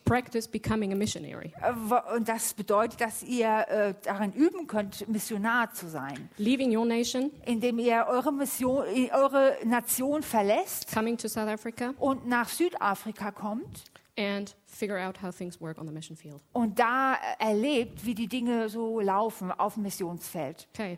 practice 0.05 0.47
becoming 0.47 0.93
a 0.93 0.95
missionary. 0.95 1.51
Äh, 1.61 2.15
Und 2.15 2.27
das 2.29 2.53
bedeutet, 2.53 3.01
dass 3.01 3.23
ihr 3.23 3.65
äh, 3.67 3.93
darin 4.03 4.31
üben 4.33 4.65
könnt, 4.67 5.07
Missionar 5.09 5.73
zu 5.73 5.87
sein, 5.89 6.29
Leaving 6.37 6.75
your 6.75 6.85
nation, 6.85 7.31
indem 7.45 7.77
ihr 7.79 8.05
eure, 8.07 8.31
Mission, 8.31 8.85
äh, 8.87 9.11
eure 9.11 9.57
Nation 9.65 10.23
verlässt 10.23 10.91
coming 10.93 11.17
to 11.17 11.27
South 11.27 11.47
Africa, 11.49 11.93
und 11.99 12.27
nach 12.27 12.47
Südafrika 12.49 13.31
kommt 13.31 13.83
and 14.17 14.55
figure 14.67 14.99
out 14.99 15.21
how 15.21 15.31
things 15.35 15.59
work 15.59 15.77
on 15.79 15.87
the 15.87 15.93
mission 15.93 16.15
field. 16.15 16.41
und 16.53 16.77
da 16.77 17.15
äh, 17.39 17.45
erlebt, 17.49 18.05
wie 18.05 18.13
die 18.13 18.27
Dinge 18.27 18.69
so 18.69 18.99
laufen 18.99 19.51
auf 19.51 19.75
dem 19.75 19.83
Missionsfeld. 19.83 20.67
Okay. 20.73 20.97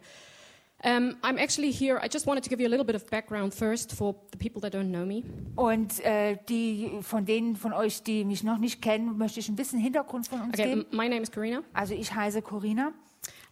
Um, 0.81 1.17
I'm 1.23 1.37
actually 1.37 1.73
here. 1.73 1.99
I 2.01 2.07
just 2.09 2.25
wanted 2.25 2.41
to 2.45 2.49
give 2.49 2.61
you 2.61 2.67
a 2.67 2.69
little 2.71 2.85
bit 2.85 2.95
of 2.95 3.05
background 3.09 3.53
first 3.53 3.91
for 3.91 4.15
the 4.31 4.37
people 4.37 4.61
that 4.61 4.73
don't 4.73 4.89
know 4.91 5.05
me. 5.05 5.23
Und 5.57 5.99
äh, 6.05 6.37
die 6.47 6.99
von 7.01 7.25
denen 7.25 7.57
von 7.57 7.73
euch, 7.73 8.01
die 8.01 8.23
mich 8.23 8.43
noch 8.45 8.57
nicht 8.59 8.81
kennen, 8.81 9.17
möchte 9.17 9.41
ich 9.41 9.49
ein 9.49 9.57
bisschen 9.57 9.77
Hintergrund 9.79 10.29
von 10.29 10.39
uns 10.39 10.53
Okay, 10.57 10.75
geben. 10.75 10.85
my 10.91 11.09
name 11.09 11.21
is 11.21 11.29
Karina. 11.31 11.63
Also 11.73 11.93
ich 11.95 12.13
heiße 12.15 12.41
Corina. 12.41 12.93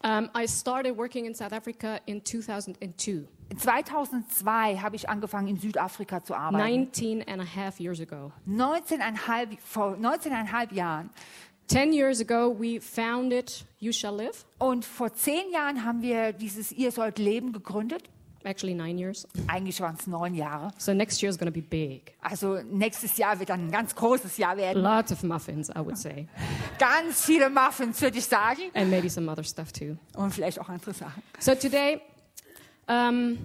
Um, 0.06 0.30
I 0.34 0.48
started 0.48 0.96
working 0.98 1.26
in 1.26 1.36
South 1.36 1.52
Africa 1.52 2.00
in 2.06 2.24
2002, 2.24 3.28
2002 3.56 4.78
habe 4.78 4.96
ich 4.96 5.10
angefangen, 5.10 5.48
in 5.48 5.58
Südafrika 5.58 6.24
zu 6.24 6.36
arbeiten. 6.36 6.82
19 6.82 7.28
and 7.28 7.42
a 7.42 7.46
half 7.46 7.80
years 7.80 8.00
ago. 8.02 8.32
19,5, 8.48 9.58
vor 9.64 9.96
19,5 9.96 10.74
Jahren. 10.74 11.10
10 11.68 11.92
years 11.94 12.22
ago, 12.22 12.56
we 12.58 12.80
founded 12.80 13.66
You 13.80 13.92
Shall 13.92 14.16
Live. 14.16 14.46
Und 14.58 14.86
vor 14.86 15.14
zehn 15.14 15.52
Jahren 15.52 15.84
haben 15.84 16.02
wir 16.02 16.32
dieses 16.34 16.72
Ihr 16.72 16.92
sollt 16.92 17.20
leben 17.20 17.52
gegründet. 17.52 18.04
Actually, 18.44 18.74
nine 18.76 18.98
years. 18.98 19.28
Eigentlich 19.48 19.82
waren 19.82 19.96
es 20.00 20.08
neun 20.08 20.34
Jahre. 20.34 20.72
So 20.78 20.94
next 20.94 21.22
year 21.22 21.30
is 21.30 21.38
going 21.38 21.52
to 21.52 21.60
be 21.60 21.62
big. 21.62 22.14
Also 22.22 22.60
nächstes 22.64 23.18
Jahr 23.18 23.38
wird 23.40 23.50
dann 23.50 23.66
ein 23.68 23.72
ganz 23.72 23.94
großes 23.94 24.38
Jahr 24.38 24.56
werden. 24.56 24.82
Lots 24.82 25.12
of 25.12 25.22
muffins, 25.24 25.70
I 25.70 25.80
would 25.80 25.98
say, 25.98 26.28
Ganz 26.80 27.26
viele 27.26 27.50
Muffins, 27.50 28.02
würde 28.02 28.18
ich 28.20 28.26
sagen. 28.26 28.62
and 28.74 28.90
maybe 28.90 29.10
some 29.10 29.30
other 29.30 29.44
stuff 29.44 29.74
too. 29.74 29.98
Und 30.16 30.34
vielleicht 30.34 30.62
auch 30.62 30.70
andere 30.70 30.94
Sachen. 30.94 31.22
So 31.40 31.56
today, 31.56 32.00
um, 32.88 33.38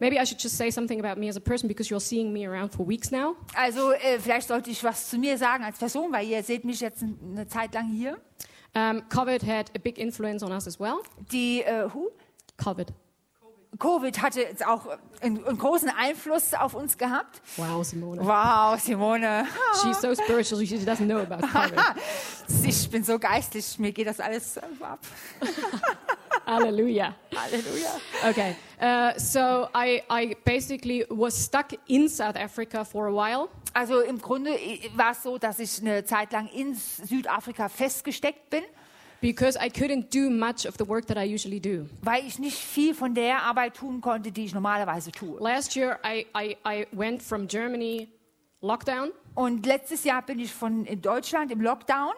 maybe 0.00 0.18
I 0.18 0.24
should 0.24 0.38
just 0.38 0.56
say 0.56 0.70
something 0.70 1.00
about 1.00 1.18
me 1.18 1.28
as 1.28 1.36
a 1.36 1.40
person 1.40 1.68
because 1.68 1.90
you're 1.90 2.00
seeing 2.00 2.32
me 2.32 2.46
around 2.46 2.70
for 2.70 2.86
weeks 2.86 3.10
now. 3.10 3.36
Also 3.54 3.92
äh, 3.92 4.18
vielleicht 4.18 4.48
sollte 4.48 4.70
ich 4.70 4.82
was 4.84 5.08
zu 5.08 5.18
mir 5.18 5.38
sagen 5.38 5.64
als 5.64 5.78
Person, 5.78 6.12
weil 6.12 6.26
ihr 6.26 6.42
seht 6.42 6.64
mich 6.64 6.80
jetzt 6.80 7.02
eine 7.02 7.46
Zeit 7.46 7.74
lang 7.74 7.88
hier. 7.88 8.18
Um, 8.74 9.02
COVID 9.08 9.42
had 9.42 9.70
a 9.74 9.78
big 9.78 9.98
influence 9.98 10.42
on 10.42 10.52
us 10.52 10.66
as 10.66 10.78
well. 10.78 11.00
Die 11.32 11.62
äh, 11.62 11.88
who? 11.92 12.10
COVID. 12.58 12.92
Covid 13.78 14.22
hatte 14.22 14.40
jetzt 14.40 14.66
auch 14.66 14.86
einen, 15.20 15.44
einen 15.44 15.58
großen 15.58 15.90
Einfluss 15.90 16.54
auf 16.54 16.74
uns 16.74 16.96
gehabt. 16.96 17.42
Wow, 17.56 17.84
Simone. 17.84 18.24
Wow, 18.24 18.80
Simone. 18.80 19.46
She's 19.82 20.00
so 20.00 20.14
spiritual, 20.14 20.64
she 20.64 20.76
doesn't 20.78 21.06
know 21.06 21.18
about 21.18 21.46
COVID. 21.46 21.78
Ich 22.64 22.88
bin 22.90 23.04
so 23.04 23.18
geistlich, 23.18 23.78
mir 23.78 23.92
geht 23.92 24.06
das 24.06 24.20
alles 24.20 24.56
äh, 24.56 24.62
ab. 24.80 25.00
Hallelujah. 26.48 27.14
Halleluja. 27.30 28.00
Okay, 28.30 28.56
uh, 28.80 29.12
so 29.18 29.68
I, 29.74 30.02
I 30.08 30.34
basically 30.46 31.04
was 31.10 31.36
stuck 31.36 31.74
in 31.88 32.08
South 32.08 32.36
Africa 32.36 32.86
for 32.86 33.08
a 33.08 33.12
while. 33.12 33.50
Also 33.74 34.00
im 34.00 34.18
Grunde 34.18 34.52
äh, 34.52 34.88
war 34.96 35.10
es 35.10 35.22
so, 35.22 35.36
dass 35.36 35.58
ich 35.58 35.78
eine 35.82 36.04
Zeit 36.04 36.32
lang 36.32 36.48
in 36.48 36.74
Südafrika 36.74 37.68
festgesteckt 37.68 38.48
bin, 38.48 38.62
because 39.20 39.58
I 39.58 39.68
couldn't 39.68 40.08
do 40.10 40.30
much 40.30 40.66
of 40.66 40.76
the 40.78 40.88
work 40.88 41.06
that 41.08 41.18
I 41.18 41.26
usually 41.34 41.60
do. 41.60 41.86
weil 42.00 42.26
ich 42.26 42.38
nicht 42.38 42.56
viel 42.56 42.94
von 42.94 43.14
der 43.14 43.42
Arbeit 43.42 43.74
tun 43.74 44.00
konnte, 44.00 44.32
die 44.32 44.46
ich 44.46 44.54
normalerweise 44.54 45.12
tue. 45.12 45.38
Last 45.40 45.76
year, 45.76 45.98
I, 46.02 46.24
I, 46.34 46.56
I 46.66 46.86
went 46.92 47.22
from 47.22 47.46
Germany 47.46 48.08
lockdown. 48.62 49.10
Und 49.34 49.66
letztes 49.66 50.02
Jahr 50.02 50.22
bin 50.22 50.38
ich 50.38 50.52
von 50.52 50.86
in 50.86 51.02
Deutschland 51.02 51.52
im 51.52 51.60
Lockdown 51.60 52.14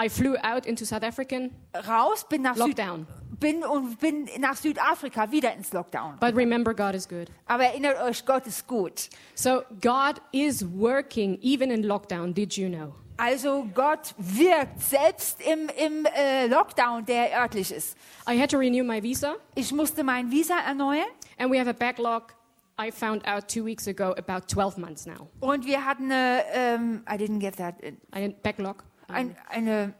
I 0.00 0.08
flew 0.08 0.36
out 0.44 0.64
into 0.66 0.84
South 0.84 1.02
African, 1.02 1.50
raus, 1.86 2.24
bin 2.28 2.42
nach, 2.42 2.54
Süd 2.56 2.68
Lockdown. 2.78 3.06
bin 3.40 3.64
und 3.64 3.98
bin 3.98 4.28
nach 4.38 4.56
Südafrika 4.56 5.30
wieder 5.32 5.52
ins 5.54 5.72
Lockdown. 5.72 6.18
but 6.20 6.34
remember, 6.36 6.72
God 6.72 6.94
is 6.94 7.08
good. 7.08 7.28
Aber 7.46 7.64
erinnert 7.64 8.00
euch, 8.02 8.24
Gott 8.24 8.46
ist 8.46 8.66
gut. 8.66 9.08
So 9.34 9.62
God 9.80 10.20
is 10.32 10.64
working 10.64 11.38
even 11.42 11.70
in 11.70 11.82
lockdown. 11.82 12.32
Did 12.32 12.56
you 12.56 12.68
know? 12.68 12.94
Also 13.16 13.66
Gott 13.74 14.14
wirkt 14.16 14.80
selbst 14.80 15.40
im, 15.40 15.68
im 15.76 16.06
äh, 16.06 16.46
Lockdown, 16.46 17.04
der 17.04 17.32
örtlich 17.36 17.72
ist. 17.72 17.96
I 18.30 18.38
had 18.40 18.50
to 18.52 18.58
renew 18.58 18.84
my 18.84 19.02
visa, 19.02 19.34
Ich 19.56 19.72
musste 19.72 20.04
mein 20.04 20.30
Visa 20.30 20.54
erneuern 20.64 21.08
and 21.38 21.50
we 21.50 21.58
have 21.58 21.68
a 21.68 21.72
backlog. 21.72 22.32
I 22.80 22.92
found 22.92 23.26
out 23.26 23.48
two 23.48 23.64
weeks 23.64 23.88
ago 23.88 24.12
about 24.16 24.46
12 24.46 24.78
months 24.78 25.04
now. 25.06 25.28
und 25.40 25.66
wir 25.66 25.84
hatten 25.84 26.12
eine, 26.12 26.44
ähm, 26.54 27.02
I 27.10 27.16
didn't 27.16 27.40
get 27.40 27.56
that, 27.56 27.74
I 27.82 28.20
didn't 28.20 28.40
backlog. 28.44 28.84
Ein, 29.08 29.36
eine, 29.48 29.94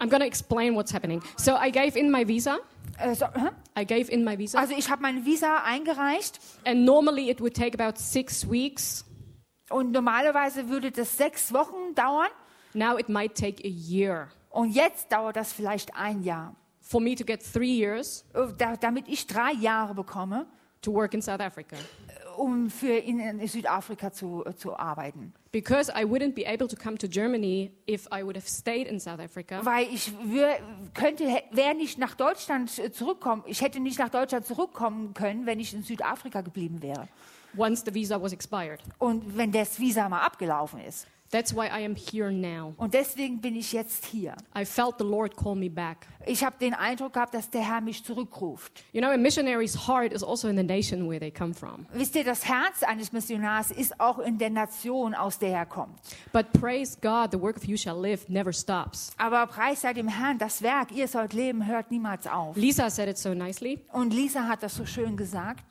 I'm 0.00 0.08
going 0.08 0.20
to 0.20 0.26
explain 0.26 0.74
what's 0.74 0.92
happening. 0.92 1.22
So 1.36 1.56
I 1.56 1.70
gave 1.70 1.96
in 1.98 2.10
my 2.10 2.24
visa. 2.26 2.58
äh, 2.98 3.14
so, 3.14 3.26
hä? 3.26 3.50
I 3.76 3.84
gave 3.84 4.10
in 4.10 4.24
my 4.24 4.36
visa, 4.36 4.58
also 4.58 4.74
ich 4.76 4.90
habe 4.90 5.02
mein 5.02 5.24
Visa 5.24 5.62
eingereicht 5.64 6.40
and 6.64 6.84
normally 6.84 7.30
it 7.30 7.40
would 7.40 7.54
take 7.54 7.74
about 7.78 7.98
six 7.98 8.48
weeks. 8.48 9.04
und 9.70 9.92
normalerweise 9.92 10.68
würde 10.68 10.90
das 10.90 11.16
sechs 11.16 11.52
Wochen 11.52 11.94
dauern 11.94 12.28
Now 12.74 12.96
it 12.98 13.08
might 13.08 13.34
take 13.34 13.62
a 13.64 13.68
year 13.68 14.28
und 14.50 14.70
jetzt 14.74 15.12
dauert 15.12 15.36
das 15.36 15.52
vielleicht 15.52 15.94
ein 15.94 16.22
Jahr, 16.24 16.54
for 16.80 17.00
me 17.00 17.14
to 17.14 17.24
get 17.24 17.40
three 17.42 17.76
years 17.78 18.24
Äh, 18.34 18.48
da, 18.56 18.76
damit 18.76 19.06
ich 19.08 19.26
drei 19.26 19.52
Jahre 19.52 19.94
bekomme, 19.94 20.46
to 20.82 20.92
work 20.92 21.14
in 21.14 21.22
South 21.22 21.40
Africa. 21.40 21.76
Um 22.38 22.70
für 22.70 22.92
in, 22.96 23.18
in 23.18 23.46
Südafrika 23.46 24.12
zu, 24.12 24.44
äh, 24.46 24.54
zu 24.54 24.76
arbeiten. 24.76 25.34
Because 25.50 25.90
I 25.92 26.04
wouldn't 26.04 26.34
be 26.34 26.46
able 26.46 26.68
to 26.68 26.76
come 26.76 26.96
to 26.98 27.08
Germany 27.08 27.72
if 27.88 28.06
I 28.06 28.22
would 28.22 28.36
have 28.36 28.48
stayed 28.48 28.86
in 28.86 29.00
South 29.00 29.20
Africa. 29.20 29.64
Weil 29.64 29.86
ich 29.92 30.12
wür, 30.24 30.56
könnte, 30.94 31.24
wäre 31.50 31.74
nicht 31.74 31.98
nach 31.98 32.14
Deutschland 32.14 32.78
äh, 32.78 32.92
zurückkommen, 32.92 33.42
ich 33.46 33.60
hätte 33.60 33.80
nicht 33.80 33.98
nach 33.98 34.10
Deutschland 34.10 34.46
zurückkommen 34.46 35.14
können, 35.14 35.46
wenn 35.46 35.60
ich 35.60 35.74
in 35.74 35.82
Südafrika 35.82 36.40
geblieben 36.42 36.82
wäre. 36.82 37.08
once 37.56 37.82
the 37.82 37.94
visa 37.94 38.20
was 38.20 38.32
expired. 38.32 38.80
Und 38.98 39.36
wenn 39.36 39.52
das 39.52 39.78
Visa 39.78 40.08
mal 40.08 40.20
abgelaufen 40.20 40.80
ist. 40.80 41.06
That's 41.30 41.54
why 41.54 41.66
I 41.66 41.84
am 41.84 41.94
here 41.94 42.32
now. 42.32 42.72
Und 42.78 42.94
deswegen 42.94 43.42
bin 43.42 43.54
ich 43.54 43.72
jetzt 43.72 44.06
hier. 44.06 44.34
I 44.56 44.64
felt 44.64 44.94
the 44.98 45.04
Lord 45.04 45.36
call 45.36 45.56
me 45.56 45.68
back. 45.68 46.06
Ich 46.24 46.42
habe 46.42 46.56
den 46.58 46.72
Eindruck 46.72 47.12
gehabt, 47.12 47.34
dass 47.34 47.50
der 47.50 47.60
Herr 47.60 47.82
mich 47.82 48.02
zurückruft. 48.02 48.82
You 48.92 49.02
know, 49.02 49.10
a 49.10 49.18
missionary's 49.18 49.86
heart 49.86 50.14
is 50.14 50.22
also 50.22 50.48
in 50.48 50.56
the 50.56 50.62
nation 50.62 51.06
where 51.06 51.20
they 51.20 51.30
come 51.30 51.52
from. 51.52 51.84
Wisst 51.92 52.16
ihr, 52.16 52.24
das 52.24 52.46
Herz 52.46 52.82
eines 52.82 53.12
Missionars 53.12 53.70
ist 53.70 54.00
auch 54.00 54.18
in 54.20 54.38
der 54.38 54.48
Nation, 54.48 55.14
aus 55.14 55.38
der 55.38 55.50
er 55.50 55.66
kommt. 55.66 55.98
But 56.32 56.50
praise 56.58 56.96
God, 56.98 57.30
the 57.32 57.40
work 57.40 57.58
of 57.58 57.64
You 57.64 57.76
Shall 57.76 58.00
Live 58.00 58.26
never 58.30 58.52
stops. 58.52 59.12
Aber 59.18 59.46
preis 59.46 59.82
sei 59.82 59.92
dem 59.92 60.08
Herrn, 60.08 60.38
das 60.38 60.62
Werk, 60.62 60.92
ihr 60.92 61.08
sollt 61.08 61.34
leben, 61.34 61.66
hört 61.66 61.90
niemals 61.90 62.26
auf. 62.26 62.56
Lisa 62.56 62.88
said 62.88 63.06
it 63.06 63.18
so 63.18 63.34
nicely. 63.34 63.80
Und 63.92 64.14
Lisa 64.14 64.48
hat 64.48 64.62
das 64.62 64.74
so 64.74 64.86
schön 64.86 65.14
gesagt. 65.14 65.62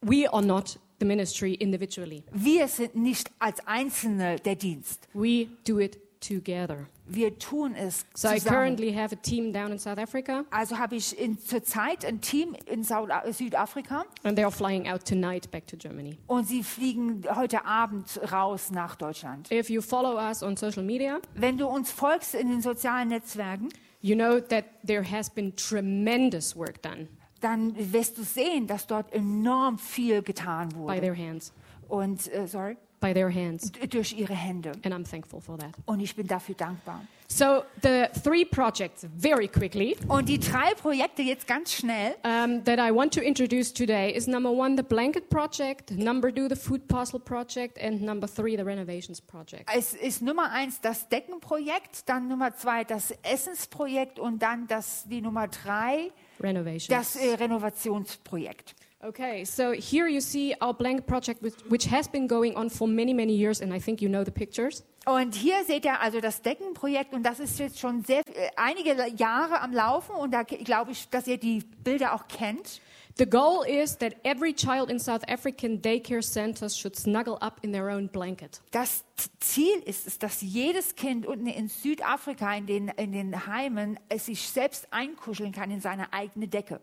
We 0.00 0.26
are 0.32 0.42
not 0.42 0.78
the 1.02 1.06
ministry 1.06 1.54
individually, 1.54 2.22
Wir 2.32 2.68
sind 2.68 2.94
nicht 2.94 3.30
als 3.38 3.66
Einzelne 3.66 4.36
der 4.36 4.54
Dienst. 4.54 5.08
we 5.12 5.48
do 5.66 5.78
it 5.80 5.98
together. 6.20 6.86
Wir 7.06 7.36
tun 7.36 7.74
es 7.74 8.06
So 8.14 8.28
I 8.28 8.38
zusammen. 8.38 8.56
currently 8.56 8.92
have 8.94 9.12
a 9.12 9.18
team 9.20 9.52
down 9.52 9.72
in 9.72 9.78
South 9.78 9.98
Africa, 9.98 10.44
Also 10.50 10.78
habe 10.78 10.94
ich 10.94 11.18
in, 11.18 11.36
zurzeit 11.38 12.04
ein 12.04 12.20
Team 12.20 12.54
in 12.66 12.84
Südafrika 12.84 14.04
and 14.22 14.36
they 14.36 14.44
are 14.44 14.52
flying 14.52 14.86
out 14.88 15.04
tonight 15.04 15.50
back 15.50 15.66
to 15.66 15.76
Germany. 15.76 16.16
und 16.28 16.46
sie 16.46 16.62
fliegen 16.62 17.24
heute 17.34 17.64
Abend 17.64 18.20
raus 18.32 18.70
nach 18.70 18.94
Deutschland. 18.96 19.50
If 19.50 19.68
you 19.68 19.82
follow 19.82 20.16
us 20.16 20.42
on 20.44 20.56
social 20.56 20.84
media, 20.84 21.18
Wenn 21.34 21.58
du 21.58 21.66
uns 21.66 21.90
folgst 21.90 22.34
in 22.36 22.48
den 22.48 22.62
sozialen 22.62 23.08
Netzwerken, 23.08 23.68
you 24.00 24.14
know 24.14 24.38
that 24.40 24.64
there 24.86 25.02
has 25.02 25.28
been 25.28 25.54
tremendous 25.56 26.54
work 26.56 26.80
done 26.82 27.08
dann 27.42 27.74
wirst 27.92 28.18
du 28.18 28.22
sehen, 28.22 28.66
dass 28.66 28.86
dort 28.86 29.12
enorm 29.12 29.78
viel 29.78 30.22
getan 30.22 30.68
by 30.70 30.74
wurde. 30.76 31.00
their 31.00 31.16
hands. 31.16 31.52
Und, 31.88 32.32
äh, 32.32 32.46
sorry, 32.46 32.76
by 33.02 33.12
their 33.12 33.28
hands. 33.34 33.70
durch 33.90 34.12
ihre 34.14 34.34
Hände. 34.34 34.72
And 34.84 34.94
I'm 34.94 35.04
thankful 35.04 35.40
for 35.40 35.58
that. 35.58 35.72
Und 35.84 36.00
ich 36.00 36.16
bin 36.16 36.26
dafür 36.26 36.54
dankbar. 36.54 37.02
So, 37.28 37.64
the 37.82 38.08
three 38.22 38.44
projects, 38.44 39.06
very 39.16 39.48
quickly, 39.48 39.96
Und 40.08 40.28
die 40.28 40.38
drei 40.38 40.74
Projekte 40.74 41.22
jetzt 41.22 41.46
ganz 41.46 41.72
schnell, 41.72 42.14
um, 42.24 42.62
that 42.64 42.78
I 42.78 42.94
want 42.94 43.14
to 43.14 43.22
introduce 43.22 43.72
today 43.72 44.14
is 44.14 44.26
number 44.26 44.50
one, 44.50 44.76
the 44.76 44.82
blanket 44.82 45.30
project, 45.30 45.90
number 45.92 46.30
two, 46.30 46.46
the 46.46 46.56
food 46.56 46.86
parcel 46.88 47.18
project, 47.18 47.78
and 47.82 48.02
number 48.02 48.28
three, 48.28 48.54
the 48.56 48.64
renovations 48.64 49.18
project. 49.18 49.70
es 49.74 49.94
ist 49.94 50.20
Nummer 50.20 50.50
eins 50.52 50.80
das 50.82 51.08
Deckenprojekt, 51.08 52.06
dann 52.06 52.28
Nummer 52.28 52.54
zwei 52.54 52.84
das 52.84 53.12
Essensprojekt 53.22 54.18
und 54.18 54.42
dann 54.42 54.66
das, 54.66 55.06
die 55.08 55.22
Nummer 55.22 55.48
drei 55.48 56.10
Renovations. 56.38 56.88
das 56.88 57.16
äh, 57.16 57.32
Renovationsprojekt. 57.34 58.74
Okay, 59.04 59.44
so 59.44 59.72
here 59.72 60.06
you 60.06 60.20
see 60.20 60.54
our 60.60 60.72
blanket 60.72 61.08
project, 61.08 61.42
which, 61.42 61.54
which 61.68 61.86
has 61.86 62.06
been 62.06 62.28
going 62.28 62.54
on 62.54 62.68
for 62.70 62.86
many, 62.86 63.12
many 63.12 63.34
years, 63.34 63.60
and 63.60 63.74
I 63.74 63.80
think 63.80 64.00
you 64.00 64.08
know 64.08 64.22
the 64.22 64.30
pictures. 64.30 64.84
Und 65.06 65.34
hier 65.34 65.64
seht 65.64 65.84
ihr 65.84 66.00
also 66.00 66.20
das 66.20 66.40
Deckenprojekt 66.42 67.12
und 67.12 67.24
das 67.24 67.40
ist 67.40 67.58
jetzt 67.58 67.80
schon 67.80 68.04
sehr, 68.04 68.20
äh, 68.20 68.50
einige 68.54 68.94
Jahre 69.16 69.60
am 69.60 69.72
Laufen 69.72 70.14
und 70.14 70.32
da 70.32 70.44
glaube 70.44 70.92
ich, 70.92 71.08
dass 71.08 71.26
ihr 71.26 71.36
die 71.36 71.64
Bilder 71.82 72.14
auch 72.14 72.28
kennt. 72.28 72.80
The 73.18 73.26
goal 73.26 73.66
is 73.66 73.98
that 73.98 74.14
every 74.22 74.54
child 74.54 74.88
in 74.88 75.00
South 75.00 75.24
African 75.28 75.82
daycare 75.82 76.22
centers 76.22 76.78
should 76.78 76.94
snuggle 76.94 77.36
up 77.42 77.58
in 77.62 77.72
their 77.72 77.90
own 77.90 78.08
blanket. 78.08 78.60
Das 78.70 79.04
Ziel 79.40 79.82
ist 79.84 80.06
es, 80.06 80.20
dass 80.20 80.40
jedes 80.42 80.94
Kind 80.94 81.26
unten 81.26 81.48
in 81.48 81.68
Südafrika 81.68 82.54
in 82.54 82.66
den, 82.66 82.88
in 82.88 83.10
den 83.10 83.48
Heimen 83.48 83.98
es 84.08 84.26
sich 84.26 84.48
selbst 84.48 84.86
einkuscheln 84.92 85.50
kann 85.50 85.72
in 85.72 85.80
seine 85.80 86.12
eigene 86.12 86.46
Decke. 86.46 86.80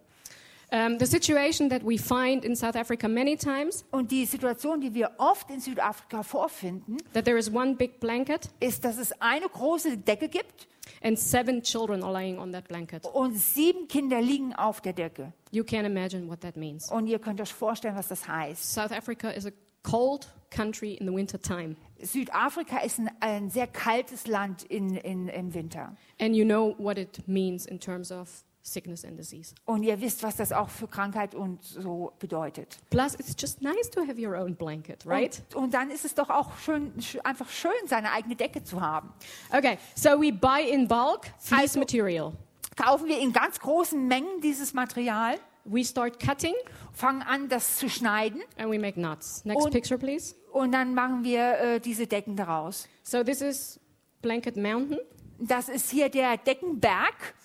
Um, 0.72 1.00
the 1.00 1.06
situation 1.08 1.70
that 1.70 1.82
we 1.84 1.98
find 1.98 2.46
in 2.46 2.56
South 2.56 2.76
Africa 2.76 3.08
many 3.08 3.36
times 3.36 3.84
Und 3.92 4.12
die 4.12 4.26
Situation, 4.26 4.80
die 4.80 4.94
wir 4.94 5.12
oft 5.18 5.50
in 5.50 5.60
Südafrika 5.60 6.22
vorfinden, 6.22 6.98
that 7.14 7.26
there 7.26 7.40
is 7.40 7.52
one 7.52 7.76
big 7.76 8.00
blanket 8.00 8.50
ist, 8.60 8.86
dass 8.86 9.00
es 9.00 9.12
eine 9.20 9.50
große 9.50 9.98
Decke 9.98 10.30
gibt 10.30 10.68
and 11.02 11.18
seven 11.18 11.64
children 11.64 12.04
are 12.04 12.14
lying 12.14 12.38
on 12.38 12.52
that 12.52 12.68
blanket. 12.68 13.04
und 13.06 13.36
sieben 13.36 13.88
Kinder 13.88 14.22
liegen 14.22 14.54
auf 14.54 14.80
der 14.82 14.94
Decke. 14.94 15.34
You 15.52 15.64
can 15.64 15.86
imagine 15.86 16.28
what 16.28 16.42
that 16.42 16.56
means. 16.56 16.92
Und 16.92 17.08
ihr 17.08 17.18
könnt 17.18 17.42
euch 17.42 17.52
vorstellen, 17.54 17.96
was 17.96 18.08
das 18.08 18.28
heißt. 18.28 18.72
South 18.74 18.92
Africa 18.92 19.32
is 19.32 19.48
a 19.48 19.52
cold 19.82 20.28
country 20.52 20.94
in 20.94 21.08
the 21.08 21.14
winter 21.14 21.42
time. 21.42 21.76
Südafrika 22.00 22.80
ist 22.80 23.00
ein, 23.00 23.10
ein 23.20 23.50
sehr 23.50 23.68
kaltes 23.68 24.28
Land 24.28 24.64
in, 24.64 24.96
in, 24.96 25.30
im 25.30 25.54
Winter. 25.54 25.96
And 26.20 26.36
you 26.36 26.46
know 26.46 26.76
what 26.78 26.98
it 26.98 27.28
means 27.28 27.66
in 27.66 27.80
terms 27.80 28.12
of 28.12 28.44
sickness 28.62 29.04
and 29.06 29.18
disease. 29.18 29.56
Und 29.66 29.84
ihr 29.84 30.00
wisst, 30.02 30.22
was 30.24 30.36
das 30.36 30.52
auch 30.52 30.70
für 30.70 30.88
Krankheit 30.88 31.34
und 31.36 31.64
so 31.64 32.14
bedeutet. 32.20 32.78
Plus, 32.90 33.16
it's 33.16 33.36
just 33.40 33.62
nice 33.62 33.90
to 33.90 34.02
have 34.02 34.20
your 34.20 34.36
own 34.38 34.56
blanket, 34.56 35.06
right? 35.06 35.42
Und, 35.54 35.64
und 35.64 35.74
dann 35.74 35.90
ist 35.92 36.06
es 36.06 36.14
doch 36.16 36.30
auch 36.30 36.58
schön, 36.58 36.94
sch- 37.00 37.20
einfach 37.22 37.50
schön, 37.50 37.72
seine 37.88 38.12
eigene 38.12 38.36
Decke 38.36 38.64
zu 38.64 38.82
haben. 38.82 39.12
Okay, 39.52 39.78
so 39.96 40.10
we 40.22 40.32
buy 40.32 40.70
in 40.70 40.88
bulk 40.88 41.28
Also- 41.52 41.80
material. 41.80 42.34
Kaufen 42.76 43.08
wir 43.08 43.20
in 43.20 43.34
ganz 43.34 43.60
großen 43.60 44.08
Mengen 44.08 44.42
dieses 44.42 44.74
Material, 44.74 45.36
We 45.66 45.84
start 45.84 46.20
cutting 46.20 46.56
fangen 46.94 47.22
an, 47.22 47.48
das 47.50 47.78
zu 47.78 47.90
schneiden 47.90 48.42
and 48.58 48.72
we 48.72 48.80
make 48.80 48.94
knots. 48.94 49.44
Next 49.46 49.66
Und- 49.66 49.72
picture, 49.72 50.00
please. 50.00 50.34
und 50.52 50.72
dann 50.72 50.96
machen 50.96 51.24
wir 51.24 51.60
äh, 51.60 51.80
diese 51.80 52.08
Decken 52.08 52.36
daraus. 52.36 52.88
So 53.04 53.24
this 53.24 53.42
is 53.42 53.80
Blanket 54.22 54.56
Mountain. 54.58 54.98
Das 55.38 55.70
ist 55.70 55.92
hier 55.92 56.10
der 56.10 56.38
Deckenberg. 56.38 57.36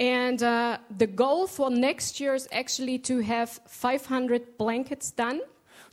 And 0.00 0.42
uh, 0.42 0.78
the 0.96 1.08
goal 1.08 1.46
for 1.48 1.70
next 1.70 2.20
year 2.20 2.34
is 2.34 2.48
actually 2.52 2.98
to 3.00 3.20
have 3.20 3.60
500 3.66 4.56
blankets 4.56 5.14
done. 5.14 5.40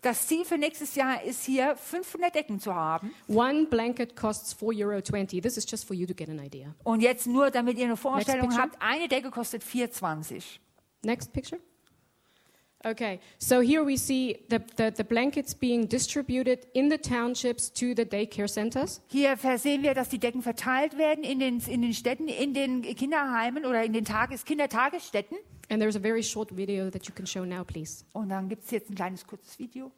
Das 0.01 0.27
Ziel 0.27 0.45
für 0.45 0.59
nächstes 0.59 0.93
Jahr 0.93 1.23
ist 1.23 1.45
hier 1.45 1.75
500 1.75 2.35
Decken 2.35 2.59
zu 2.59 2.75
haben. 2.75 3.11
One 3.27 3.65
blanket 3.65 4.15
costs 4.15 4.53
4 4.53 4.87
euro 4.87 5.01
20. 5.01 5.41
This 5.41 5.57
is 5.57 5.65
just 5.67 5.87
for 5.87 5.95
you 5.95 6.05
to 6.05 6.13
get 6.13 6.29
an 6.29 6.37
idea. 6.37 6.75
Und 6.83 7.01
jetzt 7.01 7.25
nur, 7.25 7.49
damit 7.49 7.79
ihr 7.79 7.85
eine 7.85 7.97
Vorstellung 7.97 8.55
habt, 8.55 8.79
eine 8.79 9.07
Decke 9.07 9.31
kostet 9.31 9.63
4,20. 9.63 10.43
Next 11.03 11.33
picture. 11.33 11.59
Okay, 12.85 13.19
so 13.39 13.61
here 13.61 13.83
we 13.83 13.97
see 13.97 14.45
the, 14.49 14.61
the, 14.75 14.93
the 14.95 15.03
blankets 15.03 15.55
being 15.55 15.87
distributed 15.87 16.67
in 16.75 16.87
the 16.87 16.99
townships 16.99 17.67
to 17.71 17.95
the 17.95 18.05
daycare 18.05 18.47
centers. 18.47 19.01
Hier 19.07 19.35
sehen 19.57 19.81
wir, 19.81 19.95
dass 19.95 20.09
die 20.09 20.19
Decken 20.19 20.43
verteilt 20.43 20.95
werden 20.95 21.23
in 21.23 21.39
den, 21.39 21.59
in 21.67 21.81
den 21.81 21.93
Städten, 21.95 22.27
in 22.27 22.53
den 22.53 22.83
Kinderheimen 22.83 23.65
oder 23.65 23.83
in 23.83 23.91
den 23.91 24.05
Tages 24.05 24.45
Kindertagesstätten. 24.45 25.37
And 25.69 25.81
there's 25.81 25.95
a 25.95 25.99
very 25.99 26.21
short 26.21 26.55
video 26.55 26.91
that 26.91 27.07
you 27.07 27.15
can 27.15 27.25
show 27.25 27.43
now, 27.43 27.63
please. 27.63 28.05
Und 28.13 28.29
dann 28.29 28.49
gibt 28.49 28.65
es 28.65 28.69
jetzt 28.69 28.91
ein 28.91 28.95
kleines 28.95 29.25
kurzes 29.25 29.57
Video. 29.57 29.91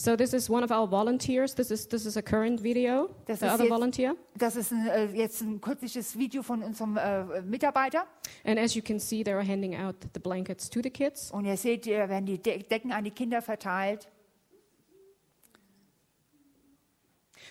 So 0.00 0.14
this 0.16 0.32
is 0.32 0.48
one 0.48 0.62
of 0.62 0.70
our 0.70 0.86
volunteers. 0.86 1.54
This 1.54 1.72
is, 1.72 1.84
this 1.88 2.06
is 2.06 2.16
a 2.16 2.22
current 2.22 2.60
video, 2.60 3.08
Das 3.26 3.40
the 3.40 3.46
other 3.48 3.64
jetzt- 3.64 3.68
volunteer. 3.70 4.14
Das 4.36 4.54
ist 4.54 4.70
ein, 4.72 4.86
äh, 4.86 5.06
jetzt 5.06 5.40
ein 5.42 5.60
kürzliches 5.60 6.16
Video 6.16 6.44
von 6.44 6.62
unserem 6.62 6.96
äh, 6.96 7.42
Mitarbeiter. 7.42 8.06
And 8.44 8.60
as 8.60 8.76
you 8.76 8.82
can 8.82 9.00
see, 9.00 9.24
they 9.24 9.32
are 9.34 9.42
handing 9.44 9.74
out 9.74 9.96
the 10.14 10.20
blankets 10.20 10.70
to 10.70 10.80
the 10.82 10.90
kids. 10.90 11.32
Und 11.32 11.46
ihr 11.46 11.56
seht, 11.56 11.84
hier 11.84 12.08
werden 12.08 12.26
die 12.26 12.38
De 12.40 12.62
Decken 12.62 12.92
an 12.92 13.02
die 13.02 13.10
Kinder 13.10 13.42
verteilt. 13.42 14.08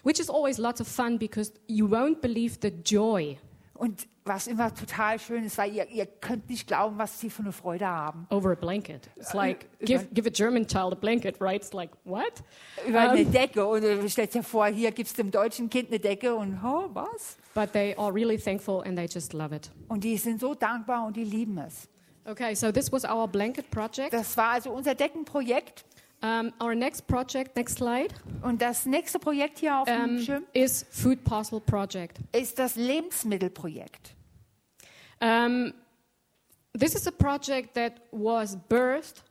Which 0.04 0.20
is 0.22 0.30
always 0.30 0.58
lots 0.58 0.80
of 0.80 0.88
fun 0.88 1.18
because 1.20 1.52
you 1.68 1.86
won't 1.89 2.22
believe 2.22 2.60
the 2.62 2.70
joy 2.70 3.38
Und 3.78 4.08
was 4.26 4.48
immer 4.48 4.74
total 4.74 5.20
schön 5.20 5.44
ist, 5.46 5.58
weil 5.58 5.74
ihr, 5.74 5.88
ihr 5.90 6.06
könnt 6.06 6.50
nicht 6.50 6.68
glauben, 6.68 6.98
was 6.98 7.20
sie 7.20 7.30
für 7.30 7.44
eine 7.44 7.52
Freude 7.52 7.88
haben. 7.88 8.28
over 8.30 8.52
a 8.52 8.56
blanket. 8.56 9.10
It's 9.16 9.34
like, 9.34 9.68
give, 9.80 10.06
give 10.14 10.28
a 10.28 10.32
German 10.32 10.68
child 10.68 10.94
a 10.94 10.96
blanket, 10.96 11.40
right? 11.40 11.62
It's 11.62 11.74
like, 11.74 11.92
what? 12.04 12.44
Über 12.88 13.12
eine 13.12 13.22
Ähm. 13.22 13.32
Decke. 13.32 13.66
Und 13.66 13.84
äh, 13.84 14.10
stellt 14.10 14.34
dir 14.34 14.44
vor, 14.44 14.68
hier 14.68 14.92
gibst 14.92 15.18
du 15.18 15.24
dem 15.24 15.32
deutschen 15.32 15.70
Kind 15.70 15.90
eine 15.90 16.00
Decke 16.00 16.36
und 16.36 16.60
oh, 16.64 16.90
was? 16.94 17.38
But 17.54 17.72
they 17.72 17.96
are 17.96 18.14
really 18.14 18.38
thankful 18.38 18.82
and 18.84 18.98
they 18.98 19.06
just 19.06 19.34
love 19.34 19.56
it. 19.56 19.72
Und 19.88 20.04
die 20.04 20.18
sind 20.18 20.40
so 20.42 20.54
dankbar 20.54 21.06
und 21.06 21.16
die 21.16 21.24
lieben 21.24 21.58
es. 21.60 21.88
Okay, 22.26 22.54
so 22.56 22.72
this 22.74 22.92
was 22.92 23.06
our 23.06 23.28
blanket 23.28 23.72
project. 23.72 24.12
Das 24.12 24.36
war 24.36 24.54
also 24.54 24.72
unser 24.72 24.94
Deckenprojekt. 24.96 25.86
Um, 26.24 26.51
our 26.59 26.74
next 26.74 27.05
project, 27.05 27.55
next 27.55 27.78
slide, 27.78 28.13
Und 28.41 28.59
das 28.61 28.88
nächste 28.88 29.20
Projekt 29.20 29.59
hier 29.59 29.78
auf 29.80 29.86
dem 29.88 30.15
um, 30.18 30.20
Schirm 30.20 30.43
is 30.51 30.84
Food 30.89 31.24
Parcel 31.24 31.59
Project. 31.61 32.18
ist 32.32 32.57
das 32.57 32.76
Lebensmittelprojekt. 32.76 34.15
Um, 35.22 35.74
this 36.78 36.95
is 36.95 37.07
a 37.07 37.11
project 37.11 37.76
that 37.76 37.93
was 38.11 38.57
birthed 38.68 39.24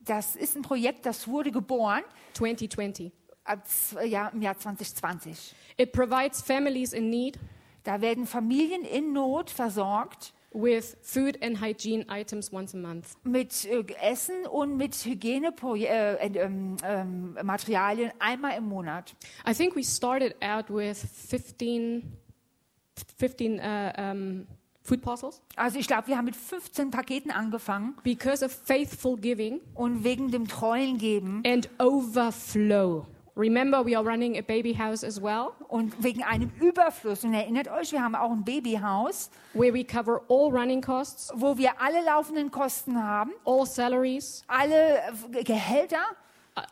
Das 0.00 0.34
ist 0.34 0.56
ein 0.56 0.62
Projekt, 0.62 1.04
das 1.04 1.28
wurde 1.28 1.50
geboren 1.50 2.02
2020. 2.32 3.12
ab 3.44 3.66
z- 3.68 4.06
ja, 4.06 4.28
im 4.28 4.40
Jahr 4.40 4.58
2020. 4.58 5.54
It 5.76 5.92
provides 5.92 6.40
families 6.42 6.92
in 6.94 7.10
need 7.10 7.38
Da 7.84 8.00
werden 8.00 8.26
Familien 8.26 8.82
in 8.84 9.12
Not 9.12 9.50
versorgt 9.50 10.32
with 10.52 10.96
food 11.02 11.38
and 11.42 11.60
hygiene 11.60 12.04
items 12.08 12.52
once 12.52 12.74
a 12.74 12.78
month. 12.78 13.16
mit 13.24 13.64
äh, 13.66 13.84
Essen 14.02 14.46
und 14.46 14.76
mit 14.76 14.94
Hygienematerialien 14.94 16.78
äh, 16.82 17.42
Materialien 17.44 18.10
einmal 18.18 18.56
im 18.56 18.64
Monat. 18.64 19.14
I 19.48 19.54
think 19.54 19.76
we 19.76 19.84
started 19.84 20.34
out 20.42 20.68
with 20.68 20.98
15, 21.28 22.02
15 23.18 23.60
uh, 23.60 23.92
um, 23.96 24.46
food 24.82 25.02
parcels 25.02 25.40
Also 25.56 25.78
ich 25.78 25.86
glaube, 25.86 26.08
wir 26.08 26.16
haben 26.16 26.24
mit 26.24 26.36
15 26.36 26.90
Paketen 26.90 27.30
angefangen 27.30 27.96
because 28.02 28.44
of 28.44 28.52
faithful 28.52 29.16
giving 29.16 29.60
und 29.74 30.04
wegen 30.04 30.30
dem 30.30 30.48
treuen 30.48 30.98
Geben 30.98 31.42
and 31.46 31.68
overflow. 31.78 33.06
Remember, 33.40 33.82
we 33.82 33.96
are 33.96 34.04
running 34.04 34.36
a 34.36 34.42
baby 34.42 34.74
house 34.74 35.02
as 35.02 35.18
well, 35.18 35.52
und 35.68 35.94
wegen 36.04 36.22
einem 36.22 36.52
Überfluss. 36.60 37.24
Und 37.24 37.32
erinnert 37.32 37.68
euch, 37.68 37.90
wir 37.90 38.02
haben 38.02 38.14
auch 38.14 38.30
ein 38.30 38.44
Babyhaus, 38.44 39.30
where 39.54 39.72
we 39.72 39.82
cover 39.82 40.20
all 40.28 40.50
running 40.50 40.82
costs, 40.82 41.32
wo 41.34 41.56
wir 41.56 41.80
alle 41.80 42.04
laufenden 42.04 42.50
Kosten 42.50 43.02
haben, 43.02 43.30
all 43.46 43.64
salaries, 43.64 44.44
alle 44.46 45.00
Gehälter 45.42 46.04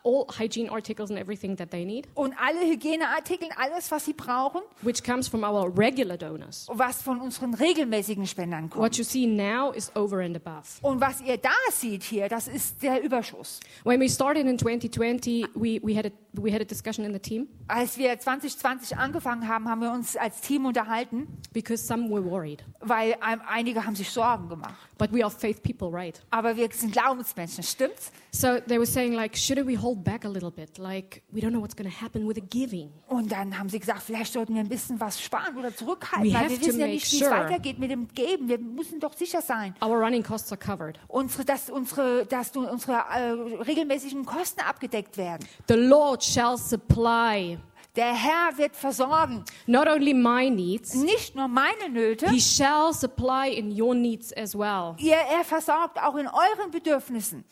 all 0.04 0.26
hygiene 0.38 0.68
articles 0.70 1.10
and 1.10 1.18
everything 1.18 1.56
that 1.56 1.70
they 1.70 1.84
need, 1.84 2.08
und 2.14 2.34
alle 2.38 2.60
Hygieneartikel, 2.66 3.48
alles, 3.56 3.90
was 3.90 4.04
sie 4.04 4.12
brauchen, 4.12 4.60
which 4.82 5.02
comes 5.04 5.28
from 5.28 5.42
our 5.44 5.70
regular 5.76 6.16
donors. 6.16 6.66
was 6.72 7.00
von 7.02 7.20
unseren 7.20 7.54
regelmäßigen 7.54 8.26
Spendern 8.26 8.70
kommt. 8.70 8.82
What 8.84 8.96
you 8.96 9.04
see 9.04 9.26
now 9.26 9.70
is 9.72 9.90
over 9.96 10.18
and 10.20 10.36
above. 10.36 10.66
Und 10.82 11.00
was 11.00 11.20
ihr 11.20 11.36
da 11.38 11.50
seht 11.72 12.02
hier, 12.02 12.28
das 12.28 12.48
ist 12.48 12.82
der 12.82 13.02
Überschuss. 13.02 13.60
When 13.84 14.00
we 14.00 14.08
started 14.08 14.46
in 14.46 14.58
2020, 14.58 15.46
we, 15.54 15.80
we, 15.82 15.96
had 15.96 16.06
a, 16.06 16.10
we 16.34 16.52
had 16.52 16.60
a 16.60 16.64
discussion 16.64 17.04
in 17.04 17.12
the 17.12 17.18
team 17.20 17.46
Als 17.68 17.96
wir 17.98 18.18
2020 18.18 18.96
angefangen 18.96 19.46
haben, 19.48 19.68
haben 19.68 19.80
wir 19.80 19.92
uns 19.92 20.16
als 20.16 20.40
Team 20.40 20.66
unterhalten, 20.66 21.26
because 21.52 21.84
some 21.86 22.08
were 22.10 22.24
worried. 22.24 22.64
weil 22.80 23.16
ein- 23.20 23.40
einige 23.42 23.84
haben 23.84 23.94
sich 23.94 24.10
Sorgen 24.10 24.48
gemacht. 24.48 24.87
But 24.98 25.12
we 25.12 25.22
are 25.22 25.30
faith 25.30 25.62
people, 25.62 25.90
right? 25.92 26.20
Aber 26.30 26.56
wir 26.56 26.68
sind 26.72 26.92
Glaubensmenschen, 26.92 27.62
stimmt's? 27.62 28.10
So 28.32 28.58
they 28.66 28.78
were 28.78 28.84
saying, 28.86 29.12
like, 29.14 29.36
should 29.36 29.64
we 29.64 29.76
hold 29.80 30.02
back 30.02 30.24
a 30.24 30.28
little 30.28 30.50
bit, 30.50 30.76
like 30.76 31.22
we 31.30 31.40
don't 31.40 31.50
know 31.52 31.60
what's 31.62 31.76
going 31.76 31.88
to 31.88 32.02
happen 32.04 32.26
with 32.28 32.34
the 32.34 32.42
giving. 32.42 32.90
Und 33.06 33.30
dann 33.30 33.56
haben 33.56 33.68
sie 33.68 33.78
gesagt, 33.78 34.02
vielleicht 34.02 34.32
sollten 34.32 34.54
wir 34.54 34.60
ein 34.60 34.68
bisschen 34.68 34.98
was 35.00 35.20
sparen 35.22 35.56
oder 35.56 35.74
zurückhalten, 35.74 36.28
We 36.30 36.34
weil 36.34 36.50
wir 36.50 36.60
wissen 36.60 36.80
ja 36.80 36.86
nicht, 36.88 37.10
wie 37.12 37.16
sure- 37.18 37.30
es 37.30 37.36
weitergeht 37.44 37.78
mit 37.78 37.90
dem 37.92 38.08
Geben. 38.08 38.48
Wir 38.48 38.58
müssen 38.58 38.98
doch 39.00 39.12
sicher 39.14 39.40
sein, 39.40 39.74
Our 39.82 39.96
running 39.98 40.22
costs 40.24 40.50
are 40.52 40.58
covered. 40.60 40.98
unsere, 41.08 41.44
dass, 41.44 41.70
unsere, 41.70 42.26
dass 42.26 42.54
unsere 42.56 42.92
äh, 43.14 43.62
regelmäßigen 43.62 44.26
Kosten 44.26 44.60
abgedeckt 44.62 45.16
werden. 45.16 45.46
The 45.68 45.74
Lord 45.74 46.24
shall 46.24 46.58
supply 46.58 47.58
Der 47.96 48.14
Herr 48.14 48.56
wird 48.58 48.76
versorgen, 48.76 49.44
not 49.66 49.88
only 49.88 50.14
my 50.14 50.48
needs, 50.50 50.94
nicht 50.94 51.34
nur 51.34 51.48
meine 51.48 51.88
Nöte, 51.88 52.30
He 52.30 52.40
shall 52.40 52.92
supply 52.92 53.48
in 53.52 53.72
your 53.80 53.94
needs 53.94 54.32
as 54.34 54.54
well. 54.56 54.94
ihr, 54.98 55.16
er 55.16 55.42
versorgt 55.44 55.98
auch 56.00 56.14
in 56.16 56.28
euren 56.28 56.70
Bedürfnissen. 56.70 57.44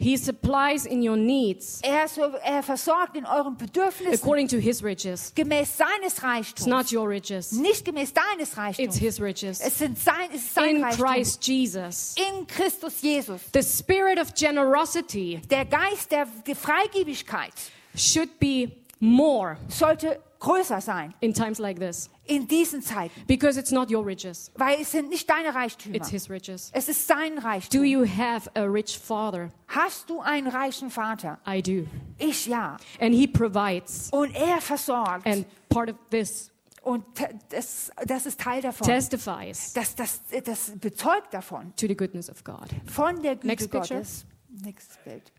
He 0.00 0.16
supplies 0.16 0.86
in 0.86 1.02
your 1.02 1.16
needs 1.16 1.80
Er, 1.82 2.06
er 2.44 2.62
versorgt 2.62 3.16
in 3.16 3.26
euren 3.26 3.56
Bedürfnissen 3.56 4.14
according 4.14 4.46
to 4.46 4.56
His 4.58 4.84
riches. 4.84 5.32
gemäß 5.34 5.76
seines 5.76 6.12
It's 6.12 6.22
Reichtums. 6.22 6.66
not 6.68 6.92
your 6.92 7.08
riches, 7.08 7.50
Nicht 7.50 7.84
gemäß 7.84 8.12
deines 8.14 8.50
it's 8.50 8.56
Reichtums. 8.56 8.96
His 8.96 9.20
riches. 9.20 9.60
Es, 9.60 9.78
sind 9.78 9.98
sein, 9.98 10.28
es 10.32 10.42
ist 10.42 10.54
sein 10.54 10.76
In 10.76 10.84
Reichtum. 10.84 11.04
Christ 11.04 11.44
Jesus. 11.48 12.14
In 12.16 12.46
Christus 12.46 13.02
Jesus. 13.02 13.40
The 13.52 13.62
spirit 13.64 14.20
of 14.20 14.32
generosity 14.34 15.40
Der 15.50 15.64
Geist 15.64 16.12
der 16.12 16.28
Freigebigkeit 16.54 17.52
should 17.96 18.38
be 18.38 18.70
more 19.00 19.56
sollte 19.68 20.20
größer 20.40 20.80
sein 20.80 21.14
in 21.20 21.32
times 21.34 21.58
like 21.58 21.78
this 21.80 22.08
in 22.26 22.46
diesen 22.46 22.80
Zeiten, 22.82 23.12
because 23.26 23.58
it's 23.58 23.70
not 23.72 23.90
your 23.90 24.04
riches, 24.06 24.50
weil 24.56 24.80
es 24.80 24.92
sind 24.92 25.08
nicht 25.08 25.28
deine 25.28 25.54
Reichtümer. 25.54 25.96
it's 25.96 26.08
His 26.10 26.28
riches. 26.30 26.70
Es 26.74 26.88
ist 26.88 27.06
sein 27.08 27.36
Do 27.36 27.42
Reichtum. 27.42 27.84
you 27.84 28.04
have 28.06 28.48
a 28.54 28.62
rich 28.62 28.98
father? 28.98 29.50
Hast 29.68 30.08
du 30.10 30.20
einen 30.20 30.46
reichen 30.46 30.90
Vater? 30.90 31.38
I 31.46 31.60
do. 31.62 31.86
Ich 32.18 32.46
ja. 32.46 32.76
And 33.00 33.14
He 33.14 33.26
provides. 33.26 34.10
Und 34.12 34.34
er 34.34 34.60
versorgt. 34.60 35.26
And 35.26 35.44
part 35.68 35.90
of 35.90 35.96
this 36.10 36.50
Und 36.82 37.04
das, 37.50 37.90
das 38.06 38.26
ist 38.26 38.38
Teil 38.40 38.62
davon. 38.62 38.86
testifies 38.86 39.72
Das, 39.72 39.94
das, 39.96 40.22
das 40.44 40.72
bezeugt 40.78 41.34
davon. 41.34 41.72
to 41.76 41.86
the 41.88 41.96
goodness 41.96 42.30
of 42.30 42.44
God. 42.44 42.68
Von 42.86 43.20
der 43.22 43.34
Güte 43.34 43.46
Next 43.48 43.70
picture. 43.70 43.98
Gottes. 44.00 44.24
Nächstes 44.62 44.96
Bild. 45.04 45.32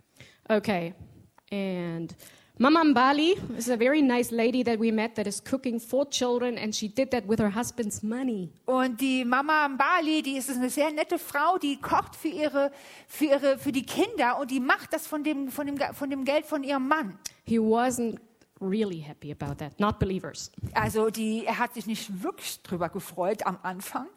Okay. 0.49 0.93
And 1.51 2.14
Mama 2.62 2.84
Mbali 2.84 3.57
is 3.57 3.70
a 3.70 3.78
very 3.78 4.01
nice 4.01 4.34
lady 4.34 4.64
that 4.64 4.78
we 4.78 4.91
met 4.91 5.16
that 5.16 5.26
is 5.26 5.39
cooking 5.39 5.80
four 5.80 6.05
children, 6.05 6.57
and 6.57 6.76
she 6.76 6.89
did 6.89 7.10
that 7.12 7.26
with 7.26 7.39
her 7.39 7.49
husband's 7.49 8.03
money. 8.03 8.49
Und 8.66 8.99
die 8.99 9.24
Mama 9.24 9.70
Mbali, 9.70 10.22
die 10.22 10.36
ist 10.36 10.49
eine 10.49 10.70
sehr 10.70 10.91
nette 10.91 11.18
Frau, 11.18 11.57
die 11.57 11.78
kocht 11.78 12.18
für 12.18 12.28
ihre, 12.28 12.74
für 13.07 13.26
ihre, 13.28 13.57
für 13.57 13.72
die 13.72 13.86
Kinder 13.86 14.38
und 14.41 14.51
die 14.51 14.60
macht 14.60 14.91
das 14.91 15.07
von 15.07 15.24
dem, 15.24 15.47
von 15.47 15.68
dem, 15.68 15.78
von 15.93 16.10
dem 16.10 16.26
Geld 16.26 16.45
von 16.45 16.66
ihrem 16.66 16.86
Mann. 16.86 17.18
He 17.45 17.60
wasn't 17.60 18.18
really 18.60 18.99
happy 18.99 19.32
about 19.32 19.55
that, 19.60 19.80
not 19.80 19.97
believers. 19.97 20.51
Also 20.74 21.10
die, 21.10 21.45
er 21.45 21.60
hat 21.60 21.76
sich 21.76 21.88
nicht 21.88 22.22
wirklich 22.22 22.62
drüber 22.62 22.89
gefreut 22.89 23.45
am 23.47 23.57
Anfang. 23.64 24.07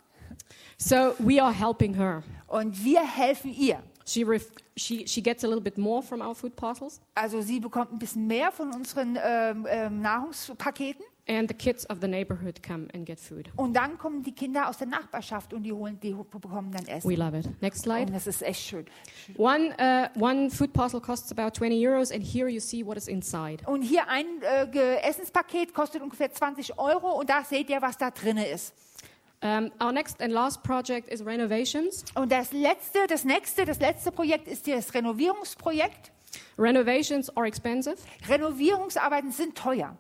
So 0.78 1.14
we 1.20 1.40
are 1.40 1.53
helping 1.53 1.95
her. 1.95 2.24
Und 2.49 2.84
wir 2.84 3.03
helfen 3.03 3.55
ihr. 3.55 3.80
She, 4.05 4.26
she, 4.77 5.07
she 5.07 5.23
gets 5.23 5.45
a 5.45 5.47
little 5.47 5.62
bit 5.62 5.79
more 5.79 6.03
from 6.03 6.20
our 6.20 6.35
food 6.35 6.57
parcels, 6.57 7.01
Also 7.14 7.41
sie 7.41 7.61
bekommt 7.61 7.93
ein 7.93 7.99
bisschen 7.99 8.27
mehr 8.27 8.53
von 8.53 8.73
unseren 8.73 9.18
ähm, 9.23 9.66
ähm, 9.68 10.01
Nahrungspaketen. 10.01 11.05
and 11.29 11.49
the 11.49 11.55
kids 11.55 11.89
of 11.89 12.01
the 12.01 12.09
neighborhood 12.09 12.61
come 12.62 12.89
and 12.95 13.07
get 13.07 13.20
food. 13.20 13.49
Und 13.57 13.75
dann 13.75 13.97
kommen 13.97 14.23
die 14.25 14.33
Kinder 14.35 14.68
aus 14.68 14.79
der 14.79 14.89
Nachbarschaft 14.89 15.55
und 15.55 15.62
die, 15.62 15.73
holen, 15.73 15.99
die 16.01 16.12
bekommen 16.12 16.73
dann 16.73 16.87
Essen. 16.89 17.09
We 17.09 17.14
love 17.14 17.39
it. 17.39 17.49
Next 17.62 17.83
slide. 17.83 18.07
Und 18.07 18.14
das 18.14 18.27
ist 18.27 18.43
echt 18.43 18.61
schön. 18.61 18.87
One, 19.37 19.75
uh, 19.79 20.20
one 20.20 20.51
food 20.51 20.73
parcel 20.73 21.01
costs 21.01 21.31
about 21.31 21.53
20 21.57 21.77
euros, 21.87 22.11
and 22.11 22.25
here 22.25 22.49
you 22.49 22.59
see 22.61 22.85
what 22.85 22.97
is 22.97 23.07
inside. 23.07 23.59
Und 23.66 23.83
hier 23.83 24.09
ein 24.09 24.27
äh, 24.43 24.97
Essenspaket 25.03 25.73
kostet 25.73 26.03
ungefähr 26.03 26.33
20 26.33 26.77
Euro 26.79 27.20
und 27.20 27.31
da 27.31 27.45
seht 27.45 27.70
ihr, 27.70 27.81
was 27.81 27.97
da 27.97 28.11
drin 28.11 28.39
ist. 28.39 28.75
Um, 29.43 29.72
our 29.80 29.93
next 29.93 30.20
and 30.20 30.32
last 30.32 30.62
project 30.62 31.09
is 31.09 31.20
renovations. 31.24 32.05
Und 32.14 32.30
das 32.30 32.53
letzte, 32.53 33.09
das 33.09 33.24
nächste, 33.24 33.64
das 33.64 33.80
letzte 33.80 34.12
Projekt 34.12 34.47
ist 34.47 34.68
das 34.68 34.95
Renovierungsprojekt. 34.95 36.12
Renovations 36.57 37.28
are 37.36 37.47
expensive. 37.47 37.97
Renovierungsarbeiten 38.28 39.32
sind 39.32 39.57
teuer. 39.57 39.97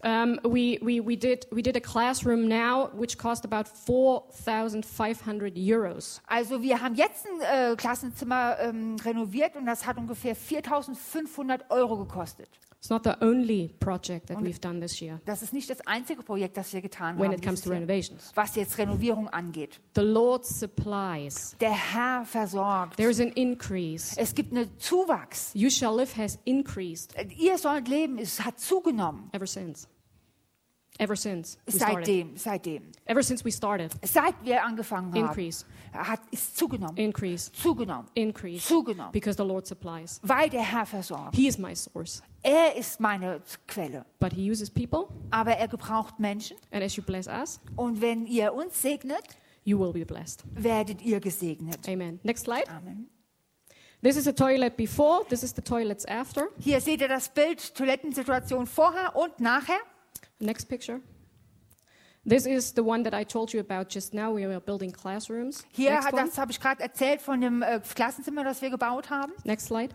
Um, 0.00 0.38
we, 0.44 0.78
we, 0.80 1.00
we, 1.00 1.16
did, 1.16 1.46
we 1.50 1.60
did 1.60 1.76
a 1.76 1.80
classroom 1.80 2.46
now 2.48 2.88
which 2.94 3.18
cost 3.18 3.44
about 3.44 3.66
4,500 3.66 5.56
euros. 5.56 6.22
Also 6.26 6.62
wir 6.62 6.80
haben 6.80 6.94
jetzt 6.94 7.26
ein 7.26 7.72
äh, 7.72 7.76
Klassenzimmer 7.76 8.56
ähm, 8.60 8.96
renoviert 9.04 9.56
und 9.56 9.66
das 9.66 9.84
hat 9.86 9.98
ungefähr 9.98 10.36
4.500 10.36 11.68
Euro 11.70 11.96
gekostet. 11.98 12.48
It's 12.80 12.90
not 12.90 13.02
the 13.02 13.16
only 13.20 13.74
project 13.80 14.28
that 14.28 14.40
we've 14.40 14.60
done 14.60 14.80
this 14.80 15.00
year 15.00 15.20
Das 15.26 15.42
ist 15.42 15.52
nicht 15.52 15.68
das 15.68 15.84
einzige 15.86 16.22
Projekt, 16.22 16.56
das 16.56 16.72
wir 16.72 16.80
getan 16.80 17.18
when 17.18 17.26
haben, 17.32 17.38
it 17.38 17.44
comes 17.44 17.60
to 17.62 17.70
renovations. 17.70 18.30
was 18.36 18.54
jetzt 18.54 18.78
Renovierung 18.78 19.28
angeht. 19.28 19.80
The 19.96 20.02
Lord 20.02 20.46
supplies. 20.46 21.56
Der 21.60 21.72
Herr 21.72 22.24
versorgt. 22.24 22.96
There's 22.96 23.20
an 23.20 23.30
increase. 23.32 24.14
Es 24.16 24.32
gibt 24.34 24.52
einen 24.52 24.70
Zuwachs. 24.78 25.50
You 25.54 25.70
shall 25.70 25.96
live 25.96 26.16
has 26.16 26.38
increased 26.44 27.14
Ihr 27.36 27.58
sollt 27.58 27.88
leben, 27.88 28.18
es 28.18 28.44
hat 28.44 28.60
zugenommen. 28.60 29.28
ever 29.32 29.46
since. 29.46 29.88
Ever 31.00 31.14
since 31.16 31.56
we 31.64 31.72
started. 31.72 32.04
Seitdem, 32.06 32.36
seitdem. 32.36 32.82
Ever 33.04 33.22
since 33.22 33.44
we 33.44 33.52
started. 33.52 33.92
Seit 34.04 34.34
wir 34.42 34.64
angefangen 34.64 35.12
haben, 35.14 35.28
Increase. 35.28 35.64
hat 35.92 36.20
ist 36.32 36.56
zugenommen. 36.56 36.96
Increase. 36.96 37.52
zugenommen. 37.52 38.08
Increase. 38.14 38.66
Zugenommen. 38.66 39.12
Because 39.12 39.36
the 39.36 39.46
Lord 39.46 39.64
supplies. 39.66 40.18
Weil 40.24 40.50
der 40.50 40.62
Herr 40.62 40.86
versorgt. 40.86 41.36
He 41.36 41.46
is 41.46 41.56
my 41.56 41.74
source. 41.74 42.20
Er 42.42 42.74
ist 42.76 42.98
meine 42.98 43.40
Quelle. 43.68 44.04
But 44.18 44.32
He 44.32 44.50
uses 44.50 44.70
people, 44.70 45.06
Aber 45.30 45.52
er 45.52 45.68
gebraucht 45.68 46.18
Menschen. 46.18 46.56
and 46.72 46.82
as 46.82 46.96
you 46.96 47.02
bless 47.04 47.28
us, 47.28 47.60
Und 47.76 48.00
wenn 48.00 48.26
ihr 48.26 48.52
uns 48.52 48.82
segnet, 48.82 49.22
you 49.64 49.78
will 49.78 49.92
be 49.92 50.04
blessed. 50.04 50.42
werdet 50.54 51.00
ihr 51.02 51.20
gesegnet. 51.20 51.88
Amen. 51.88 52.18
Next 52.24 52.44
slide. 52.44 52.68
Amen. 52.68 53.08
This 54.02 54.16
is 54.16 54.26
a 54.28 54.32
toilet 54.32 54.76
before, 54.76 55.24
this 55.28 55.42
is 55.44 55.52
the 55.54 55.62
toilets 55.62 56.04
after. 56.06 56.48
Hier 56.58 56.80
seht 56.80 57.00
ihr 57.00 57.08
das 57.08 57.28
Bild 57.28 57.74
Toilettensituation 57.74 58.66
vorher 58.66 59.14
und 59.16 59.38
nachher. 59.40 59.78
Next 60.38 60.66
picture. 60.66 61.00
This 62.24 62.46
is 62.46 62.74
the 62.74 62.82
one 62.82 63.04
that 63.04 63.14
I 63.14 63.24
told 63.24 63.52
you 63.54 63.60
about 63.60 63.88
just 63.88 64.12
now. 64.12 64.34
We 64.34 64.44
are 64.44 64.60
building 64.60 64.92
classrooms. 64.92 65.64
Hier 65.72 65.92
Next 65.92 66.12
das 66.12 66.38
habe 66.38 66.50
ich 66.50 66.60
gerade 66.60 66.82
erzählt 66.82 67.22
von 67.22 67.40
dem 67.40 67.62
äh, 67.62 67.80
Klassenzimmer, 67.94 68.44
das 68.44 68.60
wir 68.60 68.70
gebaut 68.70 69.08
haben. 69.08 69.32
Next 69.44 69.66
slide. 69.66 69.94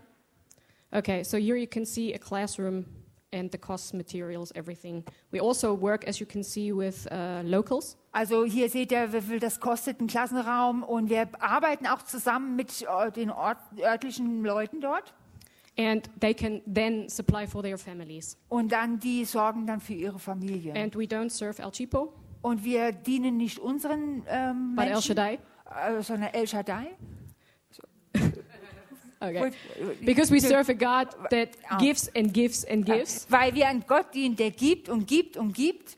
Okay, 0.90 1.22
so 1.24 1.36
here 1.36 1.56
you 1.56 1.66
can 1.66 1.84
see 1.84 2.12
a 2.14 2.18
classroom 2.18 2.86
and 3.32 3.50
the 3.52 3.58
costs, 3.58 3.92
materials, 3.92 4.52
everything. 4.54 5.04
We 5.32 5.40
also 5.40 5.74
work, 5.74 6.06
as 6.06 6.20
you 6.20 6.26
can 6.26 6.42
see, 6.42 6.72
with 6.72 7.06
uh, 7.10 7.42
locals. 7.44 7.96
Also 8.12 8.44
hier 8.44 8.70
seht 8.70 8.92
ihr, 8.92 9.12
wie 9.12 9.20
viel 9.20 9.40
das 9.40 9.58
kostet, 9.60 10.00
ein 10.00 10.06
Klassenraum. 10.06 10.82
Und 10.82 11.10
wir 11.10 11.28
arbeiten 11.40 11.86
auch 11.86 12.02
zusammen 12.02 12.56
mit 12.56 12.82
äh, 12.82 13.10
den 13.10 13.30
Ort, 13.30 13.58
örtlichen 13.78 14.44
Leuten 14.44 14.80
dort. 14.80 15.14
And 15.76 16.08
they 16.20 16.32
can 16.34 16.62
then 16.72 17.08
supply 17.08 17.46
for 17.48 17.62
their 17.62 17.76
families. 17.78 18.36
Und 18.48 18.70
dann 18.70 19.00
die 19.00 19.24
sorgen 19.24 19.66
dann 19.66 19.80
für 19.80 19.94
ihre 19.94 20.18
Familie. 20.20 20.72
And 20.74 20.94
we 20.96 21.02
don't 21.04 21.30
serve 21.30 21.60
El 21.60 21.70
Chipo, 21.72 22.12
Und 22.42 22.62
wir 22.62 22.92
dienen 22.92 23.36
nicht 23.36 23.58
unseren 23.58 24.22
ähm, 24.28 24.74
but 24.76 24.84
El 24.84 24.90
Menschen, 24.92 25.02
Shaddai. 25.16 25.38
äh, 25.88 26.02
sondern 26.02 26.32
El 26.32 26.46
Shaddai. 26.46 26.86
Okay. 29.20 29.52
Because 30.04 30.30
we 30.30 30.38
serve 30.38 30.68
a 30.68 30.74
God 30.74 31.08
that 31.30 31.50
Oh. 31.70 31.78
gives 31.78 32.10
and 32.14 32.32
gives 32.34 32.62
and 32.66 32.84
gives. 32.84 33.26
Weil 33.30 33.54
wir 33.54 33.68
einen 33.68 33.82
Gott 33.86 34.12
dienen, 34.12 34.36
der 34.36 34.50
gibt 34.50 34.90
und 34.90 35.06
gibt 35.06 35.38
und 35.38 35.54
gibt. 35.54 35.96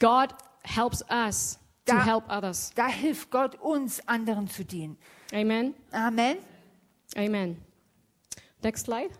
God 0.00 0.30
helps 0.64 1.04
us 1.08 1.58
to 1.86 1.94
Da- 1.94 2.04
help 2.04 2.24
others. 2.28 2.72
Da 2.74 2.88
hilft 2.88 3.30
Gott 3.30 3.54
uns, 3.60 4.00
anderen 4.08 4.48
zu 4.48 4.64
dienen. 4.64 4.96
Amen. 5.32 5.74
Amen. 5.92 6.38
Amen. 7.16 7.58
Next 8.62 8.86
slide. 8.86 9.10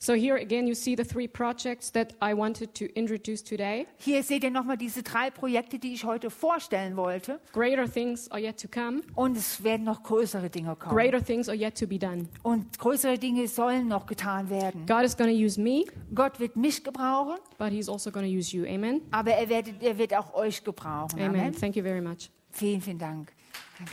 So 0.00 0.14
here 0.14 0.36
again, 0.36 0.66
you 0.66 0.74
see 0.74 0.94
the 0.94 1.04
three 1.04 1.26
projects 1.26 1.90
that 1.90 2.12
I 2.22 2.32
wanted 2.32 2.74
to 2.76 2.86
introduce 2.94 3.42
today. 3.42 3.86
Hier 3.98 4.22
seht 4.22 4.44
ihr 4.44 4.50
nochmal 4.50 4.76
diese 4.76 5.02
drei 5.02 5.30
Projekte, 5.30 5.78
die 5.78 5.92
ich 5.92 6.04
heute 6.04 6.30
vorstellen 6.30 6.96
wollte. 6.96 7.40
Greater 7.52 7.90
things 7.90 8.30
are 8.30 8.40
yet 8.40 8.60
to 8.60 8.68
come. 8.68 9.02
Und 9.16 9.36
es 9.36 9.62
werden 9.62 9.84
noch 9.84 10.02
größere 10.02 10.50
Dinge 10.50 10.76
kommen. 10.76 10.94
Greater 10.94 11.24
things 11.24 11.48
are 11.48 11.56
yet 11.56 11.76
to 11.78 11.86
be 11.86 11.98
done. 11.98 12.28
Und 12.42 12.78
größere 12.78 13.18
Dinge 13.18 13.48
sollen 13.48 13.88
noch 13.88 14.06
getan 14.06 14.48
werden. 14.50 14.86
God 14.86 15.02
is 15.02 15.16
going 15.16 15.30
to 15.30 15.36
use 15.36 15.60
me, 15.60 15.84
Gott 16.14 16.38
wird 16.38 16.56
mich 16.56 16.82
gebrauchen, 16.84 17.38
but 17.58 17.70
He's 17.70 17.88
also 17.88 18.10
going 18.10 18.24
to 18.24 18.32
use 18.32 18.56
you. 18.56 18.64
Amen. 18.66 19.02
aber 19.10 19.32
er 19.32 19.48
wird, 19.48 19.82
er 19.82 19.98
wird 19.98 20.14
auch 20.14 20.32
euch 20.34 20.62
gebrauchen. 20.62 21.18
Amen. 21.20 21.40
Amen. 21.40 21.52
Thank 21.52 21.76
you 21.76 21.82
very 21.82 22.00
much. 22.00 22.30
Vielen, 22.50 22.80
vielen 22.80 22.98
Dank. 22.98 23.32
Danke, 23.78 23.92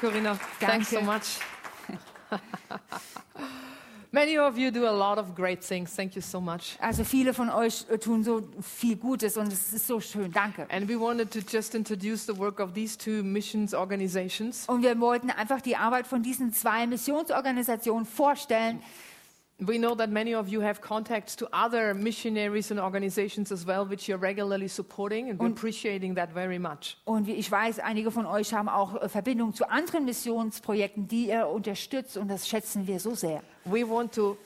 Corinna. 0.00 0.38
Thanks 0.60 0.88
so 0.88 0.96
Danke. 0.96 1.06
much. 1.06 1.38
Many 4.14 4.36
of 4.36 4.58
you 4.58 4.70
do 4.70 4.86
a 4.86 4.92
lot 4.92 5.16
of 5.16 5.34
great 5.34 5.64
things. 5.64 5.94
Thank 5.94 6.14
you 6.14 6.20
so 6.20 6.38
much. 6.38 6.76
Also 6.80 7.02
viele 7.02 7.32
von 7.32 7.48
euch 7.48 7.86
tun 7.98 8.22
so 8.22 8.42
viel 8.60 8.96
Gutes 8.96 9.38
und 9.38 9.50
es 9.50 9.72
ist 9.72 9.86
so 9.86 10.00
schön. 10.00 10.30
Danke. 10.30 10.66
And 10.70 10.86
we 10.86 11.00
wanted 11.00 11.30
to 11.30 11.38
just 11.40 11.74
introduce 11.74 12.26
the 12.26 12.36
work 12.36 12.60
of 12.60 12.74
these 12.74 12.94
two 12.94 13.22
missions 13.22 13.72
organizations. 13.72 14.66
Und 14.68 14.82
wir 14.82 15.00
wollten 15.00 15.30
einfach 15.30 15.62
die 15.62 15.76
Arbeit 15.76 16.06
von 16.06 16.22
diesen 16.22 16.52
zwei 16.52 16.86
Missionsorganisationen 16.86 18.04
vorstellen. 18.04 18.82
We 19.64 19.78
know 19.78 19.94
that 19.94 20.10
many 20.10 20.34
of 20.34 20.48
you 20.48 20.60
have 20.60 20.80
contacts 20.80 21.36
to 21.36 21.48
other 21.52 21.94
missionaries 21.94 22.70
and 22.72 22.80
organizations 22.80 23.52
as 23.52 23.64
well, 23.64 23.86
which 23.86 24.08
you're 24.08 24.18
regularly 24.18 24.68
supporting, 24.68 25.30
and 25.30 25.38
we're 25.38 25.48
appreciating 25.48 26.16
that 26.16 26.32
very 26.32 26.58
much. 26.58 26.96
Und 27.04 27.26
wie 27.26 27.34
ich 27.34 27.50
weiß, 27.50 27.78
einige 27.78 28.10
von 28.10 28.26
euch 28.26 28.52
haben 28.52 28.68
auch 28.68 29.00
äh, 29.00 29.08
Verbindungen 29.08 29.54
zu 29.54 29.68
anderen 29.70 30.04
Missionsprojekten, 30.04 31.06
die 31.06 31.28
ihr 31.28 31.46
unterstützt 31.46 32.16
und 32.16 32.28
das 32.28 32.48
schätzen 32.48 32.86
wir 32.86 32.98
so 32.98 33.14
sehr. 33.14 33.42
We 33.64 33.88
want 33.88 34.12
to 34.14 34.36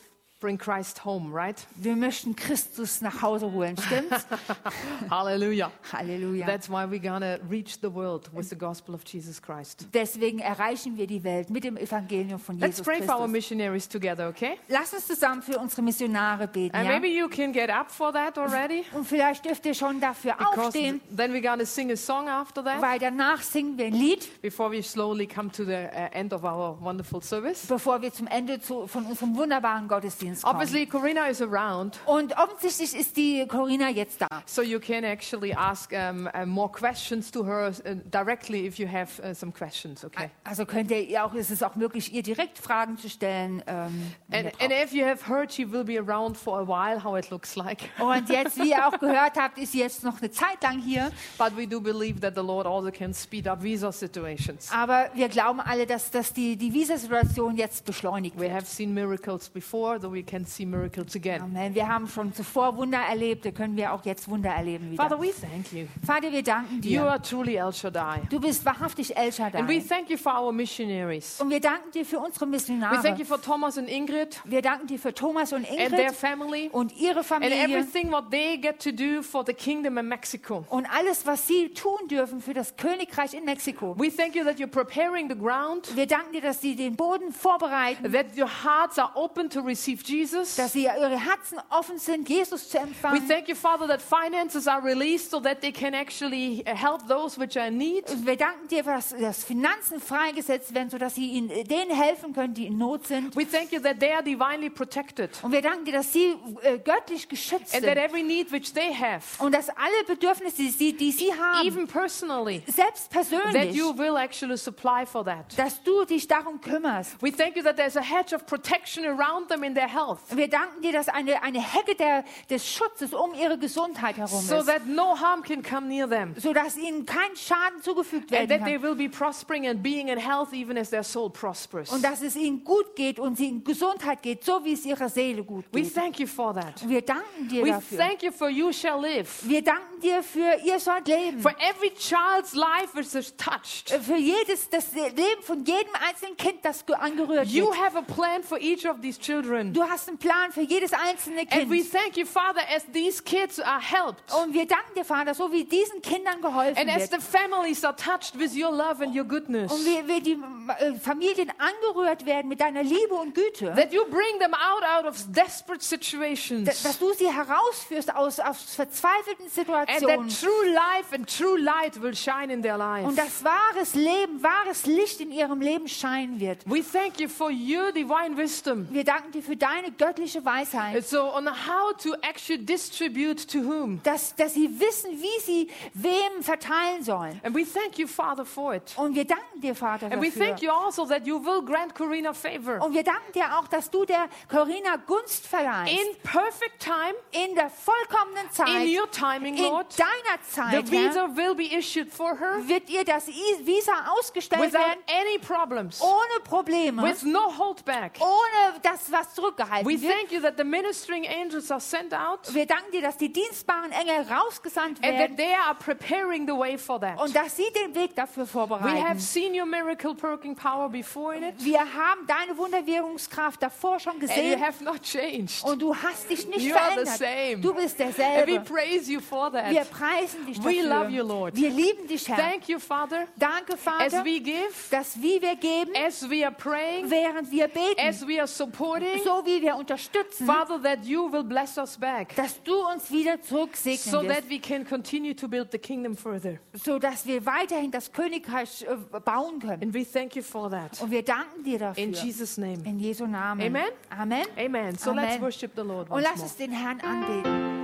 bring 0.41 0.59
Christ 0.59 1.05
home, 1.05 1.32
right? 1.32 1.66
Wir 1.76 1.97
möchten 1.97 2.37
Christus 2.37 3.01
nach 3.01 3.22
Hause 3.22 3.51
holen, 3.53 3.76
stimmt's? 3.78 4.26
Hallelujah. 5.11 5.70
Halleluja. 5.93 6.47
That's 6.47 6.68
why 6.68 6.84
we're 6.84 7.01
going 7.01 7.22
to 7.22 7.39
reach 7.49 7.80
the 7.80 7.89
world 7.93 8.28
with 8.32 8.49
the 8.51 8.57
gospel 8.57 8.95
of 8.95 9.03
Jesus 9.05 9.41
Christ. 9.41 9.87
Deswegen 9.95 10.39
erreichen 10.41 10.97
wir 10.97 11.07
die 11.07 11.22
Welt 11.24 11.51
mit 11.51 11.64
dem 11.64 11.76
Evangelium 11.76 12.39
von 12.39 12.59
Let's 12.59 12.78
Jesus 12.78 12.84
pray 12.87 13.03
for 13.03 13.14
our 13.14 13.20
Christus. 13.26 13.32
missionaries 13.32 13.89
together, 13.89 14.28
okay? 14.28 14.59
Lass 14.68 14.93
uns 14.93 15.07
zusammen 15.07 15.43
für 15.43 15.59
unsere 15.59 15.82
Missionare 15.82 16.47
beten. 16.49 16.74
And 16.76 16.87
Ja? 16.87 16.93
maybe 16.93 17.09
you 17.09 17.28
can 17.28 17.53
get 17.53 17.70
up 17.70 17.91
for 17.91 18.12
that 18.12 18.37
already, 18.39 18.84
Und 18.93 19.07
vielleicht 19.07 19.45
dürft 19.45 19.64
ihr 19.66 19.74
schon 19.74 20.01
dafür 20.01 20.34
because 20.39 20.61
aufstehen, 20.66 21.01
then 21.16 21.32
we're 21.32 21.59
to 21.59 21.64
sing 21.64 21.91
a 21.91 21.97
song 21.97 22.28
after 22.28 22.62
that 22.62 22.80
weil 22.82 22.99
danach 22.99 23.41
singen 23.43 23.78
wir 23.78 23.87
ein 23.87 23.95
Lied, 23.95 24.28
before 24.43 24.70
we 24.70 24.82
slowly 24.82 25.26
come 25.26 25.51
to 25.51 25.64
the 25.64 25.72
uh, 25.72 26.11
end 26.12 26.32
of 26.32 26.45
our 26.45 26.78
wonderful 26.80 27.22
service. 27.22 27.66
bevor 27.66 28.03
wir 28.03 28.12
zum 28.12 28.26
Ende 28.26 28.61
zu, 28.61 28.87
von 28.87 29.07
unserem 29.07 29.34
wunderbaren 29.37 29.89
Gottesdienst 29.89 30.36
kommen. 30.43 30.55
Obviously, 30.57 30.87
Corinna 30.87 31.26
is 31.28 31.41
around, 31.43 31.99
Und 32.07 32.37
offensichtlich 32.39 32.95
ist 32.99 33.16
die 33.16 33.47
Corinna 33.47 33.89
jetzt 33.91 34.20
da. 34.20 34.26
so 34.47 34.62
you 34.62 34.78
can 34.80 35.05
actually 35.05 35.53
ask 35.55 35.93
um, 35.93 36.28
uh, 36.34 36.45
more 36.47 36.70
questions 36.70 37.30
to 37.30 37.45
her 37.45 37.68
uh, 37.84 37.95
directly 38.11 38.66
if 38.66 38.78
you 38.78 38.87
have 38.91 39.20
uh, 39.22 39.34
some 39.34 39.53
questions, 39.53 40.05
okay? 40.05 40.30
Also 40.45 40.64
könnt 40.66 40.91
ihr 40.91 41.24
auch, 41.24 41.34
ist 41.34 41.51
es 41.51 41.62
auch 41.62 41.74
möglich, 41.76 42.12
ihr 42.12 42.22
direkt 42.22 42.59
Fragen 42.59 42.97
zu 42.99 43.09
stellen. 43.09 43.62
Ähm, 43.66 44.12
And, 44.30 44.47
and 44.61 44.72
if 44.72 44.93
you 44.93 45.05
have 45.05 45.26
heard, 45.28 45.53
she 45.53 45.64
will 45.70 45.84
be 45.84 45.99
around 45.99 46.37
for 46.37 46.59
a 46.61 46.66
while, 46.66 47.03
how 47.03 47.16
it 47.16 47.30
looks 47.30 47.55
like. 47.57 47.82
und 47.99 48.28
jetzt, 48.28 48.57
wie 48.59 48.70
ihr 48.70 48.87
auch 48.87 48.99
gehört 48.99 49.37
habt, 49.39 49.59
ist 49.59 49.72
sie 49.72 49.80
jetzt 49.80 50.03
noch 50.05 50.18
eine 50.20 50.30
Zeit 50.30 50.62
lang 50.62 50.80
hier. 50.80 51.11
But 51.39 51.57
we 51.57 51.66
do 51.66 51.80
believe 51.80 52.20
that 52.20 52.34
the 52.34 52.43
Lord 52.43 52.66
also 52.66 52.91
can 52.91 53.14
speed 53.14 53.47
up 53.49 53.62
visa 53.62 53.93
situations. 53.93 54.70
Aber 54.72 55.11
wir 55.14 55.28
glauben 55.28 55.61
alle, 55.61 55.87
dass, 55.87 56.11
dass 56.11 56.32
die, 56.32 56.57
die 56.57 56.72
Visasituation 56.72 57.57
jetzt 57.57 57.84
beschleunigt 57.84 58.37
We 58.37 58.43
wird. 58.43 58.53
have 58.53 58.66
seen 58.66 58.93
miracles 58.95 59.49
before, 59.49 60.01
though 60.01 60.12
we 60.16 60.22
can 60.24 60.44
see 60.46 60.64
miracles 60.66 61.14
again. 61.14 61.42
Amen. 61.42 61.74
Wir 61.74 61.86
haben 61.86 62.08
schon 62.08 62.32
zuvor 62.32 62.76
Wunder 62.76 62.98
erlebt, 62.98 63.44
da 63.44 63.50
können 63.50 63.76
wir 63.76 63.92
auch 63.92 64.04
jetzt 64.04 64.28
Wunder 64.28 64.50
erleben 64.50 64.90
wieder. 64.90 65.02
Father, 65.02 65.20
we 65.20 65.30
thank 65.30 65.72
you. 65.72 65.86
Vater, 66.04 66.32
wir 66.32 66.42
danken 66.42 66.76
You 66.76 66.80
dir. 66.80 67.02
are 67.10 67.20
truly 67.22 67.56
El 67.56 67.72
Shaddai. 67.72 68.22
Du 68.30 68.40
bist 68.40 68.64
wahrhaftig 68.64 69.14
El 69.16 69.30
Shaddai. 69.32 69.58
And 69.60 69.68
we 69.68 69.80
thank 69.80 70.08
you 70.10 70.16
for 70.16 70.32
our 70.34 70.52
missionaries. 70.52 71.40
Und 71.40 71.50
wir 71.50 71.60
danken 71.60 71.90
dir 71.92 72.04
für 72.06 72.18
unsere 72.18 72.46
We 72.46 72.50
Missionare. 72.50 73.02
thank 73.02 73.18
you 73.18 73.24
for 73.26 73.40
Thomas 73.40 73.76
and 73.78 73.88
Ingrid 73.88 74.40
Wir 74.44 74.62
danken 74.62 74.86
dir 74.86 74.98
für 74.98 75.12
Thomas 75.14 75.52
und 75.52 75.68
and 75.68 75.76
their 75.76 75.86
Ingrid 75.90 76.12
family 76.16 76.68
und 76.72 76.96
ihre 76.96 77.18
and 77.18 77.26
Familie 77.26 77.62
everything 77.62 78.10
what 78.10 78.30
they 78.30 78.56
get 78.58 78.82
to 78.82 78.90
do 78.90 79.22
for 79.22 79.44
the 79.46 79.52
kingdom 79.52 79.98
in 79.98 80.08
Mexico. 80.08 80.64
und 80.70 80.86
alles, 80.86 81.26
was 81.26 81.46
sie 81.46 81.68
tun 81.74 82.08
dürfen 82.08 82.40
für 82.40 82.54
das 82.54 82.76
Königreich 82.76 83.34
in 83.34 83.44
Mexiko. 83.44 83.94
We 83.98 84.10
thank 84.10 84.34
you 84.34 84.44
that 84.44 84.56
you're 84.58 84.66
preparing 84.66 85.28
the 85.28 85.36
ground, 85.36 85.94
Wir 85.94 86.06
danken 86.06 86.32
dir, 86.32 86.40
dass 86.40 86.60
sie 86.60 86.74
den 86.76 86.96
Boden 86.96 87.32
vorbereiten, 87.32 88.10
that 88.12 88.26
your 88.38 88.48
hearts 88.48 88.98
are 88.98 89.10
open 89.14 89.50
to 89.50 89.60
receive 89.60 90.02
Jesus. 90.09 90.57
dass 90.57 90.72
sie 90.72 90.84
ihre 90.84 91.18
Herzen 91.18 91.59
offen 91.70 91.98
sind, 91.98 92.28
Jesus 92.28 92.68
zu 92.68 92.78
We 92.78 92.82
empfangen. 92.82 93.28
thank 93.28 93.48
you, 93.48 93.54
Father, 93.54 93.86
that 93.88 94.00
finances 94.02 94.66
are 94.68 94.82
released 94.82 95.30
so 95.30 95.40
that 95.40 95.61
they 95.61 95.72
can 95.72 95.94
actually 95.94 96.64
uh, 96.66 96.74
help 96.74 97.07
those 97.09 97.38
which 97.40 97.57
are 97.59 97.68
in 97.68 97.78
need. 97.78 98.09
Und 98.11 98.26
wir 98.26 98.36
danken 98.36 98.68
dir, 98.68 98.82
dass, 98.82 99.11
dass 99.11 99.44
Finanzen 99.44 100.00
freigesetzt 100.00 100.74
werden, 100.74 100.90
sodass 100.90 101.14
sie 101.14 101.30
ihnen, 101.30 101.48
denen 101.64 101.90
helfen 101.90 102.32
können, 102.32 102.54
die 102.54 102.66
in 102.66 102.78
Not 102.78 103.07
sind. 103.07 103.34
We 103.36 103.44
thank 103.48 103.72
you 103.72 103.80
that 103.80 104.00
they 104.00 104.12
are 104.12 104.22
divinely 104.22 104.70
protected 104.70 105.30
Und 105.42 105.52
wir 105.52 105.62
danken 105.62 105.84
dir, 105.84 105.92
dass 105.92 106.12
sie 106.12 106.34
äh, 106.62 106.78
göttlich 106.78 107.28
geschützt 107.28 107.74
and 107.74 107.84
that 107.84 107.94
sind. 107.94 107.98
every 107.98 108.22
need 108.22 108.50
which 108.52 108.72
they 108.72 108.92
have, 108.94 109.22
Und 109.42 109.52
dass 109.54 109.68
alle 109.70 110.04
Bedürfnisse, 110.07 110.57
die 110.62 110.70
sie, 110.70 110.92
die 110.96 111.12
sie 111.12 111.32
haben, 111.32 111.66
even 111.66 111.86
personally, 111.86 112.62
selbst 112.66 113.11
that 113.12 113.28
persönlich, 113.28 113.74
you 113.74 113.96
will 113.96 114.16
actually 114.16 114.57
supply 114.57 115.04
for 115.07 115.24
that. 115.24 115.57
dass 115.59 115.82
du 115.82 116.04
dich 116.04 116.26
darum 116.28 116.61
kümmerst. 116.61 117.16
We 117.22 117.32
thank 117.32 117.57
you 117.57 117.62
that 117.62 117.76
there's 117.76 117.96
a 117.96 118.00
hedge 118.02 118.34
of 118.34 118.46
protection 118.46 119.04
around 119.04 119.48
them 119.48 119.62
in 119.62 119.74
their 119.74 119.92
health. 119.97 120.18
Wir 120.34 120.49
danken 120.49 120.82
dir, 120.82 120.92
dass 120.92 121.09
eine, 121.09 121.42
eine 121.42 121.61
Hecke 121.61 121.94
der, 121.94 122.24
des 122.51 122.70
Schutzes 122.70 123.14
um 123.14 123.32
ihre 123.34 123.59
Gesundheit 123.59 124.16
herum 124.18 124.40
so 124.42 124.57
ist, 124.59 124.66
that 124.66 124.86
no 124.86 125.18
harm 125.18 125.42
can 125.42 125.62
come 125.62 125.86
near 125.88 126.09
them. 126.09 126.34
sodass 126.38 126.76
ihnen 126.76 127.07
kein 127.07 127.34
Schaden 127.34 127.80
zugefügt 127.82 128.30
And 128.32 128.32
werden 128.32 128.49
that 128.51 128.64
they 128.66 128.74
kann. 128.78 128.82
will 128.82 128.94
be 128.94 129.09
prospering 129.09 129.66
and 129.66 129.82
being 129.82 130.09
in 130.09 130.18
health 130.18 130.53
even 130.53 130.76
as 130.78 130.90
their 130.90 131.03
soul 131.05 131.30
prospers. 131.30 131.90
Und 131.92 132.03
dass 132.05 132.20
es 132.22 132.36
ihnen 132.36 132.62
gut 132.64 132.94
geht 132.97 133.18
und 133.18 133.36
sie 133.36 133.49
in 133.49 133.64
Gesundheit 133.64 134.22
geht, 134.22 134.44
so 134.44 134.64
wie 134.64 134.72
es 134.74 134.84
ihrer 134.84 135.09
Seele 135.09 135.42
gut 135.42 135.64
We 135.72 135.82
geht. 135.82 135.94
thank 135.94 136.18
you 136.20 136.26
for 136.26 136.53
that. 136.55 136.82
Und 136.82 136.90
wir 136.90 137.03
danken 137.03 137.49
dir 137.49 137.64
We 137.64 137.70
dafür. 137.70 137.99
thank 137.99 138.22
you 138.22 138.32
for 138.32 138.49
you 138.51 138.72
shall 138.72 139.01
live. 139.01 139.28
Wir 139.49 139.62
danken 139.62 140.01
dir 140.03 140.22
für 140.22 140.59
ihr 140.64 140.78
sollt 140.78 141.09
leben. 141.09 141.40
For 141.40 141.53
every 141.59 141.90
child's 141.94 142.55
life 142.55 142.99
is 142.99 143.34
touched. 143.36 143.90
Für 143.90 144.16
jedes, 144.16 144.68
das 144.68 144.92
Leben 144.94 145.42
von 145.42 145.64
jedem 145.64 145.92
einzelnen 146.07 146.36
Kind, 146.36 146.64
das 146.64 146.84
ge- 146.84 146.97
angerührt 146.97 147.47
You 147.49 147.66
wird. 147.66 147.80
have 147.80 147.97
a 147.97 148.03
plan 148.03 148.42
for 148.42 148.59
each 148.61 148.86
of 148.88 149.01
these 149.01 149.18
children. 149.20 149.72
Du 149.72 149.86
hast 149.89 150.09
einen 150.09 150.18
Plan 150.18 150.53
für 150.53 150.62
jedes 150.62 150.93
einzelne 150.93 151.43
And 151.51 151.70
we 151.70 151.78
Kind. 151.78 151.93
thank 151.93 152.16
you, 152.16 152.26
Father, 152.26 152.61
as 152.74 152.84
these 152.93 153.22
kids 153.22 153.61
are 153.61 153.80
helped. 153.80 154.22
Und 154.43 154.53
wir 154.55 154.66
danken 154.66 154.95
dir, 154.97 155.05
Vater, 155.05 155.34
so 155.34 155.51
wie 155.53 155.64
diesen 155.64 156.03
Kindern 156.03 156.41
geholfen 156.41 156.76
And 156.78 156.91
as 156.91 157.11
wird. 157.11 157.20
the 157.22 157.26
families 157.39 157.84
are 157.84 157.95
touched 157.97 158.39
with 158.39 158.55
your 158.57 158.70
love 158.72 159.03
and 159.03 159.14
your 159.16 159.24
goodness. 159.24 159.72
Und 159.72 159.84
wie, 159.84 160.07
wie 160.09 160.20
die 160.20 160.39
äh, 160.78 160.95
Familien 160.95 161.53
angerührt 161.59 162.26
werden 162.26 162.49
mit 162.49 162.61
deiner 162.61 162.82
Liebe 162.82 163.14
und 163.14 163.34
Güte. 163.34 163.74
That 163.74 163.93
you 163.93 164.05
bring 164.07 164.39
them 164.41 164.55
out 164.55 164.82
out 164.84 165.05
of 165.07 165.16
desperate 165.32 165.82
situations. 165.84 166.82
dass 166.82 166.99
du 166.99 167.12
sie 167.12 167.30
herausführst 167.32 168.14
aus, 168.14 168.41
aus 168.41 168.74
verzweifelten 168.74 169.45
And 169.47 169.53
Situationen. 169.55 170.28
that 170.28 170.41
true 170.41 170.66
life 170.72 171.14
and 171.14 171.26
true 171.39 171.59
light 171.59 172.01
will 172.01 172.14
shine 172.14 172.53
in 172.53 172.62
their 172.62 172.76
life. 172.76 173.07
Und 173.07 173.16
dass 173.18 173.45
wahres 173.45 173.95
Leben, 173.95 174.43
wahres 174.43 174.87
Licht 174.87 175.20
in 175.20 175.30
ihrem 175.32 175.61
Leben 175.61 175.89
scheinen 175.89 176.41
wird. 176.41 176.59
We 176.66 176.82
thank 176.82 177.20
you 177.20 177.28
for 177.28 177.51
your 177.51 177.93
divine 177.93 178.37
wisdom. 178.37 178.87
Wir 178.91 179.05
danken 179.05 179.32
dir 179.32 179.43
für 179.43 179.57
deine 179.57 179.75
göttliche 179.96 180.44
Weisheit. 180.44 181.06
So 181.06 181.32
on 181.34 181.46
how 181.46 181.92
to 182.02 182.14
actually 182.22 182.64
distribute 182.64 183.46
to 183.48 183.58
whom. 183.58 184.00
Dass, 184.02 184.34
dass 184.36 184.54
sie 184.54 184.68
wissen, 184.80 185.10
wie 185.20 185.40
sie 185.40 185.70
wem 185.94 186.42
verteilen 186.42 187.02
sollen. 187.02 187.40
And 187.44 187.54
we 187.54 187.64
thank 187.64 187.98
you, 187.98 188.06
Father, 188.06 188.44
for 188.44 188.74
it. 188.74 188.94
Und 188.96 189.14
wir 189.14 189.24
danken 189.24 189.60
dir, 189.60 189.74
Vater, 189.74 190.06
And 190.10 190.20
we 190.22 190.28
dafür. 190.30 190.46
thank 190.46 190.62
you 190.62 190.70
also 190.70 191.06
that 191.06 191.26
you 191.26 191.38
will 191.44 191.62
grant 191.62 191.94
Karina 191.94 192.32
favor. 192.32 192.80
Und 192.82 192.94
wir 192.94 193.04
danken 193.04 193.32
dir 193.34 193.58
auch, 193.58 193.68
dass 193.68 193.90
du 193.90 194.04
der 194.04 194.28
Corinna 194.50 194.96
Gunst 194.96 195.46
verleihst. 195.46 195.92
In 195.92 196.16
perfect 196.22 196.80
time, 196.80 197.14
In 197.32 197.54
der 197.54 197.70
vollkommenen 197.70 198.50
Zeit, 198.50 198.68
in 198.84 198.98
your 198.98 199.10
timing, 199.10 199.56
in 199.56 199.64
Lord, 199.64 199.86
deiner 199.98 200.38
the 200.42 200.50
Zeit, 200.50 200.72
Herr, 200.72 200.90
visa 200.90 201.28
will 201.36 201.54
be 201.54 201.72
issued 201.76 202.12
for 202.12 202.38
her 202.38 202.56
wird 202.66 202.88
ihr 202.90 203.04
das 203.04 203.26
Visa 203.26 203.92
ausgestellt 204.16 204.62
without 204.62 204.78
werden, 204.78 205.02
any 205.08 205.38
problems, 205.38 206.00
ohne 206.00 206.40
Probleme, 206.44 207.02
with 207.02 207.22
no 207.22 207.52
holdback. 207.58 208.18
ohne 208.20 208.80
dass 208.82 209.10
was 209.12 209.34
zurückgehalten 209.34 209.65
We 209.84 210.00
wird. 210.00 210.12
thank 210.12 210.32
you 210.32 210.40
that 210.40 210.54
the 210.56 210.64
ministering 210.64 211.26
angels 211.26 211.70
are 211.70 211.80
sent 211.80 212.12
out 212.14 212.40
Wir 212.54 212.66
danken 212.66 212.92
dir, 212.92 213.02
dass 213.02 213.16
die 213.16 213.32
dienstbaren 213.32 213.92
Engel 213.92 214.22
rausgesandt 214.32 214.98
and 214.98 215.04
that 215.04 215.18
werden 215.18 215.36
they 215.36 215.54
are 215.54 215.74
preparing 215.74 216.46
the 216.46 216.52
way 216.56 216.76
for 216.78 217.00
that. 217.00 217.20
und 217.20 217.34
dass 217.34 217.56
sie 217.56 217.66
den 217.74 217.94
Weg 217.94 218.14
dafür 218.14 218.44
We 218.44 218.46
vorbereiten. 218.48 219.08
have 219.08 219.20
seen 219.20 219.54
your 219.58 219.66
miracle 219.66 220.14
working 220.22 220.54
power 220.54 220.88
before 220.88 221.34
in 221.34 221.42
it, 221.44 221.54
Wir 221.58 221.80
haben 221.80 222.26
deine 222.26 222.56
Wunderwirkungskraft 222.56 223.62
davor 223.62 223.98
schon 224.00 224.14
and 224.14 224.22
you 224.22 224.28
gesehen 224.28 224.60
have 224.60 224.82
not 224.84 225.02
changed. 225.02 225.64
und 225.64 225.80
du 225.80 225.94
hast 225.94 226.28
dich 226.30 226.46
nicht 226.46 226.60
You 226.62 226.74
are 226.74 226.90
the 227.04 227.06
verändert. 227.10 227.18
same. 227.18 227.56
Du 227.60 227.74
bist 227.74 228.00
And 228.00 228.16
we 228.16 228.22
derselbe. 228.22 228.60
praise 228.64 229.10
you 229.10 229.20
for 229.20 229.52
Wir 229.52 229.62
that. 229.82 229.90
preisen 229.90 230.46
dich 230.46 230.58
We 230.58 230.76
dafür. 230.76 230.88
love 230.88 231.10
you, 231.10 231.22
Lord. 231.24 231.54
Wir 231.56 231.70
lieben 231.70 232.06
dich, 232.06 232.28
Herr. 232.28 232.36
Thank 232.36 232.68
you, 232.68 232.78
Father, 232.78 233.26
Danke, 233.36 233.74
as 233.74 233.80
Vater, 233.80 234.24
we 234.24 234.40
give, 234.40 234.72
dass 234.90 235.20
wie 235.20 235.40
wir 235.40 235.56
geben, 235.56 235.92
as 235.96 236.28
we 236.28 236.44
are 236.44 236.54
praying, 236.54 237.10
während 237.10 237.50
wir 237.50 237.68
beten, 237.68 238.00
as 238.00 238.26
we 238.26 238.38
are 238.38 238.46
supporting, 238.48 239.22
so 239.24 239.44
wie 239.44 239.55
wir 239.62 239.76
unterstützen, 239.76 240.46
Father, 240.46 240.82
that 240.82 241.04
you 241.04 241.30
will 241.30 241.44
bless 241.44 241.76
us 241.78 241.96
back 241.98 242.34
dass 242.36 242.62
du 242.62 242.74
uns 242.92 243.11
wieder 243.11 243.40
zurücksegnen 243.42 244.12
so 244.12 244.22
wirst, 244.22 244.34
that 244.34 244.50
we 244.50 244.59
can 244.59 244.84
continue 244.86 245.34
to 245.34 245.48
build 245.48 245.70
the 245.72 245.78
kingdom 245.78 246.16
further. 246.16 246.59
so 246.74 246.98
dass 246.98 247.26
wir 247.26 247.44
weiterhin 247.46 247.90
das 247.90 248.12
Königreich 248.12 248.84
äh, 248.88 249.18
bauen 249.20 249.59
können. 249.61 249.82
And 249.82 249.94
we 249.94 250.04
thank 250.04 250.36
you 250.36 250.42
for 250.42 250.70
that. 250.70 251.00
Und 251.00 251.11
wir 251.11 251.22
danken 251.22 251.62
dir 251.64 251.78
dafür. 251.78 252.02
In 252.02 252.12
Jesus' 252.12 252.57
name. 252.59 252.78
In 252.84 252.98
Jesu 252.98 253.26
Namen. 253.26 253.64
Amen. 253.66 253.88
Amen. 254.11 254.46
Amen. 254.59 254.96
So 254.96 255.11
Amen. 255.11 255.24
let's 255.24 255.40
worship 255.40 255.72
the 255.76 255.82
Lord 255.82 256.11
Und 256.11 256.22
lass 256.22 256.36
more. 256.36 256.44
uns 256.44 256.57
den 256.57 256.72
Herrn 256.72 257.00
anbeten. 257.00 257.76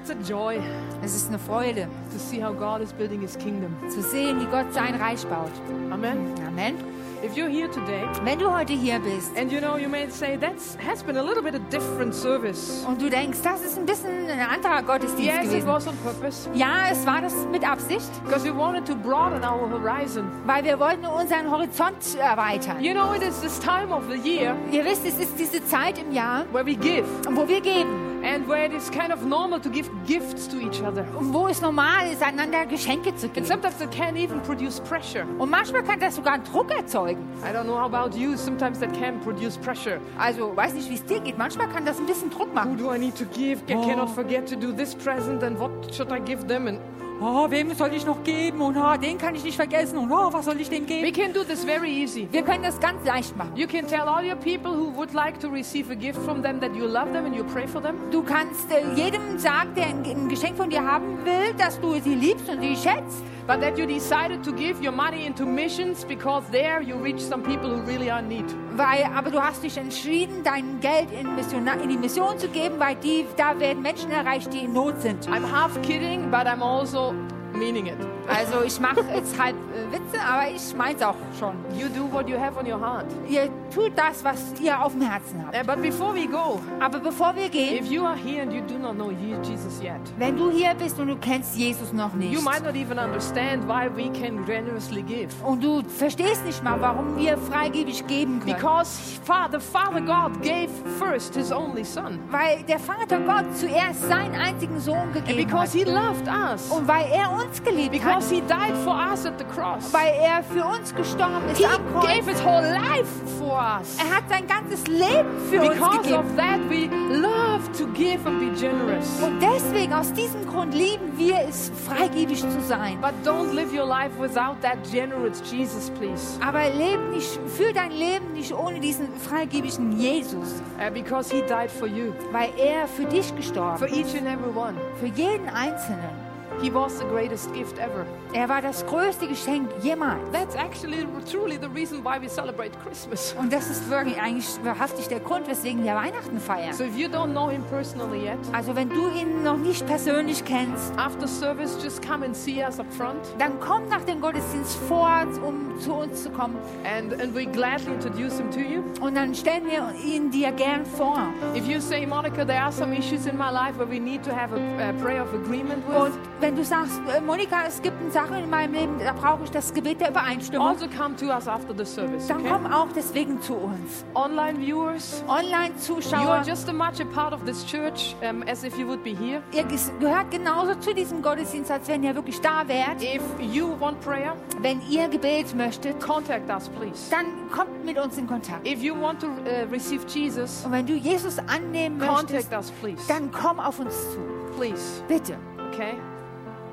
It's 0.00 0.10
a 0.10 0.14
joy 0.26 0.58
Es 1.02 1.14
ist 1.14 1.28
eine 1.28 1.38
Freude, 1.38 1.86
to 2.10 2.18
see 2.18 2.42
how 2.42 2.54
God 2.54 2.80
is 2.80 2.92
building 2.92 3.20
his 3.20 3.36
kingdom. 3.36 3.76
zu 3.90 4.02
sehen, 4.02 4.40
wie 4.40 4.46
Gott 4.46 4.72
sein 4.72 4.94
Reich 4.94 5.26
baut. 5.26 5.52
Amen. 5.90 6.34
Amen. 6.46 6.76
If 7.22 7.36
you're 7.36 7.50
here 7.50 7.68
today, 7.70 8.06
Wenn 8.24 8.38
du 8.38 8.50
heute 8.50 8.72
hier 8.72 8.98
bist 8.98 9.36
and 9.36 9.52
you 9.52 9.60
know, 9.60 9.76
you 9.76 9.88
may 9.90 10.08
say 10.08 10.38
that 10.38 10.54
has 10.86 11.02
been 11.02 11.18
a 11.18 11.22
little 11.22 11.42
bit 11.42 11.54
a 11.54 11.58
different 11.70 12.14
service. 12.14 12.82
und 12.88 13.00
du 13.00 13.10
denkst, 13.10 13.38
das 13.42 13.60
ist 13.60 13.78
ein 13.78 13.84
bisschen 13.84 14.26
ein 14.30 14.40
anderer 14.40 14.82
Gottesdienst 14.82 15.22
Yes, 15.26 15.44
it 15.44 15.50
gewesen. 15.50 15.66
was 15.68 15.86
on 15.86 15.96
purpose 15.98 16.48
Ja, 16.54 16.88
es 16.90 17.04
war 17.06 17.20
das 17.20 17.34
mit 17.52 17.62
Absicht, 17.68 18.08
because 18.24 18.42
we 18.44 18.56
wanted 18.56 18.86
to 18.86 18.94
broaden 18.94 19.44
our 19.44 19.68
horizon. 19.68 20.24
weil 20.46 20.64
wir 20.64 20.78
wollten 20.80 21.04
unseren 21.04 21.50
Horizont 21.50 21.96
erweitern. 22.18 22.82
You 22.82 22.94
know, 22.94 23.12
it 23.12 23.22
is 23.22 23.38
this 23.42 23.58
time 23.60 23.92
of 23.94 24.04
the 24.10 24.16
year 24.16 24.56
Ihr 24.72 24.84
wisst, 24.86 25.04
es 25.06 25.18
ist 25.18 25.38
diese 25.38 25.62
Zeit 25.66 25.98
im 25.98 26.12
Jahr, 26.12 26.46
where 26.52 26.64
we 26.64 26.74
give 26.74 27.04
wo 27.32 27.46
wir 27.46 27.60
geben 27.60 27.99
and 28.32 28.46
where 28.48 28.64
it 28.64 28.72
is 28.72 28.90
kind 28.90 29.12
of 29.12 29.24
normal 29.24 29.60
to 29.60 29.68
give 29.68 29.90
gifts 30.06 30.46
to 30.48 30.58
each 30.58 30.80
other. 30.82 31.04
und 31.18 31.32
wo 31.34 31.48
es 31.48 31.60
normal 31.60 32.10
ist, 32.12 32.22
einander 32.22 32.64
Geschenke 32.66 33.14
zu 33.16 33.26
And 33.26 33.34
geben. 33.34 33.46
sometimes 33.46 33.80
it 33.80 33.90
can 33.90 34.16
even 34.16 34.40
produce 34.42 34.80
pressure. 34.80 35.24
Und 35.38 35.50
manchmal 35.50 35.82
kann 35.82 35.98
das 36.00 36.16
sogar 36.16 36.34
einen 36.34 36.44
Druck 36.44 36.70
erzeugen. 36.70 37.22
I 37.42 37.54
don't 37.54 37.64
know 37.64 37.78
about 37.78 38.16
you, 38.16 38.36
sometimes 38.36 38.78
that 38.80 38.92
can 38.92 39.20
produce 39.20 39.56
pressure. 39.58 40.00
Also, 40.18 40.54
weiß 40.56 40.74
nicht, 40.74 40.88
wie 40.90 40.94
es 40.94 41.04
dir 41.04 41.20
geht. 41.20 41.38
Manchmal 41.38 41.68
kann 41.68 41.84
das 41.84 41.98
ein 41.98 42.06
bisschen 42.06 42.30
Druck 42.30 42.50
Who 42.50 42.54
machen. 42.54 42.76
do 42.78 42.92
I 42.94 42.98
need 42.98 43.16
to 43.16 43.24
give? 43.26 43.62
I 43.68 43.74
cannot 43.74 44.10
forget 44.10 44.48
to 44.48 44.56
do 44.56 44.72
this 44.72 44.94
present 44.94 45.42
and 45.42 45.58
what 45.58 45.70
should 45.94 46.10
I 46.12 46.20
give 46.20 46.46
them? 46.46 46.66
And 46.68 46.78
Oh, 47.22 47.50
wem 47.50 47.74
soll 47.74 47.92
ich 47.92 48.06
noch 48.06 48.24
geben? 48.24 48.62
Und 48.62 48.78
oh, 48.78 48.96
den 48.96 49.18
kann 49.18 49.34
ich 49.34 49.44
nicht 49.44 49.56
vergessen. 49.56 49.98
Und 49.98 50.10
oh, 50.10 50.32
was 50.32 50.46
soll 50.46 50.58
ich 50.58 50.70
dem 50.70 50.88
we 50.88 51.12
geben? 51.12 51.12
can 51.12 51.32
do 51.34 51.44
this 51.44 51.64
very 51.64 51.90
easy. 51.90 52.26
Wir 52.30 52.42
können 52.42 52.62
das 52.62 52.80
ganz 52.80 53.04
leicht 53.04 53.36
machen. 53.36 53.54
You 53.54 53.66
can 53.66 53.86
tell 53.86 54.08
all 54.08 54.24
your 54.24 54.36
people 54.36 54.72
who 54.72 54.90
would 54.96 55.12
like 55.12 55.38
to 55.40 55.48
receive 55.48 55.90
a 55.90 55.94
gift 55.94 56.18
from 56.20 56.42
them 56.42 56.58
that 56.60 56.74
you 56.74 56.86
love 56.86 57.12
them 57.12 57.26
and 57.26 57.36
you 57.36 57.44
pray 57.44 57.66
for 57.66 57.82
them. 57.82 57.96
Du 58.10 58.22
kannst 58.22 58.70
äh, 58.72 58.82
jedem 58.96 59.38
sagen, 59.38 59.74
der 59.76 59.88
ein, 59.88 60.02
ein 60.02 60.28
Geschenk 60.30 60.56
von 60.56 60.70
dir 60.70 60.82
haben 60.82 61.18
will, 61.24 61.52
dass 61.58 61.78
du 61.78 62.00
sie 62.00 62.14
liebst 62.14 62.48
und 62.48 62.62
sie 62.62 62.74
schätzt. 62.74 63.22
But 63.50 63.62
that 63.62 63.76
you 63.76 63.84
decided 63.84 64.44
to 64.44 64.52
give 64.52 64.80
your 64.80 64.92
money 64.92 65.26
into 65.26 65.44
missions 65.44 66.04
because 66.04 66.44
there 66.52 66.80
you 66.80 66.94
reach 66.94 67.20
some 67.20 67.42
people 67.42 67.68
who 67.68 67.82
really 67.82 68.08
are 68.08 68.20
in 68.20 68.28
need. 68.28 68.44
Weil, 68.76 69.04
aber 69.12 69.32
du 69.32 69.42
hast 69.42 69.64
dich 69.64 69.76
entschieden, 69.76 70.44
dein 70.44 70.78
Geld 70.78 71.10
in, 71.10 71.34
Missiona 71.34 71.72
in 71.74 71.88
die 71.88 71.96
Mission 71.96 72.38
zu 72.38 72.46
geben, 72.46 72.78
weil 72.78 72.94
die, 72.94 73.26
da 73.36 73.58
werden 73.58 73.82
Menschen 73.82 74.12
erreicht, 74.12 74.52
die 74.52 74.66
in 74.66 74.72
Not 74.72 75.02
sind. 75.02 75.26
I'm 75.26 75.42
half 75.42 75.72
kidding, 75.82 76.30
but 76.30 76.46
I'm 76.46 76.62
also 76.62 77.12
meaning 77.52 77.86
it. 77.86 77.98
Also 78.30 78.62
ich 78.64 78.78
mache 78.80 79.00
jetzt 79.14 79.38
halb 79.40 79.56
äh, 79.74 79.92
Witze, 79.92 80.20
aber 80.24 80.48
ich 80.54 80.74
mein's 80.76 81.02
auch 81.02 81.16
schon. 81.38 81.54
You 81.76 81.88
do 81.88 82.10
what 82.12 82.28
you 82.28 82.38
have 82.38 82.58
on 82.58 82.66
your 82.70 82.80
heart. 82.80 83.06
Ihr 83.28 83.48
tut 83.74 83.92
das, 83.96 84.22
was 84.24 84.38
ihr 84.60 84.80
auf 84.80 84.92
dem 84.92 85.02
Herzen 85.02 85.44
habt. 85.44 85.56
Uh, 85.56 85.66
but 85.66 85.82
before 85.82 86.14
we 86.14 86.26
go, 86.26 86.60
Aber 86.80 86.98
bevor 87.00 87.34
wir 87.34 87.48
gehen, 87.48 87.82
if 87.84 87.90
you 87.90 88.04
are 88.04 88.16
here 88.16 88.42
and 88.42 88.52
you 88.52 88.60
do 88.62 88.78
not 88.78 88.94
know 88.94 89.10
Jesus 89.42 89.80
yet, 89.82 90.00
wenn 90.18 90.36
du 90.36 90.50
hier 90.50 90.74
bist 90.74 90.98
und 91.00 91.08
du 91.08 91.16
kennst 91.16 91.56
Jesus 91.56 91.92
noch 91.92 92.12
nicht 92.14 92.32
you 92.32 92.40
might 92.40 92.62
not 92.64 92.74
even 92.74 92.98
understand 92.98 93.66
why 93.66 93.88
we 93.94 94.08
can 94.10 94.44
generously 94.44 95.02
give. 95.02 95.28
und 95.44 95.62
du 95.62 95.82
verstehst 95.88 96.44
nicht 96.44 96.62
mal, 96.62 96.80
warum 96.80 97.16
wir 97.16 97.36
freigebig 97.36 98.06
geben 98.06 98.40
können. 98.40 98.54
Because 98.56 99.00
Fa- 99.24 99.48
the 99.50 99.58
Father 99.58 100.00
God 100.00 100.40
gave 100.42 100.68
first 100.98 101.34
His 101.34 101.50
only 101.52 101.84
Son. 101.84 102.18
Weil 102.30 102.62
der 102.64 102.78
Vater 102.78 103.18
Gott 103.20 103.56
zuerst 103.56 104.06
seinen 104.08 104.34
einzigen 104.34 104.78
Sohn 104.78 104.98
And 104.98 105.14
gegeben 105.14 105.36
because 105.46 105.64
hat. 105.66 105.72
He 105.72 105.84
loved 105.84 106.28
us. 106.28 106.70
Und 106.70 106.86
weil 106.86 107.06
er 107.12 107.30
uns 107.32 107.62
geliebt 107.62 108.04
hat. 108.04 108.19
Because 108.20 108.34
He 108.34 108.40
died 108.42 108.76
for 108.84 108.90
us 108.94 109.24
at 109.24 109.38
the 109.38 109.44
cross. 109.44 109.90
Weil 109.94 110.12
er 110.20 110.42
für 110.42 110.62
uns 110.64 110.94
gestorben 110.94 111.48
ist 111.50 111.56
He 111.58 111.64
am 111.64 111.80
Kreuz. 111.90 112.06
gave 112.06 112.26
His 112.28 112.44
whole 112.44 112.60
life 112.60 113.08
for 113.38 113.58
us. 113.58 113.96
Er 113.98 114.14
hat 114.16 114.24
sein 114.28 114.46
ganzes 114.46 114.86
Leben 114.86 115.26
für 115.48 115.60
uns 115.62 115.70
Because 115.70 115.98
gegeben. 116.02 116.18
of 116.18 116.36
that, 116.36 116.60
we 116.68 116.88
love 117.16 117.72
to 117.78 117.86
give 117.94 118.26
and 118.26 118.38
be 118.40 118.50
generous. 118.60 119.22
Und 119.22 119.40
deswegen, 119.40 119.94
aus 119.94 120.12
diesem 120.12 120.46
Grund 120.46 120.74
lieben 120.74 121.16
wir 121.16 121.38
es, 121.48 121.72
freigebig 121.86 122.40
zu 122.40 122.60
sein. 122.60 123.00
But 123.00 123.14
don't 123.24 123.54
live 123.54 123.72
your 123.72 123.86
life 123.86 124.12
without 124.20 124.60
that 124.60 124.76
generous 124.90 125.40
Jesus, 125.50 125.90
please. 125.90 126.38
Aber 126.46 126.68
leb 126.68 127.00
nicht, 127.12 127.40
führ 127.56 127.72
dein 127.72 127.92
Leben 127.92 128.32
nicht 128.34 128.52
ohne 128.52 128.80
diesen 128.80 129.08
freigebigen 129.16 129.98
Jesus. 129.98 130.62
Uh, 130.78 130.92
because 130.92 131.34
He 131.34 131.40
died 131.42 131.70
for 131.70 131.86
you, 131.88 132.12
Weil 132.32 132.50
er 132.58 132.86
für 132.86 133.06
dich 133.06 133.28
for 133.28 133.36
gestorben 133.36 133.84
ist. 133.86 133.96
each 133.96 134.14
and 134.20 134.26
every 134.28 134.54
one. 134.54 134.74
Für 135.00 135.06
jeden 135.06 135.48
Einzelnen. 135.48 136.29
He 136.62 136.70
was 136.72 136.98
the 136.98 137.04
greatest 137.06 137.52
gift 137.54 137.78
ever. 137.78 138.04
Er 138.32 138.48
war 138.48 138.60
das 138.60 138.84
größte 138.86 139.26
Geschenk 139.26 139.68
jemals. 139.82 140.20
That's 140.32 140.54
actually 140.54 141.06
truly 141.30 141.58
the 141.60 141.68
reason 141.68 142.04
why 142.04 142.20
we 142.20 142.28
celebrate 142.28 142.72
Christmas. 142.84 143.34
Und 143.38 143.52
das 143.52 143.70
ist 143.70 143.88
wirklich 143.90 144.20
eigentlich 144.20 144.46
wahrhaftig 144.62 145.08
der 145.08 145.20
Grund, 145.20 145.48
weswegen 145.48 145.82
wir 145.84 145.94
Weihnachten 145.94 146.38
feiern. 146.38 146.72
So 146.74 146.84
if 146.84 146.96
you 146.96 147.08
don't 147.08 147.32
know 147.32 147.48
Him 147.48 147.62
personally 147.70 148.24
yet, 148.26 148.38
Also 148.52 148.76
wenn 148.76 148.88
du 148.90 149.08
ihn 149.08 149.42
noch 149.42 149.56
nicht 149.56 149.86
persönlich 149.86 150.44
kennst, 150.44 150.92
after 150.98 151.26
service, 151.26 151.78
just 151.82 152.06
come 152.06 152.24
and 152.24 152.36
see 152.36 152.62
us 152.62 152.78
up 152.78 152.92
front, 152.92 153.20
dann 153.38 153.58
komm 153.60 153.88
nach 153.88 154.02
dem 154.04 154.20
Gottesdienst 154.20 154.76
vor, 154.88 155.08
um 155.44 155.78
zu 155.80 155.94
uns 155.94 156.22
zu 156.24 156.30
kommen. 156.30 156.56
and, 156.84 157.12
and 157.20 157.34
we 157.34 157.46
gladly 157.46 157.92
introduce 157.94 158.38
Him 158.38 158.50
to 158.50 158.60
you. 158.60 158.82
Und 159.00 159.14
dann 159.16 159.34
stellen 159.34 159.64
wir 159.64 159.92
ihn 160.04 160.30
dir 160.30 160.52
gern 160.52 160.84
vor. 160.84 161.18
If 161.56 161.66
you 161.66 161.80
say, 161.80 162.04
Monica, 162.06 162.44
there 162.44 162.60
are 162.62 162.72
some 162.72 162.92
issues 162.94 163.26
in 163.26 163.36
my 163.38 163.50
life 163.50 163.78
where 163.78 163.88
we 163.88 163.98
need 163.98 164.22
to 164.24 164.30
have 164.30 164.52
a, 164.52 164.90
a 164.90 164.92
prayer 165.02 165.22
of 165.22 165.32
agreement 165.34 165.82
with, 165.88 165.96
Und 165.96 166.12
wenn 166.40 166.49
du 166.56 166.64
sagst, 166.64 167.00
äh, 167.14 167.20
Monika, 167.20 167.64
es 167.66 167.80
gibt 167.82 168.12
Sachen 168.12 168.36
in 168.36 168.50
meinem 168.50 168.72
Leben, 168.74 168.98
da 168.98 169.12
brauche 169.12 169.44
ich 169.44 169.50
das 169.50 169.72
Gebet 169.74 170.00
der 170.00 170.10
Übereinstimmung, 170.10 170.66
also 170.66 170.86
come 170.88 171.16
to 171.16 171.26
us 171.26 171.46
after 171.48 171.74
the 171.76 171.84
service. 171.84 172.26
dann 172.26 172.40
Okay? 172.40 172.48
komm 172.50 172.66
auch 172.72 172.88
deswegen 172.94 173.40
zu 173.40 173.54
uns. 173.54 174.04
Online 174.14 174.58
viewers, 174.58 175.22
you 175.26 175.30
are 175.32 175.40
Online-Zuschauer, 175.44 176.42
just 176.46 176.68
as 176.68 176.74
much 176.74 177.00
a 177.00 177.04
part 177.14 177.32
of 177.32 177.44
this 177.44 177.64
church 177.64 178.14
um, 178.28 178.42
as 178.48 178.64
if 178.64 178.76
you 178.78 178.86
would 178.86 179.02
be 179.02 179.10
here. 179.14 179.42
ihr 179.52 179.64
gehört 179.98 180.30
genauso 180.30 180.74
zu 180.76 180.94
diesem 180.94 181.22
Gottesdienst, 181.22 181.70
als 181.70 181.88
wenn 181.88 182.02
ihr 182.02 182.14
wirklich 182.14 182.40
da 182.40 182.66
wärt. 182.66 183.02
If 183.02 183.22
you 183.52 183.68
want 183.78 184.00
prayer, 184.00 184.34
Wenn 184.60 184.80
ihr 184.88 185.08
Gebet 185.08 185.54
möchtet, 185.54 186.00
contact 186.00 186.50
us, 186.50 186.68
please. 186.68 187.10
dann 187.10 187.26
kommt 187.50 187.84
mit 187.84 187.98
uns 187.98 188.16
in 188.18 188.26
Kontakt. 188.26 188.66
If 188.66 188.82
you 188.82 188.94
want 189.00 189.20
to 189.20 189.26
uh, 189.28 189.70
receive 189.70 190.04
Jesus, 190.08 190.64
Und 190.64 190.72
wenn 190.72 190.86
du 190.86 190.94
Jesus 190.94 191.38
annehmen 191.38 191.98
möchtest, 191.98 192.50
contact 192.50 192.52
us, 192.52 192.70
please. 192.80 193.02
dann 193.08 193.30
komm 193.30 193.58
auf 193.60 193.78
uns 193.80 193.94
zu. 194.12 194.18
Please, 194.56 195.02
Bitte. 195.08 195.36
okay? 195.72 195.94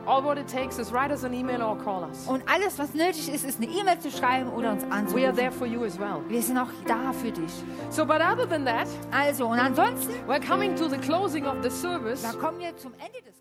All 0.08 0.24
what 0.24 0.38
it 0.38 0.48
takes 0.48 0.80
is 0.80 0.92
write 0.94 1.12
us 1.14 1.24
an 1.26 1.34
email 1.34 1.62
or 1.62 1.76
call 1.84 2.04
us. 2.10 2.26
Und 2.28 2.42
alles, 2.48 2.80
was 2.80 2.94
nötig 2.94 3.28
ist, 3.28 3.44
ist 3.44 3.62
eine 3.62 3.68
E-Mail 3.70 4.00
zu 4.00 4.10
schreiben 4.10 4.50
oder 4.54 4.72
uns 4.72 4.84
We 4.84 4.88
are 4.88 5.00
anzurufen. 5.00 5.36
there 5.36 5.52
for 5.52 5.68
you 5.68 5.84
as 5.84 6.00
well. 6.00 6.22
Wir 6.30 6.42
sind 6.42 6.58
auch 6.58 6.70
da 6.88 7.12
für 7.12 7.32
dich. 7.32 7.52
So, 7.90 8.06
but 8.06 8.22
other 8.22 8.48
than 8.48 8.64
that, 8.66 8.88
Also, 9.12 9.48
und 9.48 9.60
ansonsten, 9.60 10.14
we're 10.28 10.40
coming 10.40 10.76
to 10.78 10.88
the 10.88 10.98
closing 10.98 11.46
of 11.46 11.58
the 11.62 11.70
service. 11.70 12.22
da 12.24 12.32
kommen 12.32 12.60
wir 12.60 12.76
zum 12.78 12.94
Ende 12.94 13.22
des 13.22 13.37